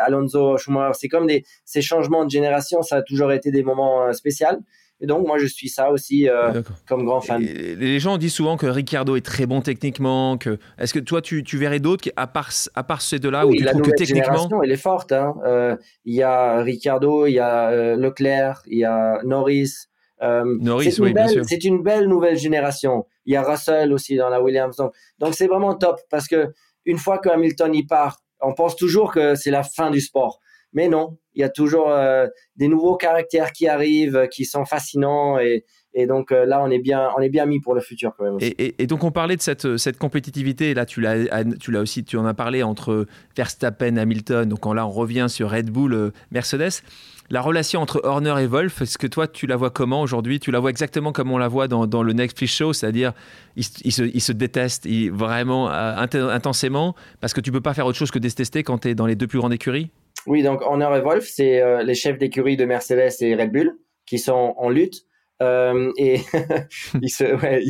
Alonso, 0.06 0.58
Schumacher. 0.58 0.93
C'est 0.99 1.08
comme 1.08 1.25
des 1.25 1.43
ces 1.65 1.82
changements 1.82 2.25
de 2.25 2.30
génération. 2.30 2.84
Ça 2.84 2.97
a 2.97 3.01
toujours 3.01 3.32
été 3.32 3.49
des 3.49 3.63
moments 3.63 4.13
spéciaux. 4.13 4.60
Et 4.99 5.05
donc, 5.05 5.27
moi, 5.27 5.38
je 5.38 5.45
suis 5.45 5.69
ça 5.69 5.91
aussi 5.91 6.27
euh, 6.27 6.62
comme 6.88 7.05
grand 7.05 7.21
fan. 7.21 7.41
les 7.41 7.99
gens 7.99 8.17
disent 8.17 8.33
souvent 8.33 8.57
que 8.57 8.65
Ricciardo 8.65 9.15
est 9.15 9.25
très 9.25 9.45
bon 9.45 9.62
techniquement. 9.62 10.38
Que... 10.38 10.57
Est-ce 10.79 10.93
que 10.93 10.99
toi, 10.99 11.21
tu, 11.21 11.43
tu 11.43 11.57
verrais 11.57 11.79
d'autres, 11.79 12.10
à 12.15 12.25
part, 12.25 12.49
à 12.73 12.83
part 12.83 13.01
ces 13.01 13.19
deux-là, 13.19 13.45
où 13.45 13.53
tu 13.53 13.63
trouves 13.63 13.81
que 13.81 13.91
techniquement. 13.91 14.63
elle 14.63 14.71
est 14.71 14.77
forte. 14.77 15.12
Hein. 15.12 15.36
Euh, 15.45 15.75
il 16.05 16.15
y 16.15 16.23
a 16.23 16.62
Ricciardo, 16.62 17.27
il 17.27 17.33
y 17.33 17.39
a 17.39 17.69
euh, 17.69 17.95
Leclerc, 17.95 18.63
il 18.65 18.79
y 18.79 18.86
a 18.86 19.21
Norris. 19.23 19.88
Norris, 20.21 20.95
oui, 20.99 21.13
bien 21.13 21.27
sûr. 21.27 21.43
C'est 21.47 21.63
une 21.63 21.83
belle 21.83 22.07
nouvelle 22.07 22.38
génération. 22.38 23.05
Il 23.25 23.33
y 23.33 23.36
a 23.36 23.43
Russell 23.43 23.93
aussi 23.93 24.15
dans 24.15 24.29
la 24.29 24.41
Williams. 24.41 24.75
Donc, 24.77 24.93
donc 25.19 25.36
c'est 25.36 25.47
vraiment 25.47 25.75
top 25.75 25.99
parce 26.10 26.27
que 26.27 26.54
une 26.85 26.98
fois 26.98 27.19
que 27.19 27.29
Hamilton 27.29 27.75
y 27.75 27.85
part, 27.85 28.23
on 28.41 28.54
pense 28.54 28.75
toujours 28.75 29.13
que 29.13 29.35
c'est 29.35 29.52
la 29.52 29.62
fin 29.62 29.91
du 29.91 30.02
sport. 30.02 30.39
Mais 30.78 30.90
non, 30.90 31.17
il 31.34 31.42
y 31.42 31.44
a 31.44 31.50
toujours 31.50 31.90
euh, 31.90 32.28
des 32.56 32.67
nouveaux 32.67 32.98
caractères 32.98 33.52
qui 33.52 33.67
arrivent, 33.67 34.15
euh, 34.15 34.28
qui 34.28 34.46
sont 34.46 34.63
fascinants 34.63 35.40
et, 35.40 35.65
donc 36.08 36.32
euh, 36.32 36.46
là, 36.46 36.62
on 36.63 36.69
est 36.69 36.78
bien, 36.78 37.10
on 37.17 37.21
est 37.21 37.30
bien 37.30 37.48
mis 37.48 37.60
pour 37.60 37.73
le 37.73 37.82
futur 37.82 38.13
quand 38.15 38.25
même. 38.25 38.38
Et, 38.40 38.86
donc 38.86 39.04
on 39.04 39.10
parlait 39.10 39.36
de 39.36 39.42
cette, 39.42 39.98
compétitivité. 39.98 40.75
Là, 40.75 40.86
tu 40.86 41.02
l'as, 41.02 41.80
aussi, 41.80 42.04
tu 42.04 42.15
en 42.17 42.28
as 42.28 42.36
parlé 42.36 42.62
entre 42.62 43.08
Verstappen, 43.36 43.98
Hamilton. 43.98 44.48
Donc 44.48 44.71
là, 44.71 44.86
on 44.86 44.92
revient 44.92 45.25
sur 45.28 45.50
Red 45.50 45.71
Bull, 45.71 46.12
Mercedes. 46.30 46.84
la 47.32 47.42
relation 47.42 47.82
entre 47.82 48.00
Horner 48.04 48.36
et 48.44 48.46
Wolf, 48.46 48.84
est-ce 48.84 49.00
que 49.00 49.08
toi, 49.08 49.28
tu 49.28 49.48
la 49.48 49.56
vois 49.56 49.71
comment 49.71 50.04
aujourd'hui? 50.04 50.40
Tu 50.40 50.52
la 50.52 50.60
vois 50.60 50.69
exactement 50.69 51.12
comme 51.12 51.32
on 51.32 51.40
la 51.40 51.48
voit 51.48 51.67
dans, 51.67 52.04
le 52.04 52.13
Netflix 52.13 52.54
Show, 52.54 52.73
c'est-à-dire 52.73 53.13
ils, 53.56 53.63
se, 53.63 54.32
détestent 54.32 54.88
vraiment 55.10 55.71
intensément 55.71 56.94
parce 57.19 57.34
que 57.34 57.42
tu 57.42 57.52
peux 57.52 57.62
pas 57.62 57.73
faire 57.73 57.88
autre 57.88 57.98
chose 57.98 58.12
que 58.12 58.19
détester 58.19 58.62
quand 58.62 58.78
tu 58.78 58.90
es 58.90 58.94
dans 58.94 59.08
les 59.08 59.15
deux 59.15 59.25
plus 59.25 59.40
grandes 59.40 59.54
écuries? 59.54 59.90
Oui, 60.28 60.44
donc 60.44 60.62
Horner 60.62 60.90
et 60.98 61.02
Wolf, 61.02 61.25
c'est 61.25 61.62
euh, 61.62 61.84
les 61.84 61.96
chefs 61.96 62.17
d'écurie 62.17 62.58
de 62.58 62.65
Mercedes 62.65 63.13
et 63.21 63.36
Red 63.36 63.52
Bull 63.52 63.78
qui 64.06 64.19
sont 64.19 64.54
en 64.58 64.69
lutte. 64.69 65.06
Euh, 65.42 65.92
et 65.98 66.19
il 67.02 67.10
se, 67.10 67.23
ouais, 67.23 67.63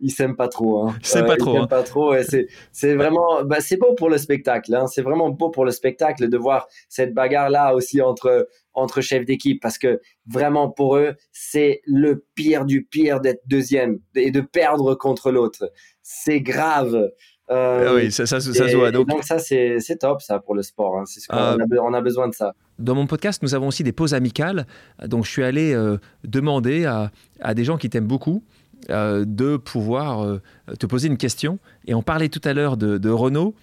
il, 0.00 0.10
s'aime 0.10 0.36
pas 0.36 0.48
trop. 0.48 0.82
Hein. 0.82 0.96
C'est 1.02 1.24
pas 1.24 1.36
trop. 1.36 1.56
Hein. 1.56 1.66
pas 1.66 1.82
trop. 1.82 2.14
c'est, 2.22 2.48
c'est 2.72 2.94
vraiment, 2.94 3.44
bah, 3.44 3.60
c'est 3.60 3.76
beau 3.76 3.94
pour 3.94 4.10
le 4.10 4.18
spectacle. 4.18 4.74
Hein. 4.74 4.86
C'est 4.86 5.02
vraiment 5.02 5.30
beau 5.30 5.48
pour 5.48 5.64
le 5.64 5.70
spectacle 5.70 6.28
de 6.28 6.36
voir 6.36 6.66
cette 6.88 7.14
bagarre 7.14 7.50
là 7.50 7.74
aussi 7.74 8.02
entre 8.02 8.48
entre 8.74 9.00
chefs 9.00 9.24
d'équipe 9.24 9.60
parce 9.60 9.78
que 9.78 10.00
vraiment 10.26 10.70
pour 10.70 10.96
eux 10.96 11.14
c'est 11.30 11.82
le 11.84 12.24
pire 12.34 12.64
du 12.64 12.84
pire 12.84 13.20
d'être 13.20 13.42
deuxième 13.46 14.00
et 14.14 14.30
de 14.30 14.40
perdre 14.40 14.94
contre 14.94 15.30
l'autre. 15.30 15.70
C'est 16.02 16.40
grave. 16.40 17.10
Euh, 17.52 17.86
ah 17.88 17.94
oui, 17.94 18.12
ça, 18.12 18.26
ça, 18.26 18.40
ça 18.40 18.68
se 18.68 18.76
voit. 18.76 18.90
Donc, 18.90 19.08
donc 19.08 19.24
ça, 19.24 19.38
c'est 19.38 19.98
top, 20.00 20.22
ça, 20.22 20.38
pour 20.38 20.54
le 20.54 20.62
sport. 20.62 20.98
Hein. 20.98 21.04
Ce 21.06 21.20
ah. 21.28 21.56
on, 21.82 21.94
a, 21.94 22.00
besoin 22.00 22.28
de 22.28 22.34
ça. 22.34 22.54
Dans 22.78 22.94
mon 22.94 23.06
podcast, 23.06 23.42
nous 23.42 23.54
avons 23.54 23.68
aussi 23.68 23.82
des 23.82 23.92
pauses 23.92 24.14
amicales. 24.14 24.66
Donc, 25.04 25.24
je 25.24 25.30
suis 25.30 25.42
allé 25.42 25.72
euh, 25.74 25.98
demander 26.24 26.86
à, 26.86 27.10
à, 27.40 27.54
des 27.54 27.64
gens 27.64 27.76
qui 27.76 27.90
t'aiment 27.90 28.06
beaucoup 28.06 28.42
euh, 28.90 29.24
de 29.26 29.56
pouvoir 29.56 30.38
te 30.78 30.86
poser 30.86 31.08
une 31.08 31.18
question. 31.18 31.58
Et 31.86 31.94
on 31.94 32.02
parlait 32.02 32.28
tout 32.28 32.40
à 32.44 32.52
l'heure 32.52 32.76
de, 32.76 32.98
de, 32.98 33.10
Renault. 33.10 33.54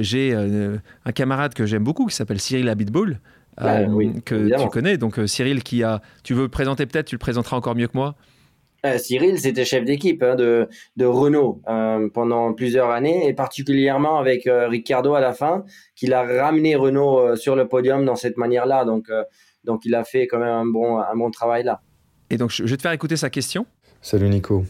J'ai 0.00 0.34
un 0.34 1.12
camarade 1.12 1.54
que 1.54 1.66
j'aime 1.66 1.84
beaucoup 1.84 2.06
qui 2.06 2.14
s'appelle 2.14 2.40
Cyril 2.40 2.68
Abitboul. 2.68 3.18
que 3.56 4.62
tu 4.62 4.68
connais. 4.68 4.98
Donc 4.98 5.18
Cyril 5.26 5.62
qui 5.62 5.82
a... 5.82 6.02
Tu 6.22 6.34
veux 6.34 6.42
le 6.42 6.48
présenter 6.48 6.86
peut-être, 6.86 7.06
tu 7.06 7.14
le 7.14 7.20
présenteras 7.20 7.56
encore 7.56 7.74
mieux 7.74 7.88
que 7.88 7.96
moi. 7.96 8.16
Euh, 8.84 8.98
Cyril, 8.98 9.38
c'était 9.38 9.64
chef 9.64 9.84
d'équipe 9.84 10.22
hein, 10.24 10.34
de, 10.34 10.68
de, 10.96 11.04
Renault 11.04 11.62
euh, 11.68 12.08
pendant 12.12 12.52
plusieurs 12.52 12.90
années, 12.90 13.28
et 13.28 13.32
particulièrement 13.32 14.18
avec 14.18 14.48
euh, 14.48 14.66
Ricciardo 14.66 15.14
à 15.14 15.20
la 15.20 15.32
fin, 15.32 15.64
qu'il 15.94 16.12
a 16.12 16.22
ramené 16.22 16.74
Renault 16.74 17.36
sur 17.36 17.54
le 17.54 17.68
podium 17.68 18.04
dans 18.04 18.16
cette 18.16 18.36
manière-là. 18.36 18.84
Donc, 18.84 19.08
donc, 19.64 19.82
il 19.84 19.94
a 19.94 20.02
fait 20.02 20.26
quand 20.26 20.38
même 20.38 20.48
un 20.48 20.66
bon, 20.66 20.98
un 20.98 21.14
bon 21.14 21.30
travail 21.30 21.62
là. 21.62 21.80
Et 22.30 22.36
donc, 22.36 22.50
je 22.50 22.64
vais 22.64 22.76
te 22.76 22.82
faire 22.82 22.92
écouter 22.92 23.16
sa 23.16 23.30
question. 23.30 23.66
Salut 24.00 24.28
Nico. 24.28 24.64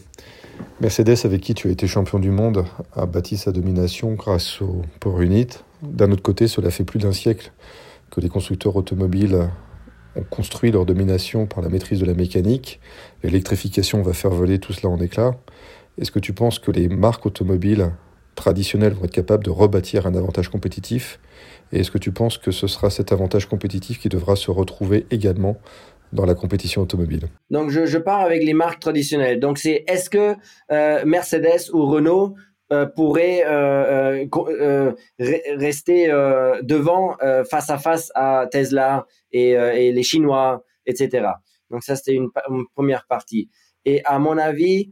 Mercedes, 0.79 1.25
avec 1.25 1.41
qui 1.41 1.55
tu 1.55 1.67
as 1.69 1.71
été 1.71 1.87
champion 1.87 2.19
du 2.19 2.29
monde, 2.29 2.65
a 2.95 3.07
bâti 3.07 3.37
sa 3.37 3.51
domination 3.51 4.13
grâce 4.13 4.61
au 4.61 4.83
Power 4.99 5.25
Unit. 5.25 5.47
D'un 5.81 6.11
autre 6.11 6.21
côté, 6.21 6.47
cela 6.47 6.69
fait 6.69 6.83
plus 6.83 6.99
d'un 6.99 7.13
siècle 7.13 7.51
que 8.11 8.21
les 8.21 8.29
constructeurs 8.29 8.75
automobiles 8.75 9.49
ont 10.15 10.23
construit 10.23 10.71
leur 10.71 10.85
domination 10.85 11.45
par 11.45 11.61
la 11.61 11.69
maîtrise 11.69 11.99
de 11.99 12.05
la 12.05 12.13
mécanique. 12.13 12.79
L'électrification 13.23 14.01
va 14.01 14.13
faire 14.13 14.31
voler 14.31 14.59
tout 14.59 14.73
cela 14.73 14.89
en 14.89 14.99
éclats. 14.99 15.35
Est-ce 15.99 16.11
que 16.11 16.19
tu 16.19 16.33
penses 16.33 16.59
que 16.59 16.71
les 16.71 16.87
marques 16.87 17.25
automobiles 17.25 17.91
traditionnelles 18.35 18.93
vont 18.93 19.05
être 19.05 19.11
capables 19.11 19.43
de 19.43 19.49
rebâtir 19.49 20.07
un 20.07 20.15
avantage 20.15 20.49
compétitif? 20.49 21.19
Et 21.71 21.79
est-ce 21.79 21.91
que 21.91 21.97
tu 21.97 22.11
penses 22.11 22.37
que 22.37 22.51
ce 22.51 22.67
sera 22.67 22.89
cet 22.89 23.11
avantage 23.11 23.47
compétitif 23.47 23.99
qui 23.99 24.09
devra 24.09 24.35
se 24.35 24.51
retrouver 24.51 25.05
également 25.11 25.57
dans 26.11 26.25
la 26.25 26.35
compétition 26.35 26.81
automobile? 26.81 27.27
Donc 27.49 27.69
je, 27.69 27.85
je 27.85 27.97
pars 27.97 28.21
avec 28.21 28.43
les 28.43 28.53
marques 28.53 28.79
traditionnelles. 28.79 29.39
Donc 29.39 29.57
c'est 29.57 29.83
est-ce 29.87 30.09
que 30.09 30.35
euh, 30.71 31.03
Mercedes 31.05 31.69
ou 31.73 31.85
Renault 31.85 32.35
euh, 32.73 32.85
pourrait 32.87 33.43
euh, 33.45 34.25
euh, 34.35 34.93
rester 35.19 36.07
devant 36.63 37.17
face 37.49 37.69
à 37.69 37.77
face 37.77 38.11
à 38.15 38.47
Tesla 38.49 39.05
et, 39.33 39.91
les 39.91 40.03
Chinois, 40.03 40.63
etc. 40.85 41.27
Donc 41.69 41.83
ça, 41.83 41.95
c'était 41.95 42.13
une, 42.13 42.29
première 42.75 43.05
partie. 43.07 43.49
Et 43.85 44.03
à 44.05 44.19
mon 44.19 44.37
avis, 44.37 44.91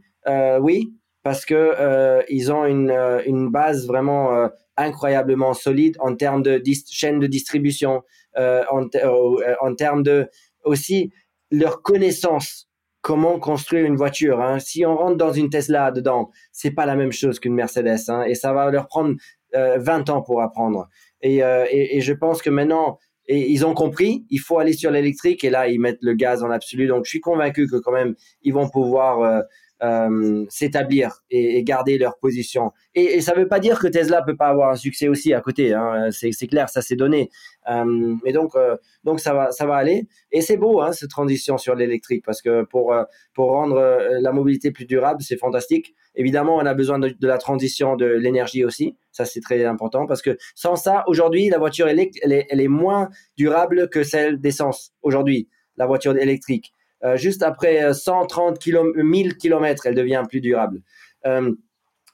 oui, 0.60 0.92
parce 1.22 1.44
que 1.44 2.22
ils 2.28 2.52
ont 2.52 2.64
une, 2.64 2.90
une 3.26 3.50
base 3.50 3.86
vraiment 3.86 4.48
incroyablement 4.76 5.54
solide 5.54 5.96
en 6.00 6.16
termes 6.16 6.42
de 6.42 6.60
chaîne 6.90 7.18
de 7.18 7.26
distribution, 7.26 8.02
en, 8.36 9.74
termes 9.76 10.02
de 10.02 10.28
aussi 10.64 11.12
leur 11.50 11.82
connaissance 11.82 12.68
comment 13.02 13.38
construire 13.38 13.84
une 13.84 13.96
voiture. 13.96 14.40
Hein. 14.40 14.58
Si 14.60 14.86
on 14.86 14.96
rentre 14.96 15.16
dans 15.16 15.32
une 15.32 15.50
Tesla 15.50 15.90
dedans, 15.90 16.30
c'est 16.52 16.70
pas 16.70 16.86
la 16.86 16.94
même 16.94 17.12
chose 17.12 17.40
qu'une 17.40 17.54
Mercedes, 17.54 18.08
hein, 18.08 18.22
et 18.22 18.34
ça 18.34 18.52
va 18.52 18.70
leur 18.70 18.86
prendre 18.86 19.16
20 19.52 20.08
euh, 20.08 20.12
ans 20.12 20.22
pour 20.22 20.40
apprendre. 20.40 20.88
Euh, 21.24 21.66
et, 21.70 22.00
je 22.00 22.12
pense 22.12 22.40
que 22.40 22.48
maintenant, 22.48 22.98
ils 23.38 23.64
ont 23.66 23.74
compris, 23.74 24.24
il 24.30 24.38
faut 24.38 24.58
aller 24.58 24.72
sur 24.72 24.90
l'électrique, 24.90 25.44
et 25.44 25.50
là, 25.50 25.68
ils 25.68 25.80
mettent 25.80 26.02
le 26.02 26.14
gaz 26.14 26.42
en 26.42 26.50
absolu. 26.50 26.86
Donc, 26.86 27.04
je 27.04 27.10
suis 27.10 27.20
convaincu 27.20 27.66
que 27.66 27.76
quand 27.76 27.92
même, 27.92 28.14
ils 28.42 28.52
vont 28.52 28.68
pouvoir 28.68 29.44
euh, 29.82 30.02
euh, 30.02 30.46
s'établir 30.48 31.22
et, 31.30 31.62
garder 31.62 31.98
leur 31.98 32.18
position. 32.18 32.72
Et, 32.94 33.20
ça 33.20 33.34
ne 33.34 33.40
veut 33.40 33.48
pas 33.48 33.60
dire 33.60 33.78
que 33.78 33.86
Tesla 33.86 34.22
peut 34.22 34.36
pas 34.36 34.48
avoir 34.48 34.70
un 34.70 34.76
succès 34.76 35.08
aussi 35.08 35.32
à 35.34 35.40
côté. 35.40 35.72
Hein. 35.72 36.08
C'est 36.10 36.46
clair, 36.46 36.68
ça 36.68 36.82
s'est 36.82 36.96
donné. 36.96 37.30
Euh, 37.70 38.16
mais 38.24 38.32
donc, 38.32 38.54
euh, 38.56 38.76
donc 39.04 39.20
ça 39.20 39.34
va, 39.34 39.52
ça 39.52 39.66
va 39.66 39.76
aller. 39.76 40.08
Et 40.30 40.40
c'est 40.40 40.56
beau 40.56 40.80
hein, 40.80 40.92
cette 40.92 41.10
transition 41.10 41.58
sur 41.58 41.74
l'électrique 41.74 42.24
parce 42.24 42.42
que 42.42 42.62
pour 42.64 42.94
pour 43.34 43.50
rendre 43.50 43.80
la 44.20 44.32
mobilité 44.32 44.70
plus 44.70 44.86
durable, 44.86 45.22
c'est 45.22 45.36
fantastique. 45.36 45.94
Évidemment, 46.14 46.56
on 46.56 46.66
a 46.66 46.74
besoin 46.74 46.98
de, 46.98 47.14
la 47.20 47.38
transition 47.38 47.96
de 47.96 48.06
l'énergie 48.06 48.64
aussi. 48.64 48.96
Ça, 49.12 49.24
c'est 49.24 49.40
très 49.40 49.64
important 49.64 50.06
parce 50.06 50.22
que 50.22 50.36
sans 50.54 50.76
ça, 50.76 51.04
aujourd'hui, 51.06 51.48
la 51.48 51.58
voiture 51.58 51.88
électrique, 51.88 52.20
elle 52.24 52.32
est, 52.32 52.46
elle 52.50 52.60
est 52.60 52.68
moins 52.68 53.08
durable 53.36 53.88
que 53.88 54.02
celle 54.02 54.40
d'essence. 54.40 54.92
Aujourd'hui, 55.02 55.48
la 55.76 55.86
voiture 55.86 56.16
électrique. 56.16 56.72
Euh, 57.04 57.16
juste 57.16 57.42
après 57.42 57.92
130 57.92 58.58
km, 58.58 59.02
1000 59.02 59.36
km, 59.36 59.86
elle 59.86 59.94
devient 59.94 60.22
plus 60.28 60.40
durable. 60.40 60.82
Euh, 61.26 61.52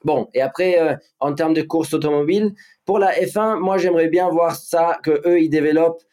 bon, 0.03 0.27
et 0.33 0.41
après, 0.41 0.79
euh, 0.79 0.95
en 1.19 1.33
termes 1.33 1.53
de 1.53 1.61
course 1.61 1.93
automobile, 1.93 2.53
pour 2.85 2.99
la 2.99 3.11
F1, 3.11 3.59
moi, 3.59 3.77
j'aimerais 3.77 4.07
bien 4.07 4.29
voir 4.29 4.55
ça, 4.55 4.99
que 5.03 5.21
eux, 5.27 5.39
ils 5.41 5.49
développent 5.49 6.03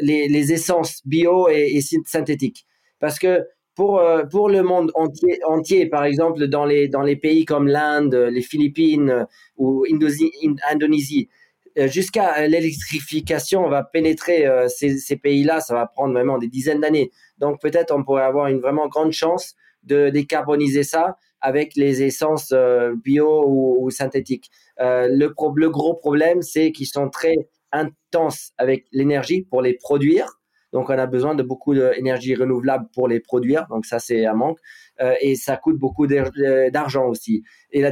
les, 0.00 0.52
essences 0.52 1.00
bio 1.06 1.48
et, 1.48 1.80
synthétiques. 2.04 2.66
Parce 3.00 3.18
que 3.18 3.46
pour, 3.74 4.02
pour 4.30 4.48
le 4.48 4.62
monde 4.62 4.90
entier, 4.94 5.38
entier, 5.46 5.86
par 5.86 6.04
exemple, 6.04 6.46
dans 6.48 6.64
les, 6.64 6.88
dans 6.88 7.02
les 7.02 7.16
pays 7.16 7.44
comme 7.44 7.66
l'Inde, 7.66 8.14
les 8.14 8.42
Philippines 8.42 9.26
ou 9.56 9.84
Indonésie, 9.90 11.28
jusqu'à 11.76 12.46
l'électrification, 12.46 13.64
on 13.64 13.68
va 13.68 13.84
pénétrer 13.84 14.46
ces, 14.68 14.96
ces 14.98 15.16
pays-là, 15.16 15.60
ça 15.60 15.74
va 15.74 15.86
prendre 15.86 16.14
vraiment 16.14 16.38
des 16.38 16.48
dizaines 16.48 16.80
d'années. 16.80 17.10
Donc 17.38 17.60
peut-être 17.60 17.94
on 17.94 18.02
pourrait 18.02 18.24
avoir 18.24 18.46
une 18.46 18.60
vraiment 18.60 18.88
grande 18.88 19.12
chance 19.12 19.54
de 19.82 20.10
décarboniser 20.10 20.82
ça 20.82 21.16
avec 21.40 21.76
les 21.76 22.02
essences 22.02 22.50
euh, 22.52 22.94
bio 23.04 23.44
ou, 23.46 23.90
synthétiques. 23.90 24.50
Euh, 24.80 25.08
le, 25.08 25.32
le, 25.54 25.70
gros 25.70 25.94
problème, 25.94 26.42
c'est 26.42 26.72
qu'ils 26.72 26.86
sont 26.86 27.08
très 27.08 27.34
intenses 27.72 28.52
avec 28.58 28.86
l'énergie 28.92 29.42
pour 29.42 29.62
les 29.62 29.74
produire. 29.74 30.35
Donc, 30.76 30.90
on 30.90 30.98
a 30.98 31.06
besoin 31.06 31.34
de 31.34 31.42
beaucoup 31.42 31.74
d'énergie 31.74 32.34
renouvelable 32.34 32.86
pour 32.92 33.08
les 33.08 33.18
produire. 33.18 33.66
Donc, 33.70 33.86
ça, 33.86 33.98
c'est 33.98 34.26
un 34.26 34.34
manque. 34.34 34.58
Euh, 35.00 35.14
et 35.22 35.34
ça 35.34 35.56
coûte 35.56 35.78
beaucoup 35.78 36.06
d'argent 36.06 37.06
aussi. 37.06 37.42
Et 37.70 37.80
la, 37.80 37.90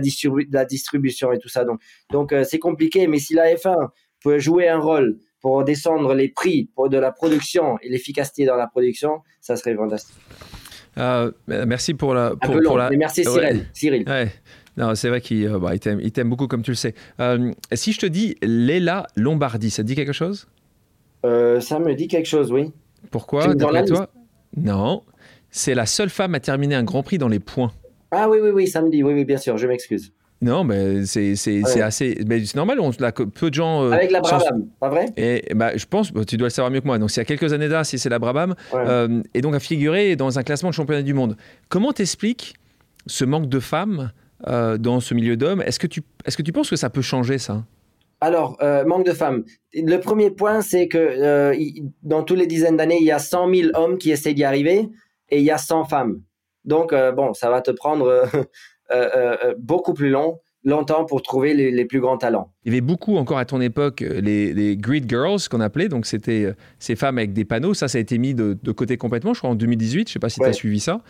la, 0.51 0.64
distribution 0.66 1.32
et 1.32 1.39
tout 1.39 1.49
ça. 1.49 1.64
Donc, 1.64 1.80
donc 2.12 2.35
c'est 2.45 2.59
compliqué. 2.59 3.07
Mais 3.07 3.18
si 3.18 3.32
la 3.32 3.55
F1 3.55 3.89
peut 4.22 4.39
jouer 4.39 4.68
un 4.68 4.78
rôle 4.78 5.16
pour 5.41 5.64
descendre 5.64 6.12
les 6.12 6.28
prix 6.28 6.68
pour 6.74 6.91
de 6.91 6.99
la 6.99 7.11
production 7.11 7.78
et 7.80 7.89
l'efficacité 7.89 8.45
dans 8.45 8.57
la 8.57 8.66
production, 8.66 9.22
ça 9.41 9.57
serait 9.57 9.74
fantastique. 9.74 10.16
Euh, 10.99 11.32
merci 11.49 11.95
pour 11.95 12.12
la. 12.12 12.35
Pour, 12.37 12.61
pour 12.62 12.76
la... 12.76 12.91
merci 12.91 13.24
Cyril. 13.24 13.66
Cyril. 13.72 14.05
Non, 14.76 14.95
c'est 14.95 15.09
vrai 15.09 15.20
qu'il 15.20 15.47
euh, 15.47 15.59
bah, 15.59 15.78
t'aime 15.78 16.28
beaucoup 16.28 16.49
comme 16.49 16.62
tu 16.62 16.72
le 16.72 16.76
sais. 16.76 16.95
Euh, 17.20 17.53
si 17.72 17.93
je 17.93 18.01
te 18.01 18.07
dis 18.07 18.37
Léla 18.43 19.07
Lombardi, 19.16 19.70
ça 19.70 19.82
te 19.82 19.89
dit 19.89 19.95
quelque 19.95 20.12
chose? 20.12 20.49
Ça 21.25 21.79
me 21.79 21.95
dit 21.95 22.09
quelque 22.09 22.27
chose, 22.27 22.53
oui. 22.53 22.70
Pourquoi 23.11 23.55
D'après 23.55 23.85
toi? 23.85 24.09
Non. 24.57 25.03
C'est 25.51 25.75
la 25.75 25.87
seule 25.87 26.11
femme 26.11 26.35
à 26.35 26.41
terminer 26.41 26.75
un 26.75 26.83
Grand 26.83 27.03
Prix 27.03 27.18
dans 27.18 27.29
les 27.29 27.39
points. 27.39 27.72
Ah 28.11 28.29
oui, 28.29 28.39
oui, 28.43 28.51
oui, 28.51 28.66
ça 28.66 28.83
me 28.83 28.91
dit. 28.91 29.03
Oui, 29.03 29.14
oui, 29.14 29.25
bien 29.25 29.39
sûr, 29.39 29.57
je 29.57 29.66
m'excuse. 29.66 30.12
Non, 30.43 30.62
mais 30.62 31.07
c'est 31.07 31.33
assez. 31.81 32.16
c'est 32.29 32.55
normal, 32.55 32.79
on, 32.81 32.91
là, 32.99 33.12
peu 33.12 33.51
de 33.51 33.55
gens. 33.55 33.85
Euh, 33.85 33.93
Avec 33.93 34.11
la 34.11 34.20
Brabham, 34.20 34.66
pas 34.79 34.91
vrai? 34.91 35.07
Et 35.16 35.55
bah, 35.55 35.77
je 35.77 35.87
pense, 35.87 36.12
tu 36.27 36.37
dois 36.37 36.49
le 36.49 36.51
savoir 36.51 36.70
mieux 36.70 36.81
que 36.81 36.87
moi. 36.87 36.99
Donc, 36.99 37.11
c'est 37.11 37.20
il 37.20 37.25
y 37.25 37.27
a 37.33 37.37
quelques 37.37 37.53
années 37.53 37.68
là, 37.68 37.85
si 37.85 37.99
c'est 37.99 38.11
la 38.11 38.18
Brabham, 38.18 38.55
euh, 38.75 39.22
et 39.33 39.41
donc 39.41 39.55
à 39.55 39.61
figurer 39.61 40.16
dans 40.16 40.39
un 40.39 40.43
classement 40.43 40.70
de 40.70 40.75
championnat 40.75 41.03
du 41.03 41.14
monde. 41.14 41.37
Comment 41.68 41.93
t'expliques 41.93 42.55
ce 43.07 43.25
manque 43.25 43.49
de 43.49 43.61
femmes 43.61 44.12
euh, 44.49 44.77
dans 44.77 45.01
ce 45.01 45.14
milieu 45.14 45.37
d'hommes? 45.37 45.62
Est-ce 45.62 45.79
que, 45.79 45.87
tu, 45.87 46.03
est 46.27 46.31
-ce 46.31 46.37
que 46.37 46.43
tu 46.43 46.53
penses 46.53 46.68
que 46.68 46.77
ça 46.77 46.91
peut 46.91 47.03
changer 47.03 47.39
ça? 47.39 47.64
Alors, 48.25 48.59
manque 48.87 49.07
de 49.07 49.12
femmes. 49.12 49.45
Le 49.72 49.97
premier 49.99 50.31
point, 50.31 50.61
c'est 50.61 50.89
que 50.89 51.53
dans 52.03 52.22
tous 52.22 52.35
les 52.35 52.47
dizaines 52.47 52.77
d'années, 52.77 52.99
il 53.01 53.07
y 53.07 53.12
a 53.12 53.18
100 53.18 53.55
000 53.55 53.70
hommes 53.75 53.99
qui 53.99 54.11
essaient 54.11 54.35
d'y 54.35 54.45
arriver 54.45 54.89
et 55.31 55.39
il 55.39 55.45
y 55.45 55.51
a 55.51 55.59
100 55.59 55.85
femmes. 55.85 56.20
Donc, 56.64 56.95
bon, 57.14 57.35
ça 57.35 57.51
va 57.51 57.61
te 57.61 57.70
prendre 57.70 58.29
Euh, 58.93 59.09
euh, 59.16 59.37
euh, 59.45 59.55
beaucoup 59.59 59.95
plus 59.95 60.11
long 60.11 60.41
longtemps 60.62 61.07
pour 61.07 61.22
trouver 61.22 61.53
les, 61.53 61.85
plus 61.85 62.01
grands 62.01 62.16
talents. 62.16 62.51
Il 62.64 62.72
y 62.72 62.75
avait 62.75 62.81
beaucoup 62.81 63.16
encore 63.16 63.37
à 63.37 63.45
ton 63.45 63.61
époque 63.61 64.01
les, 64.01 64.55
les 64.55 64.79
Grid 64.79 65.07
Girls 65.09 65.41
qu'on 65.51 65.61
appelait, 65.61 65.89
donc 65.89 66.07
c'était 66.07 66.55
ces 66.79 66.97
femmes 66.97 67.18
avec 67.18 67.35
des 67.35 67.45
panneaux. 67.45 67.75
Ça, 67.75 67.87
ça 67.87 67.99
a 67.99 68.01
été 68.01 68.16
mis 68.16 68.33
de, 68.33 68.57
côté 68.72 68.97
complètement, 68.97 69.35
je 69.35 69.41
crois, 69.41 69.51
en 69.51 69.55
2018. 69.55 70.09
Je 70.09 70.11
ne 70.11 70.12
sais 70.14 70.18
pas 70.18 70.31
si 70.31 70.41
tu 70.41 70.47
as 70.47 70.55
suivi 70.55 70.81
ça. 70.81 71.03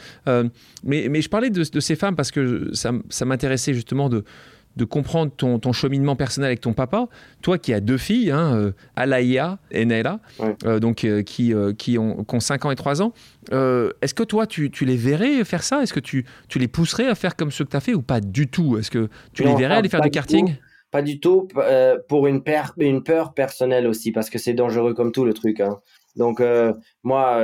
mais, 0.83 1.09
mais 1.09 1.23
je 1.23 1.29
parlais 1.29 1.51
de, 1.51 1.63
de, 1.63 1.81
ces 1.81 1.95
femmes 1.95 2.17
parce 2.17 2.33
que 2.33 2.71
ça, 2.75 2.91
ça 3.11 3.25
m'intéressait 3.27 3.75
justement 3.75 4.09
de 4.09 4.25
de 4.77 4.85
comprendre 4.85 5.33
ton, 5.37 5.59
ton, 5.59 5.73
cheminement 5.73 6.17
personnel 6.17 6.49
avec 6.49 6.61
ton 6.61 6.73
papa. 6.73 7.09
Toi 7.43 7.59
qui 7.59 7.73
as 7.73 7.81
deux 7.81 7.99
filles, 7.99 8.31
hein, 8.31 8.57
euh, 8.57 8.73
Alaïa 8.97 9.59
et 9.71 9.85
Naila, 9.85 10.21
euh, 10.65 10.81
donc, 10.81 11.05
euh, 11.05 11.23
qui, 11.23 11.53
qui, 11.79 11.99
ont, 11.99 12.25
5 12.39 12.65
ans 12.65 12.71
et 12.71 12.77
3 12.77 13.03
ans. 13.03 13.13
Est-ce 13.51 14.15
que 14.15 14.23
toi, 14.23 14.47
tu, 14.47 14.71
tu, 14.71 14.85
les 14.85 14.97
verrais 14.97 15.45
faire 15.45 15.63
ça? 15.63 15.83
Est-ce 15.83 15.93
que 15.93 16.01
tu, 16.01 16.25
tu, 16.49 16.59
les 16.59 16.69
pousserais 16.69 17.07
à 17.07 17.15
faire 17.15 17.37
comme 17.37 17.51
ce 17.51 17.63
que 17.63 17.69
tu 17.71 17.77
as 17.77 17.81
fait 17.81 17.95
ou 17.95 18.03
pas 18.03 18.21
du 18.21 18.49
tout? 18.49 18.79
Est-ce 18.79 18.91
que 18.91 19.09
tu 19.33 19.45
les 19.45 19.55
verrais 19.55 19.77
aller 19.77 19.89
faire 19.89 20.01
du 20.01 20.11
karting? 20.11 20.57
Pas 20.91 21.03
du 21.03 21.19
tout, 21.19 21.49
pour 22.09 22.27
une, 22.27 22.43
une 22.79 23.03
peur 23.03 23.35
personnelle 23.35 23.87
aussi, 23.87 24.13
parce 24.13 24.31
que 24.31 24.39
c'est 24.39 24.55
dangereux 24.55 24.95
comme 24.95 25.13
tout 25.13 25.25
le 25.25 25.35
truc. 25.35 25.61
Hein. 25.61 25.81
Donc, 26.17 26.43
moi, 27.03 27.43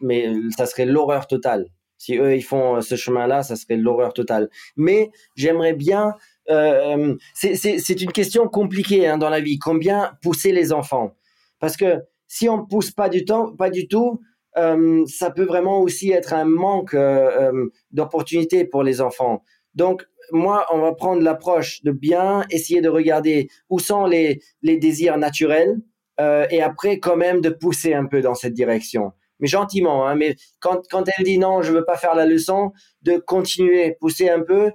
mais 0.00 0.32
ça 0.56 0.66
serait 0.66 0.86
l'horreur 0.86 1.26
totale. 1.26 1.66
Si 1.98 2.16
eux, 2.18 2.36
ils 2.36 2.42
font 2.42 2.80
ce 2.80 2.96
chemin-là, 2.96 3.42
ça 3.42 3.56
serait 3.56 3.76
l'horreur 3.76 4.12
totale. 4.12 4.50
Mais 4.76 5.10
j'aimerais 5.36 5.72
bien 5.72 6.14
euh, 6.50 7.16
c'est 7.34 8.00
une 8.00 8.12
question 8.12 8.48
compliquée 8.48 9.06
hein, 9.06 9.18
dans 9.18 9.30
la 9.30 9.40
vie. 9.40 9.58
Combien 9.58 10.12
pousser 10.22 10.52
les 10.52 10.72
enfants? 10.72 11.14
Parce 11.60 11.76
que 11.76 12.02
si 12.28 12.48
on 12.48 12.64
pousse 12.66 12.90
pas 12.90 13.08
du 13.08 13.24
temps, 13.24 13.54
pas 13.54 13.70
du 13.70 13.88
tout, 13.88 14.20
euh, 14.56 15.04
ça 15.06 15.30
peut 15.30 15.44
vraiment 15.44 15.80
aussi 15.80 16.10
être 16.10 16.32
un 16.32 16.44
manque 16.44 16.94
euh, 16.94 17.70
d'opportunités 17.90 18.64
pour 18.64 18.82
les 18.82 19.00
enfants. 19.00 19.42
Donc 19.74 20.06
moi, 20.30 20.66
on 20.72 20.78
va 20.78 20.92
prendre 20.92 21.22
l'approche 21.22 21.82
de 21.82 21.90
bien 21.90 22.44
essayer 22.50 22.80
de 22.80 22.88
regarder 22.88 23.48
où 23.68 23.78
sont 23.78 24.06
les, 24.06 24.40
les 24.62 24.78
désirs 24.78 25.18
naturels 25.18 25.80
et 26.18 26.62
après 26.62 27.00
quand 27.00 27.16
même 27.16 27.40
de 27.40 27.50
pousser 27.50 27.92
un 27.92 28.06
peu 28.06 28.20
dans 28.20 28.36
cette 28.36 28.52
direction 28.52 29.12
mais 29.40 29.48
gentiment. 29.48 30.06
Hein, 30.06 30.14
mais 30.14 30.36
quand, 30.60 30.82
quand 30.90 31.04
elle 31.16 31.24
dit 31.24 31.38
non, 31.38 31.62
je 31.62 31.72
veux 31.72 31.84
pas 31.84 31.96
faire 31.96 32.14
la 32.14 32.26
leçon, 32.26 32.72
de 33.02 33.18
continuer, 33.18 33.96
pousser 34.00 34.28
un 34.28 34.40
peu, 34.40 34.70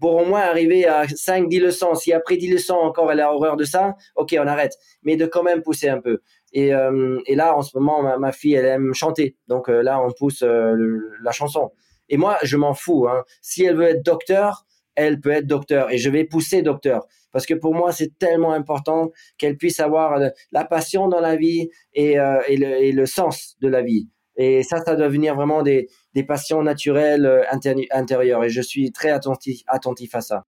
pour 0.00 0.16
au 0.16 0.24
moins 0.24 0.40
arriver 0.40 0.86
à 0.86 1.06
5, 1.08 1.48
10 1.48 1.60
leçons. 1.60 1.94
Si 1.94 2.12
après 2.12 2.36
10 2.36 2.52
leçons 2.52 2.74
encore 2.74 3.10
elle 3.12 3.20
a 3.20 3.32
horreur 3.32 3.56
de 3.56 3.64
ça, 3.64 3.94
ok, 4.16 4.34
on 4.38 4.46
arrête. 4.46 4.76
Mais 5.02 5.16
de 5.16 5.26
quand 5.26 5.42
même 5.42 5.62
pousser 5.62 5.88
un 5.88 6.00
peu. 6.00 6.20
Et, 6.52 6.74
euh, 6.74 7.18
et 7.26 7.34
là, 7.34 7.56
en 7.56 7.62
ce 7.62 7.76
moment, 7.76 8.18
ma, 8.18 8.32
fille, 8.32 8.54
elle 8.54 8.66
aime 8.66 8.94
chanter. 8.94 9.36
Donc 9.48 9.68
euh, 9.68 9.82
là, 9.82 10.00
on 10.02 10.10
pousse 10.10 10.42
euh, 10.42 10.74
la 11.22 11.32
chanson. 11.32 11.70
Et 12.08 12.16
moi, 12.16 12.38
je 12.42 12.56
m'en 12.56 12.74
fous. 12.74 13.06
Hein. 13.08 13.24
Si 13.40 13.64
elle 13.64 13.76
veut 13.76 13.88
être 13.88 14.04
docteur, 14.04 14.64
elle 14.94 15.20
peut 15.20 15.30
être 15.30 15.46
docteur. 15.46 15.90
Et 15.90 15.98
je 15.98 16.10
vais 16.10 16.24
pousser 16.24 16.62
docteur. 16.62 17.06
Parce 17.32 17.46
que 17.46 17.54
pour 17.54 17.74
moi, 17.74 17.92
c'est 17.92 18.18
tellement 18.18 18.52
important 18.52 19.10
qu'elle 19.38 19.56
puisse 19.56 19.80
avoir 19.80 20.20
la 20.52 20.64
passion 20.64 21.08
dans 21.08 21.20
la 21.20 21.36
vie 21.36 21.70
et, 21.94 22.16
et, 22.48 22.56
le, 22.58 22.82
et 22.82 22.92
le 22.92 23.06
sens 23.06 23.56
de 23.62 23.68
la 23.68 23.80
vie. 23.80 24.10
Et 24.36 24.62
ça, 24.62 24.82
ça 24.84 24.94
doit 24.96 25.08
venir 25.08 25.34
vraiment 25.34 25.62
des, 25.62 25.88
des 26.14 26.22
passions 26.22 26.62
naturelles 26.62 27.26
euh, 27.26 27.42
intérieures. 27.92 28.44
Et 28.44 28.50
je 28.50 28.60
suis 28.60 28.92
très 28.92 29.10
attentif, 29.10 29.62
attentif 29.66 30.14
à 30.14 30.20
ça. 30.20 30.44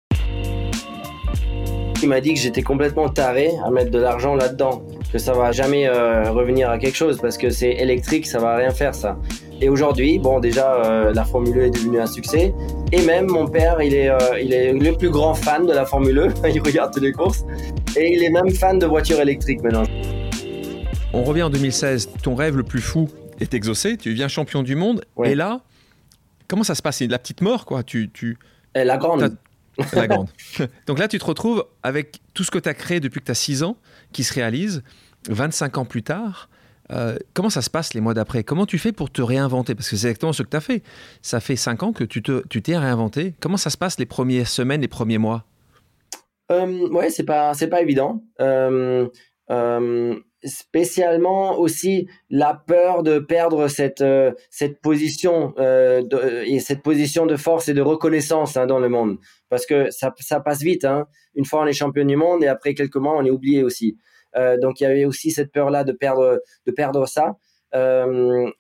Il 2.03 2.09
m'a 2.09 2.21
dit 2.21 2.35
que 2.35 2.41
j'étais 2.41 2.63
complètement 2.63 3.09
taré 3.09 3.53
à 3.65 3.71
mettre 3.71 3.91
de 3.91 3.99
l'argent 3.99 4.35
là-dedans, 4.35 4.83
que 5.11 5.19
ça 5.19 5.33
va 5.33 5.53
jamais 5.53 5.87
euh, 5.87 6.31
revenir 6.31 6.69
à 6.69 6.79
quelque 6.79 6.97
chose 6.97 7.19
parce 7.19 7.39
que 7.39 7.49
c'est 7.49 7.71
électrique, 7.71 8.27
ça 8.27 8.39
va 8.39 8.57
rien 8.57 8.71
faire 8.71 8.95
ça. 8.95 9.19
Et 9.63 9.71
aujourd'hui, 9.71 10.19
bon, 10.19 10.39
déjà, 10.39 10.75
euh, 10.85 11.15
la 11.15 11.25
Formule 11.25 11.59
1 11.59 11.63
e 11.63 11.67
est 11.67 11.71
devenue 11.71 12.01
un 12.01 12.07
succès. 12.07 12.53
Et 12.93 13.01
même 13.03 13.29
mon 13.29 13.47
père, 13.47 13.81
il 13.81 13.95
est, 13.95 14.11
il 14.43 14.53
est 14.53 14.73
le 14.75 14.93
plus 14.93 15.09
grand 15.09 15.33
fan 15.33 15.65
de 15.67 15.73
la 15.73 15.87
Formule 15.87 16.19
1. 16.19 16.23
E. 16.27 16.33
il 16.55 16.61
regarde 16.61 16.93
toutes 16.93 17.05
les 17.05 17.13
courses. 17.13 17.47
Et 17.97 18.13
il 18.13 18.23
est 18.23 18.31
même 18.31 18.51
fan 18.51 18.79
de 18.79 18.87
voitures 18.87 19.21
électriques 19.21 19.63
maintenant. 19.63 19.85
On 21.15 21.23
revient 21.23 21.45
en 21.45 21.51
2016. 21.51 22.11
Ton 22.23 22.35
rêve 22.35 22.57
le 22.57 22.65
plus 22.65 22.81
fou, 22.81 23.09
est 23.41 23.55
exaucé, 23.55 23.97
tu 23.97 24.11
deviens 24.11 24.29
champion 24.29 24.63
du 24.63 24.77
monde. 24.77 25.05
Et 25.25 25.35
là, 25.35 25.61
comment 26.49 26.65
ça 26.65 26.75
se 26.75 26.83
passe? 26.83 26.99
C'est 26.99 27.07
la 27.07 27.19
petite 27.19 27.41
mort, 27.41 27.65
quoi. 27.67 27.83
Tu, 27.83 28.11
tu... 28.11 28.39
la 28.75 28.97
grande. 28.97 29.37
La 29.93 30.07
grande. 30.07 30.29
Donc 30.87 30.99
là, 30.99 31.09
tu 31.09 31.19
te 31.19 31.25
retrouves 31.25 31.65
avec 31.83 32.21
tout 32.33 32.45
ce 32.45 32.51
que 32.51 32.59
tu 32.59 32.69
as 32.69 32.75
créé 32.75 33.01
depuis 33.01 33.21
que 33.21 33.27
tu 33.27 33.33
as 33.33 33.37
6 33.37 33.63
ans, 33.63 33.77
qui 34.13 34.25
se 34.25 34.33
réalise 34.33 34.83
25 35.29 35.79
ans 35.79 35.85
plus 35.85 36.03
tard. 36.03 36.49
Euh, 36.93 37.17
comment 37.33 37.51
ça 37.51 37.63
se 37.63 37.71
passe 37.71 37.95
les 37.95 38.01
mois 38.01 38.15
d'après? 38.15 38.45
Comment 38.45 38.67
tu 38.67 38.79
fais 38.79 38.93
pour 38.93 39.11
te 39.11 39.23
réinventer? 39.23 39.75
Parce 39.75 39.89
que 39.89 39.97
c'est 39.97 40.09
exactement 40.09 40.33
ce 40.33 40.43
que 40.43 40.51
tu 40.51 40.57
as 40.57 40.61
fait. 40.61 40.83
Ça 41.23 41.41
fait 41.41 41.57
5 41.57 41.83
ans 41.83 41.93
que 41.93 42.05
tu 42.05 42.23
t'es 42.23 42.43
tu 42.49 42.77
réinventé. 42.77 43.35
Comment 43.41 43.57
ça 43.57 43.71
se 43.71 43.79
passe 43.79 43.99
les 43.99 44.07
premières 44.07 44.49
semaines, 44.49 44.83
les 44.83 44.89
premiers 44.89 45.19
mois? 45.19 45.45
Euh, 46.53 46.89
Ouais, 46.91 47.11
c'est 47.11 47.25
pas, 47.25 47.53
pas 47.71 47.81
évident. 47.81 48.23
Euh, 48.41 49.09
euh 49.51 50.17
spécialement 50.45 51.59
aussi 51.59 52.09
la 52.31 52.55
peur 52.55 53.03
de 53.03 53.19
perdre 53.19 53.69
cette 53.69 54.03
euh, 54.03 54.33
cette 54.51 54.81
position 54.81 55.55
euh, 55.59 56.03
et 56.47 56.61
cette 56.61 56.83
position 56.83 57.27
de 57.27 57.37
force 57.37 57.69
et 57.69 57.75
de 57.75 57.81
reconnaissance 57.81 58.57
hein, 58.57 58.67
dans 58.67 58.79
le 58.79 58.89
monde. 58.89 59.19
Parce 59.49 59.67
que 59.67 59.91
ça, 59.91 60.15
ça 60.21 60.41
passe 60.41 60.63
vite 60.63 60.85
hein. 60.85 61.07
une 61.35 61.45
fois 61.45 61.63
on 61.63 61.67
est 61.67 61.73
champion 61.73 62.05
du 62.05 62.17
monde 62.17 62.45
et 62.45 62.47
après 62.47 62.75
quelques 62.75 62.97
mois 62.97 63.17
on 63.17 63.25
est 63.25 63.31
oublié 63.31 63.63
aussi. 63.63 63.97
Euh, 64.37 64.59
donc 64.59 64.81
il 64.81 64.85
y 64.85 64.87
avait 64.87 65.05
aussi 65.05 65.31
cette 65.31 65.53
peur 65.53 65.71
là 65.71 65.85
de 65.85 65.93
perdre 65.93 66.41
de 66.67 66.73
perdre 66.73 67.07
ça. 67.07 67.37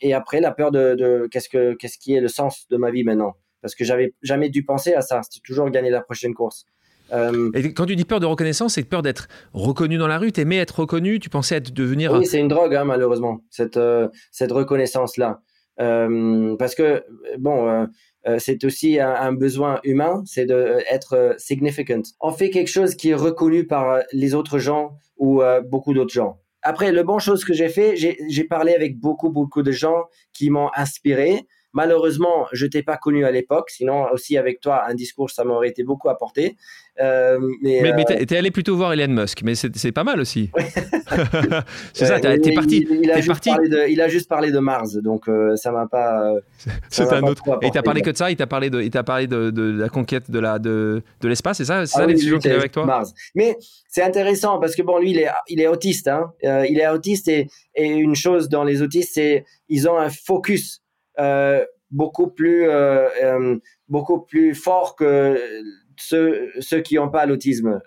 Et 0.01 0.12
après 0.12 0.41
la 0.41 0.51
peur 0.51 0.72
de, 0.72 0.97
de 0.97 1.28
qu'est-ce 1.30 1.49
que 1.49 1.74
qu'est-ce 1.74 1.99
qui 1.99 2.14
est 2.14 2.20
le 2.20 2.26
sens 2.26 2.66
de 2.68 2.76
ma 2.76 2.91
vie 2.91 3.05
maintenant? 3.05 3.35
Parce 3.62 3.76
que 3.76 3.85
j'avais 3.85 4.12
jamais 4.22 4.49
dû 4.51 4.64
penser 4.64 4.93
à 4.95 5.03
ça. 5.03 5.22
C'était 5.22 5.41
toujours 5.45 5.70
gagner 5.70 5.91
la 5.91 6.01
prochaine 6.01 6.35
course 6.35 6.66
euh, 7.12 7.50
et 7.55 7.72
quand 7.72 7.86
tu 7.86 7.96
dis 7.96 8.05
peur 8.05 8.20
de 8.20 8.26
reconnaissance, 8.26 8.74
c'est 8.74 8.84
peur 8.84 9.02
d'être 9.02 9.28
reconnu 9.52 9.98
dans 9.98 10.07
la 10.07 10.18
rue. 10.18 10.32
T'aimais 10.32 10.57
être 10.59 10.80
reconnu, 10.80 11.20
tu 11.20 11.28
pensais 11.28 11.57
être 11.57 11.72
devenir. 11.72 12.12
Oui, 12.12 12.26
c'est 12.26 12.40
une 12.40 12.48
drogue 12.48 12.74
hein, 12.74 12.84
malheureusement 12.84 13.40
cette 13.50 13.76
euh, 13.76 14.09
cette 14.30 14.52
reconnaissance 14.52 15.16
là, 15.16 15.40
euh, 15.80 16.57
parce 16.57 16.74
que 16.74 17.05
bon, 17.38 17.88
c'est 18.38 18.64
aussi 18.64 18.98
un, 19.00 19.32
besoin 19.32 19.80
humain, 19.84 20.22
c'est 20.24 20.46
de 20.46 20.78
être 20.90 21.34
significant. 21.36 22.00
On 22.20 22.32
fait 22.32 22.48
quelque 22.48 22.70
chose 22.70 22.94
qui 22.94 23.11
est 23.11 23.14
reconnu 23.14 23.66
par 23.66 24.00
les 24.12 24.34
autres 24.34 24.59
gens 24.59 24.96
ou 25.18 25.42
beaucoup 25.70 25.92
d'autres 25.92 26.14
gens. 26.14 26.40
Après, 26.62 26.90
le 26.90 27.02
bon 27.02 27.18
chose 27.18 27.44
que 27.44 27.52
j'ai 27.52 27.68
fait, 27.68 27.96
j'ai 27.96 28.44
parlé 28.44 28.72
avec 28.72 28.98
beaucoup 28.98 29.28
beaucoup 29.28 29.62
de 29.62 29.72
gens 29.72 30.05
qui 30.32 30.48
m'ont 30.48 30.70
inspiré. 30.74 31.46
Malheureusement, 31.75 32.47
je 32.53 32.66
t'ai 32.66 32.83
pas 32.83 32.97
connu 32.97 33.25
à 33.25 33.33
l'époque, 33.33 33.68
sinon 33.70 34.07
aussi 34.12 34.39
avec 34.39 34.61
toi, 34.61 34.85
un 34.87 34.95
discours, 34.95 35.31
ça 35.31 35.45
m'aurait 35.45 35.68
été 35.68 35.83
beaucoup 35.83 36.09
apporté. 36.09 36.57
Euh, 37.01 37.41
mais 37.61 37.81
mais, 37.83 37.93
mais 37.93 38.05
euh, 38.09 38.25
t'es 38.25 38.37
allé 38.37 38.53
plutôt 38.53 38.77
voir 38.77 38.93
Elon 38.93 39.09
Musk, 39.09 39.43
mais 39.43 39.57
c'est 39.57 39.91
pas 39.91 40.05
mal 40.05 40.20
aussi. 40.20 40.51
c'est 41.93 42.07
ça, 42.07 42.20
t'es 42.20 42.55
parti. 42.55 42.87
Il, 42.89 43.11
a 43.11 43.16
juste 43.16 43.27
parti. 43.27 43.51
Parlé 43.51 43.68
de, 43.68 43.89
il 43.89 44.01
a 44.01 44.07
juste 44.07 44.29
parlé 44.29 44.53
de 44.53 44.61
Mars, 44.61 44.95
donc 44.99 45.29
euh, 45.29 45.57
ça 45.57 45.72
m'a 45.72 45.89
pas. 45.89 46.33
c'est 46.89 47.12
un 47.12 47.22
autre. 47.22 47.43
Et 47.62 47.66
il 47.66 47.72
t'a 47.72 47.83
parlé 47.83 48.03
que 48.03 48.11
de 48.11 48.16
ça, 48.16 48.31
il 48.31 48.37
t'a 48.37 48.47
parlé 48.47 48.70
de, 48.70 48.81
il 48.81 48.91
parlé 48.91 49.27
de, 49.27 49.51
de, 49.51 49.81
la 49.81 49.89
conquête 49.89 50.31
de 50.31 50.39
la 50.39 50.61
de, 50.61 51.03
de 51.20 51.29
l'espace, 51.29 51.57
c'est 51.57 51.64
ça, 51.64 51.85
c'est 51.85 51.97
ah 51.97 52.03
ça 52.03 52.07
les 52.07 52.16
sujets 52.16 52.39
qu'il 52.39 52.53
avec 52.53 52.70
toi? 52.70 52.87
Mars. 52.87 53.12
Mais 53.35 53.57
c'est 53.89 54.03
intéressant 54.03 54.61
parce 54.61 54.77
que 54.77 54.83
bon, 54.83 54.99
lui, 55.01 55.11
il 55.11 55.18
est, 55.18 55.29
il 55.49 55.61
est 55.61 55.66
autiste, 55.66 56.07
hein. 56.07 56.33
il 56.45 56.79
est 56.79 56.89
autiste 56.89 57.27
et, 57.27 57.49
et 57.75 57.89
une 57.89 58.14
chose 58.14 58.49
dans 58.49 58.62
les 58.62 58.83
autistes, 58.83 59.14
c'est 59.14 59.45
ils 59.68 59.89
ont 59.89 59.99
un 59.99 60.11
focus 60.11 60.84
euh, 60.84 60.84
beaucoup 61.95 62.29
plus 62.29 62.69
euh, 62.69 63.09
euh, 63.23 63.57
beaucoup 63.89 64.21
plus 64.21 64.55
fort 64.55 64.97
que 64.97 65.41
ceux, 65.97 66.51
ceux 66.59 66.81
qui 66.81 66.97
n'ont 66.97 67.11
pas 67.11 67.25
l'autisme. 67.25 67.81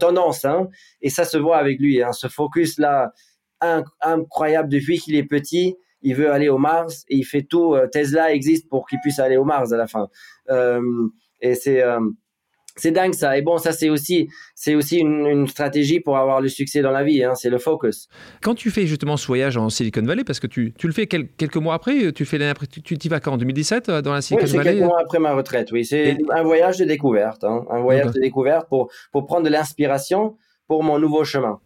tendance, 0.00 0.44
hein, 0.44 0.68
et 1.02 1.10
ça 1.10 1.24
se 1.24 1.36
voit 1.36 1.58
avec 1.58 1.78
lui, 1.78 2.02
hein, 2.02 2.12
ce 2.12 2.26
focus 2.28 2.78
là 2.78 3.12
incroyable 4.00 4.70
depuis 4.70 4.98
qu'il 4.98 5.14
est 5.16 5.24
petit. 5.24 5.76
Il 6.02 6.14
veut 6.14 6.32
aller 6.32 6.48
au 6.48 6.56
Mars 6.56 7.04
et 7.08 7.16
il 7.16 7.24
fait 7.24 7.42
tout. 7.42 7.76
Tesla 7.92 8.32
existe 8.32 8.70
pour 8.70 8.86
qu'il 8.86 8.98
puisse 9.00 9.18
aller 9.18 9.36
au 9.36 9.44
Mars 9.44 9.72
à 9.72 9.76
la 9.76 9.86
fin. 9.86 10.08
et 11.42 11.54
c'est 11.54 11.82
c'est 12.80 12.90
dingue 12.90 13.14
ça. 13.14 13.36
Et 13.36 13.42
bon, 13.42 13.58
ça 13.58 13.72
c'est 13.72 13.90
aussi, 13.90 14.28
c'est 14.54 14.74
aussi 14.74 14.98
une, 14.98 15.46
stratégie 15.46 16.00
pour 16.00 16.16
avoir 16.16 16.40
le 16.40 16.48
succès 16.48 16.80
dans 16.80 16.90
la 16.90 17.04
vie. 17.04 17.22
Hein. 17.22 17.34
c'est 17.34 17.50
le 17.50 17.58
focus. 17.58 18.08
Quand 18.42 18.54
tu 18.54 18.70
fais 18.70 18.86
justement 18.86 19.16
ce 19.16 19.26
voyage 19.26 19.56
en 19.56 19.68
Silicon 19.68 20.02
Valley, 20.02 20.24
parce 20.24 20.40
que 20.40 20.46
tu, 20.46 20.72
tu 20.76 20.86
le 20.86 20.92
fais 20.92 21.06
quelques 21.06 21.56
mois 21.56 21.74
après, 21.74 22.12
tu 22.12 22.24
fais 22.24 22.38
tu, 22.70 22.82
tu 22.82 22.94
y 22.94 23.08
vas 23.08 23.20
quand 23.20 23.32
en 23.32 23.36
2017 23.36 23.88
euh, 23.88 24.02
dans 24.02 24.12
la 24.12 24.22
Silicon 24.22 24.46
oui, 24.46 24.56
Valley? 24.56 24.72
quelques 24.72 24.84
mois 24.84 25.00
après 25.00 25.18
ma 25.18 25.34
retraite. 25.34 25.72
Oui, 25.72 25.84
c'est 25.84 26.18
un 26.30 26.42
voyage 26.42 26.78
de 26.78 26.84
découverte, 26.84 27.44
hein. 27.44 27.64
un 27.70 27.80
voyage 27.80 28.12
de 28.12 28.20
découverte 28.20 28.68
pour 28.68 28.90
pour 29.12 29.26
prendre 29.26 29.44
de 29.44 29.50
l'inspiration 29.50 30.36
pour 30.66 30.82
mon 30.82 30.98
nouveau 30.98 31.24
chemin. 31.24 31.60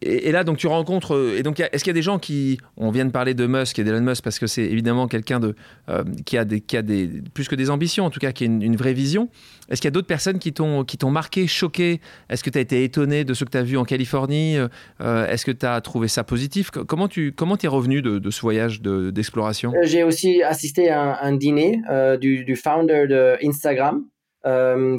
Et, 0.00 0.30
là, 0.30 0.44
donc, 0.44 0.58
tu 0.58 0.66
rencontres. 0.66 1.14
Euh, 1.14 1.38
et 1.38 1.42
donc, 1.42 1.60
est-ce 1.60 1.82
qu'il 1.82 1.90
y 1.90 1.90
a 1.90 1.94
des 1.94 2.02
gens 2.02 2.18
qui. 2.18 2.58
On 2.76 2.90
vient 2.90 3.04
de 3.04 3.10
parler 3.10 3.34
de 3.34 3.46
Musk 3.46 3.78
et 3.78 3.84
d'Elon 3.84 4.00
Musk 4.00 4.22
parce 4.22 4.38
que 4.38 4.46
c'est 4.46 4.64
évidemment 4.64 5.08
quelqu'un 5.08 5.40
de, 5.40 5.54
euh, 5.88 6.04
qui, 6.24 6.38
a 6.38 6.44
des, 6.44 6.60
qui 6.60 6.76
a 6.76 6.82
des. 6.82 7.08
Plus 7.34 7.48
que 7.48 7.56
des 7.56 7.70
ambitions, 7.70 8.04
en 8.04 8.10
tout 8.10 8.20
cas, 8.20 8.32
qui 8.32 8.44
a 8.44 8.46
une, 8.46 8.76
vraie 8.76 8.92
vision. 8.92 9.28
Est-ce 9.68 9.80
qu'il 9.80 9.88
y 9.88 9.92
a 9.92 9.92
d'autres 9.92 10.06
personnes 10.06 10.38
qui 10.38 10.52
t'ont, 10.52 10.84
marqué, 11.10 11.46
choqué? 11.46 12.00
Est-ce 12.30 12.44
que 12.44 12.50
tu 12.50 12.58
as 12.58 12.60
été 12.60 12.84
étonné 12.84 13.24
de 13.24 13.34
ce 13.34 13.44
que 13.44 13.50
tu 13.50 13.58
as 13.58 13.62
vu 13.62 13.76
en 13.76 13.84
Californie? 13.84 14.56
Euh, 14.56 15.26
Est-ce 15.26 15.44
que 15.44 15.50
tu 15.50 15.66
as 15.66 15.80
trouvé 15.80 16.08
ça 16.08 16.22
positif? 16.22 16.70
Comment 16.70 17.08
tu 17.08 17.32
comment 17.32 17.56
es 17.60 17.68
revenu 17.68 18.00
de, 18.00 18.30
ce 18.30 18.40
voyage 18.40 18.80
d'exploration? 18.80 19.72
J'ai 19.82 20.04
aussi 20.04 20.42
assisté 20.42 20.90
à 20.90 21.22
un, 21.22 21.36
dîner 21.36 21.80
du, 22.20 22.44
du, 22.44 22.56
founder 22.56 23.06
de 23.08 23.36
Instagram. 23.44 24.04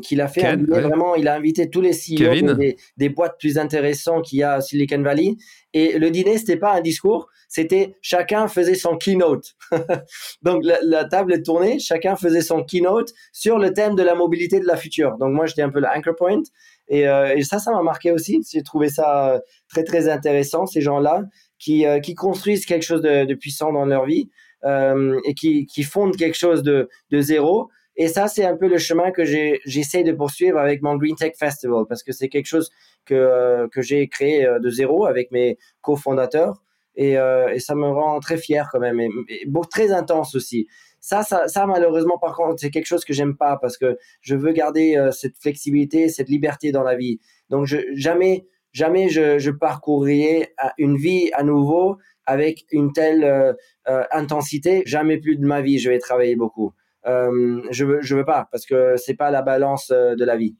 Qu'il 0.02 0.22
a 0.22 0.28
fait 0.28 0.56
vraiment. 0.56 1.16
Il 1.16 1.28
a 1.28 1.36
invité 1.36 1.70
tous 1.70 1.82
les 1.82 1.92
CEO 1.92 2.54
des, 2.56 2.78
des, 2.98 3.10
boîtes 3.10 3.38
plus 3.40 3.58
intéressantes 3.58 4.26
qu'il 4.26 4.40
y 4.40 4.44
a 4.44 4.54
à 4.54 4.62
Silicon 4.62 5.02
Valley. 5.02 5.36
Et 5.74 5.98
le 5.98 6.10
dîner, 6.12 6.38
c'était 6.38 6.58
pas 6.58 6.74
un 6.74 6.82
discours, 6.82 7.30
c'était 7.48 7.96
chacun 8.02 8.48
faisait 8.48 8.76
son 8.76 8.98
keynote. 8.98 9.56
Donc 10.42 10.64
la, 10.64 11.06
table 11.06 11.34
est 11.34 11.44
tournée, 11.44 11.80
chacun 11.80 12.16
faisait 12.16 12.42
son 12.42 12.64
keynote 12.64 13.12
sur 13.32 13.58
le 13.58 13.74
thème 13.74 13.96
de 13.96 14.04
la 14.04 14.16
mobilité 14.16 14.60
de 14.60 14.66
la 14.66 14.78
future. 14.78 15.18
Donc 15.18 15.34
moi, 15.34 15.46
j'étais 15.46 15.62
un 15.62 15.70
peu 15.70 15.80
le 15.80 15.88
anchor 15.88 16.16
point. 16.16 16.42
Et, 16.88 17.02
et 17.02 17.44
ça, 17.44 17.60
ça 17.60 17.72
m'a 17.72 17.84
marqué 17.84 18.12
aussi. 18.12 18.42
J'ai 18.52 18.64
trouvé 18.64 18.90
ça 18.90 19.42
très, 19.70 19.84
très 19.84 20.10
intéressant, 20.10 20.66
ces 20.66 20.82
gens-là 20.82 21.24
qui, 21.60 21.86
qui 22.02 22.16
construisent 22.16 22.66
quelque 22.66 22.86
chose 22.86 23.02
de, 23.02 23.26
de 23.26 23.34
puissant 23.36 23.72
dans 23.72 23.86
leur 23.86 24.06
vie. 24.06 24.30
Euh, 24.66 25.18
et 25.24 25.34
qui, 25.36 25.66
qui 25.66 25.84
fondent 25.84 26.18
quelque 26.18 26.38
chose 26.38 26.64
de, 26.64 26.90
de 27.12 27.22
zéro. 27.22 27.70
Et 28.00 28.08
ça, 28.08 28.28
c'est 28.28 28.46
un 28.46 28.58
peu 28.58 28.68
le 28.68 28.80
chemin 28.80 29.12
que 29.12 29.24
j'essaie 29.24 30.04
de 30.04 30.12
poursuivre 30.12 30.58
avec 30.58 30.82
mon 30.82 30.96
Green 30.96 31.16
Tech 31.16 31.34
Festival, 31.38 31.84
parce 31.88 32.02
que 32.02 32.12
c'est 32.12 32.30
quelque 32.30 32.48
chose 32.48 32.72
que, 33.06 33.14
euh, 33.14 33.68
que 33.68 33.84
j'ai 33.84 34.08
créé 34.08 34.46
euh, 34.46 34.58
de 34.60 34.70
zéro 34.70 35.06
avec 35.06 35.30
mes 35.32 35.60
cofondateurs. 35.82 36.64
Et, 36.96 37.14
et 37.14 37.60
ça 37.60 37.76
me 37.76 37.88
rend 37.88 38.20
très 38.20 38.36
fier 38.36 38.68
quand 38.74 38.80
même, 38.80 39.00
et, 39.00 39.48
très 39.72 39.92
intense 39.92 40.36
aussi. 40.36 40.68
Ça, 41.00 41.24
ça, 41.24 41.48
ça, 41.48 41.66
malheureusement, 41.66 42.18
par 42.18 42.36
contre, 42.36 42.60
c'est 42.60 42.72
quelque 42.72 42.88
chose 42.88 43.06
que 43.06 43.14
j'aime 43.14 43.38
pas 43.38 43.58
parce 43.62 43.78
que 43.78 43.98
je 44.20 44.36
veux 44.36 44.52
garder 44.52 45.10
cette 45.14 45.38
flexibilité, 45.38 46.10
cette 46.10 46.28
liberté 46.28 46.74
dans 46.74 46.84
la 46.84 46.98
vie. 46.98 47.22
Donc, 47.50 47.68
jamais, 47.94 48.48
jamais 48.74 49.08
je, 49.08 49.40
je 49.40 49.50
parcourrai 49.50 50.54
une 50.78 50.98
vie 50.98 51.30
à 51.34 51.44
nouveau 51.44 52.00
avec 52.30 52.66
une 52.72 52.94
telle 52.94 53.24
euh, 53.24 53.54
euh, 53.88 54.04
intensité, 54.12 54.84
jamais 54.86 55.18
plus 55.18 55.36
de 55.36 55.46
ma 55.46 55.62
vie 55.62 55.80
je 55.80 55.90
vais 55.90 55.98
travailler 55.98 56.36
beaucoup. 56.36 56.74
Euh, 57.10 57.62
je 57.72 57.86
veux, 57.86 58.00
je 58.02 58.16
veux 58.16 58.26
pas 58.26 58.48
parce 58.52 58.66
que 58.66 58.96
c'est 58.98 59.16
pas 59.16 59.32
la 59.32 59.42
balance 59.42 59.90
de 59.90 60.26
la 60.26 60.38
vie. 60.38 60.56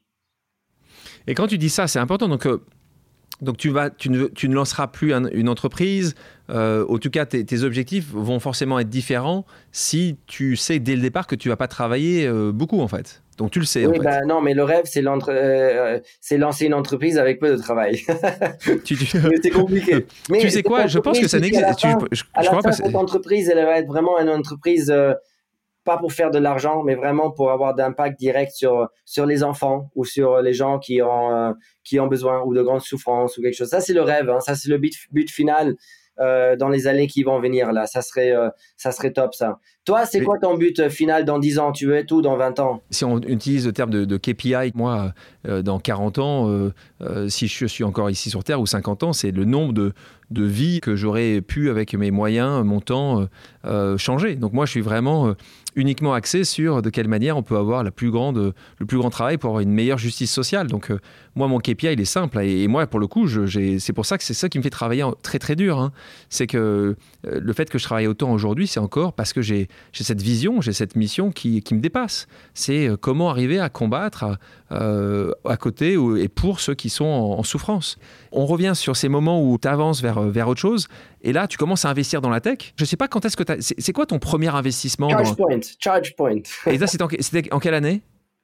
Et 1.26 1.34
quand 1.34 1.46
tu 1.46 1.58
dis 1.58 1.70
ça, 1.70 1.86
c'est 1.86 1.98
important. 1.98 2.28
Donc, 2.28 2.46
donc 3.40 3.56
tu, 3.56 3.70
vas, 3.70 3.90
tu, 3.90 4.10
ne, 4.10 4.26
tu 4.26 4.48
ne 4.48 4.54
lanceras 4.54 4.88
plus 4.88 5.12
une 5.12 5.48
entreprise. 5.48 6.14
en 6.48 6.98
tout 6.98 7.10
cas, 7.10 7.26
tes, 7.26 7.62
objectifs 7.62 8.10
vont 8.12 8.40
forcément 8.40 8.78
être 8.78 8.88
différents 8.88 9.46
si 9.72 10.18
tu 10.26 10.56
sais 10.56 10.78
dès 10.78 10.96
le 10.96 11.02
départ 11.02 11.26
que 11.26 11.34
tu 11.36 11.48
vas 11.48 11.56
pas 11.56 11.68
travailler 11.68 12.30
beaucoup 12.52 12.80
en 12.80 12.88
fait. 12.88 13.22
Donc 13.40 13.50
tu 13.52 13.58
le 13.58 13.64
sais. 13.64 13.86
Oui, 13.86 13.98
en 13.98 14.02
fait. 14.02 14.06
ben 14.06 14.26
non, 14.26 14.42
mais 14.42 14.52
le 14.52 14.64
rêve, 14.64 14.82
c'est 14.84 15.02
euh, 15.02 15.98
lancer 16.32 16.66
une 16.66 16.74
entreprise 16.74 17.16
avec 17.16 17.40
peu 17.40 17.50
de 17.50 17.56
travail. 17.56 17.96
c'est 19.42 19.50
compliqué. 19.50 20.06
Mais 20.28 20.40
tu 20.40 20.50
sais 20.50 20.62
quoi? 20.62 20.86
Je 20.86 20.98
pense 20.98 21.18
que 21.18 21.26
ça 21.26 21.40
n'existe. 21.40 21.64
À 22.34 22.42
la 22.42 22.50
fin, 22.60 22.70
cette 22.70 22.94
entreprise, 22.94 23.48
elle 23.48 23.64
va 23.64 23.78
être 23.78 23.86
vraiment 23.86 24.18
une 24.20 24.28
entreprise 24.28 24.90
euh, 24.90 25.14
pas 25.84 25.98
pour 25.98 26.12
faire 26.12 26.30
de 26.30 26.38
l'argent, 26.38 26.82
mais 26.82 26.94
vraiment 26.94 27.30
pour 27.30 27.50
avoir 27.50 27.74
d'impact 27.74 28.18
direct 28.18 28.52
sur 28.52 28.88
sur 29.04 29.26
les 29.26 29.42
enfants 29.42 29.90
ou 29.94 30.04
sur 30.04 30.40
les 30.42 30.52
gens 30.52 30.78
qui 30.78 31.02
ont 31.02 31.32
euh, 31.32 31.52
qui 31.84 31.98
ont 31.98 32.06
besoin 32.06 32.42
ou 32.42 32.54
de 32.54 32.62
grandes 32.62 32.82
souffrances 32.82 33.38
ou 33.38 33.42
quelque 33.42 33.56
chose. 33.56 33.68
Ça 33.68 33.80
c'est 33.80 33.94
le 33.94 34.02
rêve. 34.02 34.28
Hein. 34.28 34.40
Ça 34.40 34.54
c'est 34.54 34.68
le 34.68 34.78
but 34.78 34.94
but 35.10 35.30
final. 35.30 35.76
Euh, 36.18 36.54
dans 36.54 36.68
les 36.68 36.86
années 36.86 37.06
qui 37.06 37.22
vont 37.22 37.40
venir 37.40 37.72
là. 37.72 37.86
Ça 37.86 38.02
serait, 38.02 38.36
euh, 38.36 38.50
ça 38.76 38.92
serait 38.92 39.10
top 39.10 39.32
ça. 39.32 39.58
Toi, 39.86 40.04
c'est 40.04 40.20
quoi 40.20 40.36
ton 40.38 40.54
but 40.54 40.90
final 40.90 41.24
dans 41.24 41.38
10 41.38 41.58
ans? 41.58 41.72
Tu 41.72 41.86
veux 41.86 41.94
être 41.94 42.12
où 42.12 42.20
dans 42.20 42.36
20 42.36 42.60
ans? 42.60 42.82
Si 42.90 43.06
on 43.06 43.18
utilise 43.20 43.64
le 43.64 43.72
terme 43.72 43.88
de, 43.90 44.16
KPI, 44.18 44.72
moi, 44.74 45.14
dans 45.48 45.78
40 45.78 46.18
ans, 46.18 46.70
si 47.28 47.48
je 47.48 47.64
suis 47.64 47.84
encore 47.84 48.10
ici 48.10 48.28
sur 48.28 48.44
Terre 48.44 48.60
ou 48.60 48.66
50 48.66 49.02
ans, 49.04 49.12
c'est 49.14 49.30
le 49.30 49.46
nombre 49.46 49.72
de, 49.72 49.94
de 50.30 50.44
vies 50.44 50.80
que 50.80 50.94
j'aurais 50.94 51.40
pu, 51.40 51.70
avec 51.70 51.94
mes 51.94 52.10
moyens, 52.10 52.62
mon 52.64 52.80
temps, 52.80 53.26
changer. 53.96 54.36
Donc 54.36 54.52
moi, 54.52 54.66
je 54.66 54.72
suis 54.72 54.82
vraiment 54.82 55.34
uniquement 55.76 56.14
axé 56.14 56.44
sur 56.44 56.82
de 56.82 56.90
quelle 56.90 57.08
manière 57.08 57.36
on 57.36 57.42
peut 57.42 57.56
avoir 57.56 57.84
le 57.84 57.90
plus 57.90 58.10
grand 58.10 58.32
travail 59.10 59.38
pour 59.38 59.50
avoir 59.50 59.60
une 59.60 59.72
meilleure 59.72 59.98
justice 59.98 60.32
sociale. 60.32 60.66
Donc 60.66 60.92
moi, 61.40 61.48
mon 61.48 61.58
KPI, 61.58 61.94
il 61.94 62.00
est 62.00 62.04
simple. 62.04 62.38
Et, 62.40 62.68
moi, 62.68 62.86
pour 62.86 63.00
le 63.00 63.06
coup, 63.06 63.26
c'est 63.48 63.92
pour 63.94 64.04
ça 64.04 64.18
que 64.18 64.24
c'est 64.24 64.34
ça 64.34 64.50
qui 64.50 64.58
me 64.58 64.62
fait 64.62 64.70
travailler 64.70 65.04
très 65.22 65.38
très 65.38 65.56
dur. 65.56 65.78
Hein. 65.78 65.90
C'est 66.28 66.46
que 66.46 66.58
euh, 66.58 66.94
le 67.24 67.52
fait 67.54 67.70
que 67.70 67.78
je 67.78 67.84
travaille 67.84 68.06
autant 68.06 68.30
aujourd'hui, 68.30 68.66
c'est 68.66 68.78
encore 68.78 69.14
parce 69.14 69.32
que 69.32 69.40
j'ai 69.40 69.68
cette 69.92 70.20
vision, 70.20 70.60
j'ai 70.60 70.74
cette 70.74 70.96
mission 70.96 71.30
qui, 71.30 71.62
qui 71.62 71.74
me 71.74 71.80
dépasse. 71.80 72.26
C'est 72.52 72.88
euh, 72.88 72.96
comment 72.98 73.30
arriver 73.30 73.58
à 73.58 73.70
combattre 73.70 74.38
euh, 74.70 75.32
à 75.46 75.56
côté 75.56 75.96
et 76.18 76.28
pour 76.28 76.60
ceux 76.60 76.74
qui 76.74 76.90
sont 76.90 77.06
en, 77.06 77.42
souffrance. 77.42 77.96
On 78.32 78.44
revient 78.44 78.72
sur 78.74 78.94
ces 78.94 79.08
moments 79.08 79.42
où 79.42 79.56
tu 79.58 79.66
avances 79.66 80.02
vers, 80.02 80.20
vers 80.20 80.46
autre 80.46 80.60
chose. 80.60 80.88
Et 81.22 81.32
là, 81.32 81.48
tu 81.48 81.56
commences 81.56 81.86
à 81.86 81.90
investir 81.90 82.20
dans 82.20 82.28
la 82.28 82.40
tech. 82.40 82.74
Je 82.76 82.84
ne 82.84 82.86
sais 82.86 82.98
pas 82.98 83.08
quand 83.08 83.24
est-ce 83.24 83.36
que 83.36 83.44
tu 83.44 83.54
C'est 83.58 83.92
quoi 83.94 84.04
ton 84.04 84.18
premier 84.18 84.54
investissement 84.54 85.08
Charge 85.08 85.36
Point. 85.36 85.60
Charge 85.78 86.14
Point. 86.16 86.42
et 86.66 86.78
ça, 86.78 86.86
c'était 86.86 87.52
en, 87.52 87.58
quelle 87.58 87.74
année? 87.74 88.02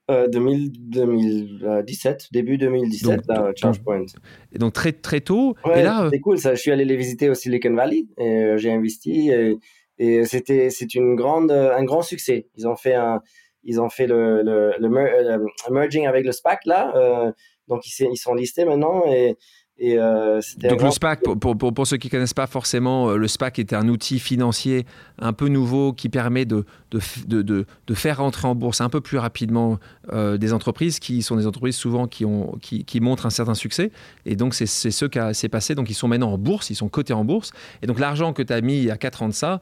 2017, 0.08 1.64
euh, 1.64 2.26
début 2.32 2.58
2017, 2.58 3.22
Charge 3.56 3.82
Point. 3.82 4.06
Et 4.52 4.58
donc 4.58 4.72
très 4.72 4.92
très 4.92 5.20
tôt. 5.20 5.56
et 5.74 5.82
là, 5.82 6.04
euh, 6.04 6.10
c'est 6.12 6.20
cool. 6.20 6.38
Ça, 6.38 6.54
je 6.54 6.60
suis 6.60 6.70
allé 6.70 6.84
les 6.84 6.96
visiter 6.96 7.28
au 7.28 7.34
Silicon 7.34 7.74
Valley 7.74 8.06
et 8.18 8.24
euh, 8.24 8.56
j'ai 8.56 8.72
investi 8.72 9.30
et, 9.30 9.58
et 9.98 10.24
c'était 10.24 10.70
c'est 10.70 10.94
une 10.94 11.16
grande 11.16 11.50
un 11.50 11.84
grand 11.84 12.02
succès. 12.02 12.46
Ils 12.56 12.68
ont 12.68 12.76
fait 12.76 12.94
un 12.94 13.20
ils 13.68 13.80
ont 13.80 13.88
fait 13.88 14.06
le, 14.06 14.42
le, 14.42 14.74
le, 14.78 15.72
merging 15.72 16.06
avec 16.06 16.24
le 16.24 16.30
SPAC 16.30 16.66
là, 16.66 17.34
donc 17.66 17.84
ils, 17.84 18.06
ils 18.12 18.16
sont 18.16 18.34
listés 18.34 18.64
maintenant 18.64 19.02
et 19.06 19.36
et 19.78 19.98
euh, 19.98 20.40
Donc 20.56 20.80
le 20.80 20.90
SPAC, 20.90 21.22
pour, 21.22 21.38
pour, 21.38 21.74
pour, 21.74 21.86
ceux 21.86 21.98
qui 21.98 22.06
ne 22.06 22.10
connaissent 22.12 22.32
pas 22.32 22.46
forcément, 22.46 23.10
euh, 23.10 23.16
le 23.18 23.28
SPAC 23.28 23.58
est 23.58 23.74
un 23.74 23.88
outil 23.88 24.18
financier 24.18 24.86
un 25.18 25.34
peu 25.34 25.48
nouveau 25.48 25.92
qui 25.92 26.08
permet 26.08 26.46
de, 26.46 26.64
de, 26.90 27.42
de, 27.42 27.66
de 27.86 27.94
faire 27.94 28.18
rentrer 28.18 28.48
en 28.48 28.54
bourse 28.54 28.80
un 28.80 28.88
peu 28.88 29.02
plus 29.02 29.18
rapidement 29.18 29.78
euh, 30.14 30.38
des 30.38 30.54
entreprises 30.54 30.98
qui 30.98 31.20
sont 31.20 31.36
des 31.36 31.46
entreprises 31.46 31.76
souvent 31.76 32.06
qui, 32.06 32.24
ont, 32.24 32.56
qui, 32.62 32.84
qui 32.84 33.00
montrent 33.00 33.26
un 33.26 33.30
certain 33.30 33.52
succès. 33.52 33.90
Et 34.24 34.34
donc 34.34 34.54
c'est 34.54 34.64
ce 34.64 35.04
qui 35.04 35.18
s'est 35.34 35.48
passé. 35.50 35.74
Donc 35.74 35.90
ils 35.90 35.94
sont 35.94 36.08
maintenant 36.08 36.32
en 36.32 36.38
bourse, 36.38 36.70
ils 36.70 36.74
sont 36.74 36.88
cotés 36.88 37.12
en 37.12 37.26
bourse. 37.26 37.52
Et 37.82 37.86
donc 37.86 37.98
l'argent 37.98 38.32
que 38.32 38.42
tu 38.42 38.54
as 38.54 38.62
mis 38.62 38.78
il 38.78 38.84
y 38.84 38.90
a 38.90 38.96
4 38.96 39.24
ans 39.24 39.28
de 39.28 39.34
ça, 39.34 39.60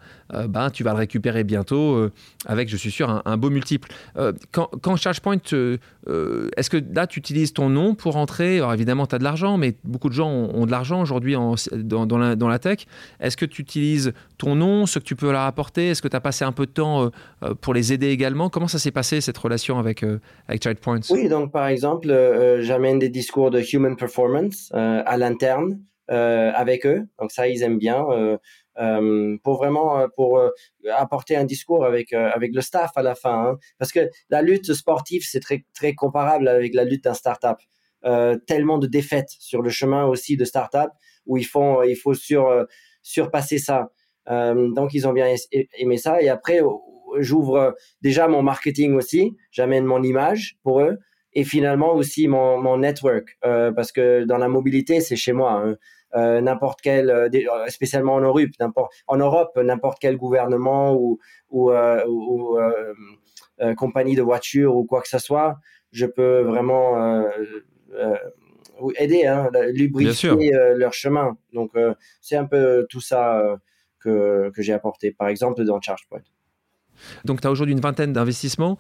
ben, 0.49 0.71
tu 0.71 0.85
vas 0.85 0.93
le 0.93 0.99
récupérer 0.99 1.43
bientôt 1.43 2.09
avec, 2.47 2.69
je 2.69 2.77
suis 2.77 2.91
sûr, 2.93 3.23
un, 3.25 3.37
beau 3.37 3.51
multiple. 3.51 3.89
quand, 4.53 4.71
quand 4.81 4.97
ChargePoint, 4.97 5.39
est-ce 5.39 6.71
que 6.71 6.83
là 6.95 7.07
tu 7.07 7.19
utilises 7.19 7.53
ton 7.53 7.69
nom 7.69 7.95
pour 7.95 8.13
rentrer 8.13 8.59
Alors 8.59 8.73
évidemment 8.73 9.07
tu 9.07 9.17
as 9.17 9.19
de 9.19 9.25
l'argent, 9.25 9.57
mais 9.57 9.75
beaucoup 9.85 10.04
beaucoup 10.05 10.11
de 10.11 10.15
gens 10.15 10.29
ont, 10.29 10.67
de 10.67 10.71
l'argent 10.71 11.01
aujourd'hui 11.01 11.35
dans, 11.35 12.49
la, 12.49 12.59
tech. 12.59 12.81
Est-ce 13.21 13.39
que 13.39 13.47
tu 13.47 13.63
utilises 13.63 14.13
ton 14.37 14.55
nom, 14.55 14.85
ce 14.85 14.99
que 14.99 15.05
tu 15.05 15.17
peux 15.17 15.33
leur 15.33 15.43
apporter? 15.43 15.89
Est-ce 15.89 16.03
que 16.03 16.09
tu 16.09 16.17
as 16.17 16.21
passé 16.21 16.45
un 16.45 16.53
peu 16.53 16.67
de 16.67 16.73
temps 16.73 17.05
euh, 17.05 17.09
euh, 17.43 17.55
pour 17.55 17.73
les 17.73 17.95
aider 17.95 18.09
également? 18.09 18.51
Comment 18.51 18.69
ça 18.69 18.79
s'est 18.79 18.91
passé 18.91 19.23
cette 19.23 19.39
relation 19.39 19.79
avec, 19.79 20.03
euh, 20.03 20.21
avec 20.47 20.63
Oui, 21.11 21.29
donc 21.29 21.53
par 21.53 21.69
exemple, 21.69 22.09
j'amène 22.61 22.99
des 22.99 23.09
discours 23.09 23.51
de 23.51 23.63
human 23.73 23.97
performance 23.97 24.71
à 24.73 25.17
l'interne 25.17 25.81
avec 26.09 26.85
eux. 26.85 27.07
Donc 27.19 27.33
ça, 27.33 27.49
ils 27.49 27.63
aiment 27.63 27.79
bien. 27.79 28.05
pour 29.43 29.57
vraiment 29.57 30.07
pour 30.17 30.39
apporter 30.95 31.37
un 31.37 31.45
discours 31.45 31.87
avec 31.87 32.13
avec 32.13 32.55
le 32.55 32.61
staff 32.61 32.91
à 32.97 33.03
la 33.03 33.15
fin 33.15 33.51
hein. 33.51 33.59
parce 33.79 33.93
que 33.93 34.11
la 34.31 34.43
lutte 34.43 34.75
sportive 34.75 35.23
c'est 35.25 35.39
très 35.39 35.65
très 35.75 35.95
comparable 35.95 36.49
avec 36.49 36.75
la 36.75 36.85
lutte 36.85 37.05
d'un 37.05 37.15
startup 37.15 37.57
euh, 37.57 37.74
tellement 38.47 38.79
de 38.79 38.87
défaites 38.87 39.31
sur 39.39 39.63
le 39.63 39.71
chemin 39.71 40.05
aussi 40.05 40.37
de 40.37 40.45
start-up 40.45 40.91
où 41.27 41.37
ils 41.37 41.47
font, 41.47 41.83
il 41.83 41.97
faut 41.97 42.15
sur, 42.15 42.49
euh, 42.49 42.65
surpasser 43.03 43.59
ça. 43.59 43.91
Euh, 44.31 44.71
donc, 44.71 44.95
ils 44.95 45.07
ont 45.07 45.13
bien 45.13 45.35
aimé 45.79 45.97
ça. 45.97 46.23
Et 46.23 46.29
après, 46.29 46.61
j'ouvre 47.19 47.75
déjà 48.03 48.29
mon 48.29 48.43
marketing 48.43 48.95
aussi. 48.95 49.37
J'amène 49.51 49.85
mon 49.85 50.03
image 50.03 50.57
pour 50.63 50.81
eux. 50.81 50.99
Et 51.37 51.43
finalement 51.43 51.95
aussi 51.95 52.29
mon, 52.29 52.59
mon 52.59 52.79
network. 52.79 53.37
parce 53.43 53.91
que 53.91 54.23
dans 54.25 54.39
la 54.39 54.49
mobilité, 54.49 55.01
c'est 55.01 55.17
chez 55.17 55.33
moi. 55.33 55.77
Hein. 56.15 56.41
n'importe 56.43 56.81
quel, 56.81 57.29
spécialement 57.67 58.15
en 58.15 58.21
Europe, 58.21 58.51
n'importe, 58.61 58.93
en 59.09 59.17
Europe, 59.17 59.59
n'importe 59.61 59.99
quel 60.01 60.17
gouvernement 60.17 60.95
ou, 60.95 61.19
ou, 61.51 61.73
compagnie 63.77 64.15
de 64.15 64.23
voitures 64.23 64.77
ou 64.77 64.85
quoi 64.85 65.03
que 65.03 65.09
ce 65.09 65.19
soit, 65.19 65.57
je 65.95 66.07
peux 66.07 66.43
vraiment 66.43 67.03
euh, 67.03 67.29
aider, 68.99 69.27
hein, 69.27 69.51
lubrifier 69.73 70.55
euh, 70.55 70.77
leur 70.77 70.93
chemin. 70.93 71.37
Donc, 71.53 71.71
euh, 71.77 71.95
c'est 72.21 72.37
un 72.37 72.47
peu 72.47 72.87
tout 72.91 73.01
ça 73.01 73.59
que, 74.01 74.51
que 74.55 74.63
j'ai 74.63 74.73
apporté, 74.73 75.13
par 75.13 75.29
exemple, 75.29 75.65
dans 75.65 75.81
ChargePoint. 75.81 76.23
Donc, 77.25 77.41
tu 77.41 77.47
as 77.47 77.51
aujourd'hui 77.51 77.75
une 77.75 77.81
vingtaine 77.81 78.13
d'investissements, 78.13 78.79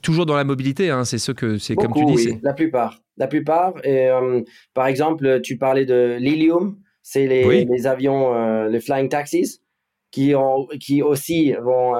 toujours 0.00 0.26
dans 0.26 0.36
la 0.36 0.44
mobilité, 0.44 0.90
hein, 0.90 1.04
c'est 1.04 1.18
ce 1.18 1.32
que 1.32 1.58
c'est 1.58 1.74
comme 1.74 1.92
tu 1.92 2.04
dis. 2.06 2.14
Oui, 2.14 2.38
la 2.42 2.54
plupart. 2.54 3.00
La 3.16 3.26
plupart. 3.26 3.74
Et, 3.84 4.08
par 4.72 4.86
exemple, 4.86 5.40
tu 5.42 5.58
parlais 5.58 5.84
de 5.84 6.16
l'Ilium, 6.18 6.78
c'est 7.02 7.26
les, 7.26 7.64
les, 7.66 7.86
avions, 7.86 8.64
les 8.66 8.80
flying 8.80 9.10
taxis, 9.10 9.60
qui, 10.14 10.32
ont, 10.36 10.68
qui 10.78 11.02
aussi 11.02 11.54
vont, 11.54 11.94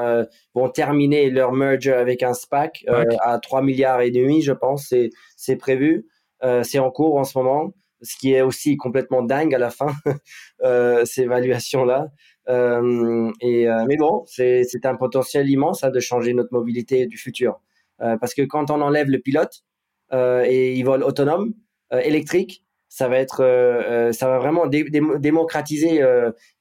vont 0.54 0.68
terminer 0.68 1.30
leur 1.30 1.52
merger 1.52 1.92
avec 1.92 2.22
un 2.22 2.32
SPAC 2.32 2.84
à 3.20 3.40
3 3.40 3.60
milliards 3.60 4.02
et 4.02 4.12
demi, 4.12 4.40
je 4.40 4.52
pense. 4.52 4.86
C'est 4.88 5.10
c'est 5.36 5.56
prévu, 5.56 6.06
euh, 6.44 6.62
c'est 6.62 6.78
en 6.78 6.90
cours 6.92 7.16
en 7.16 7.24
ce 7.24 7.36
moment, 7.36 7.74
ce 8.02 8.16
qui 8.16 8.32
est 8.32 8.42
aussi 8.42 8.76
complètement 8.76 9.22
dingue 9.22 9.52
à 9.52 9.58
la 9.58 9.70
fin, 9.70 9.92
euh, 10.62 11.04
ces 11.04 11.22
évaluations-là. 11.22 12.08
Euh, 12.48 13.32
et, 13.40 13.66
mais 13.88 13.96
bon, 13.96 14.24
c'est 14.26 14.64
un 14.84 14.94
potentiel 14.94 15.50
immense 15.50 15.82
hein, 15.82 15.90
de 15.90 16.00
changer 16.00 16.34
notre 16.34 16.52
mobilité 16.52 17.06
du 17.06 17.18
futur. 17.18 17.60
parce 17.98 18.34
que 18.34 18.42
quand 18.42 18.70
on 18.70 18.80
enlève 18.80 19.08
le 19.08 19.18
pilote 19.18 19.64
et 20.12 20.74
il 20.74 20.84
vole 20.84 21.02
autonome, 21.02 21.54
électrique, 21.90 22.63
ça 22.94 23.08
va 23.08 23.18
être, 23.18 24.10
ça 24.12 24.28
va 24.28 24.38
vraiment 24.38 24.68
démocratiser 24.68 26.00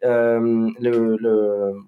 le, 0.01 0.73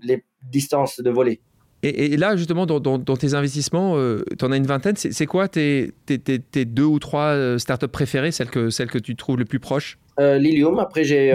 les 0.03 0.23
distances 0.43 0.99
de 0.99 1.09
volée. 1.09 1.41
Et, 1.81 2.15
là, 2.15 2.35
justement, 2.35 2.67
dans, 2.67 2.99
tes 2.99 3.33
investissements, 3.33 3.95
tu 4.37 4.45
en 4.45 4.51
as 4.51 4.57
une 4.57 4.67
vingtaine. 4.67 4.95
C'est 4.95 5.25
quoi 5.25 5.47
tes, 5.47 5.93
tes, 6.05 6.65
deux 6.65 6.83
ou 6.83 6.99
trois 6.99 7.57
startups 7.57 7.87
préférées, 7.87 8.31
celles 8.31 8.51
que, 8.51 8.69
celles 8.69 8.91
que 8.91 8.99
tu 8.99 9.15
trouves 9.15 9.39
le 9.39 9.45
plus 9.45 9.59
proches? 9.59 9.97
Lilium. 10.19 10.77
Après, 10.77 11.03
j'ai, 11.03 11.33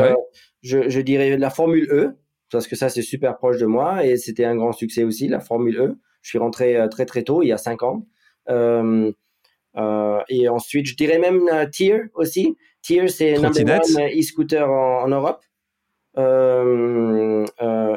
je, 0.62 0.88
je, 0.88 1.00
dirais 1.00 1.36
la 1.36 1.50
Formule 1.50 1.88
E, 1.90 2.16
parce 2.52 2.66
que 2.66 2.76
ça, 2.76 2.88
c'est 2.88 3.02
super 3.02 3.36
proche 3.38 3.58
de 3.58 3.66
moi 3.66 4.04
et 4.04 4.16
c'était 4.16 4.44
un 4.44 4.56
grand 4.56 4.72
succès 4.72 5.04
aussi, 5.04 5.28
la 5.28 5.40
Formule 5.40 5.78
E. 5.78 5.98
Je 6.22 6.28
suis 6.28 6.38
rentré 6.38 6.76
euh, 6.76 6.88
très 6.88 7.06
très 7.06 7.22
tôt, 7.22 7.42
il 7.42 7.48
y 7.48 7.52
a 7.52 7.56
cinq 7.56 7.82
ans. 7.82 8.06
Euh, 9.76 10.00
euh, 10.20 10.24
et 10.28 10.48
ensuite, 10.48 10.86
je 10.86 10.96
dirais 10.96 11.18
même 11.18 11.48
euh, 11.52 11.66
Tier 11.66 12.02
aussi. 12.14 12.56
Tier, 12.82 13.08
c'est 13.08 13.34
number 13.34 13.80
one 13.80 14.08
e-scooter 14.18 14.68
en, 14.68 15.04
en, 15.04 15.08
Europe. 15.08 15.44
Euh, 16.18 17.46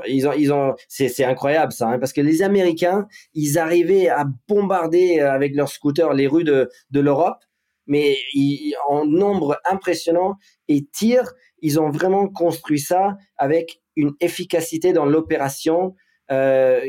ils 0.08 0.28
ont, 0.28 0.34
ils 0.34 0.54
ont, 0.54 0.76
c'est 0.88 1.24
incroyable 1.24 1.72
ça, 1.72 1.88
hein, 1.88 2.00
parce 2.00 2.14
que 2.14 2.22
les 2.22 2.44
Américains, 2.44 3.08
ils 3.34 3.58
arrivaient 3.58 4.10
à 4.10 4.26
bombarder 4.48 5.20
avec 5.20 5.56
leurs 5.56 5.70
scooters 5.70 6.14
les 6.14 6.28
rues 6.28 6.44
de, 6.44 6.70
de 6.92 7.00
l'Europe, 7.00 7.44
mais 7.88 8.18
ils, 8.34 8.76
en 8.88 9.06
nombre 9.06 9.60
impressionnant. 9.70 10.36
Et 10.68 10.86
Tier, 10.86 11.24
ils 11.62 11.80
ont 11.80 11.90
vraiment 11.90 12.28
construit 12.28 12.80
ça 12.80 13.18
avec 13.38 13.82
une 13.96 14.14
efficacité 14.20 14.94
dans 14.94 15.06
l'opération 15.06 15.96
euh, 16.34 16.82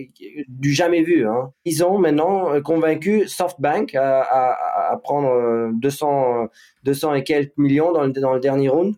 du 0.49 0.73
jamais 0.73 1.03
vu. 1.03 1.27
Hein. 1.27 1.53
Ils 1.65 1.85
ont 1.85 1.99
maintenant 1.99 2.53
euh, 2.53 2.61
convaincu 2.61 3.29
SoftBank 3.29 3.95
à, 3.95 4.99
prendre 5.03 5.71
200, 5.75 6.45
euh, 6.45 6.47
200 6.85 7.15
et 7.15 7.25
quelques 7.25 7.57
millions 7.57 7.93
dans 7.93 8.05
le, 8.05 8.41
dernier 8.41 8.69
round. 8.69 8.95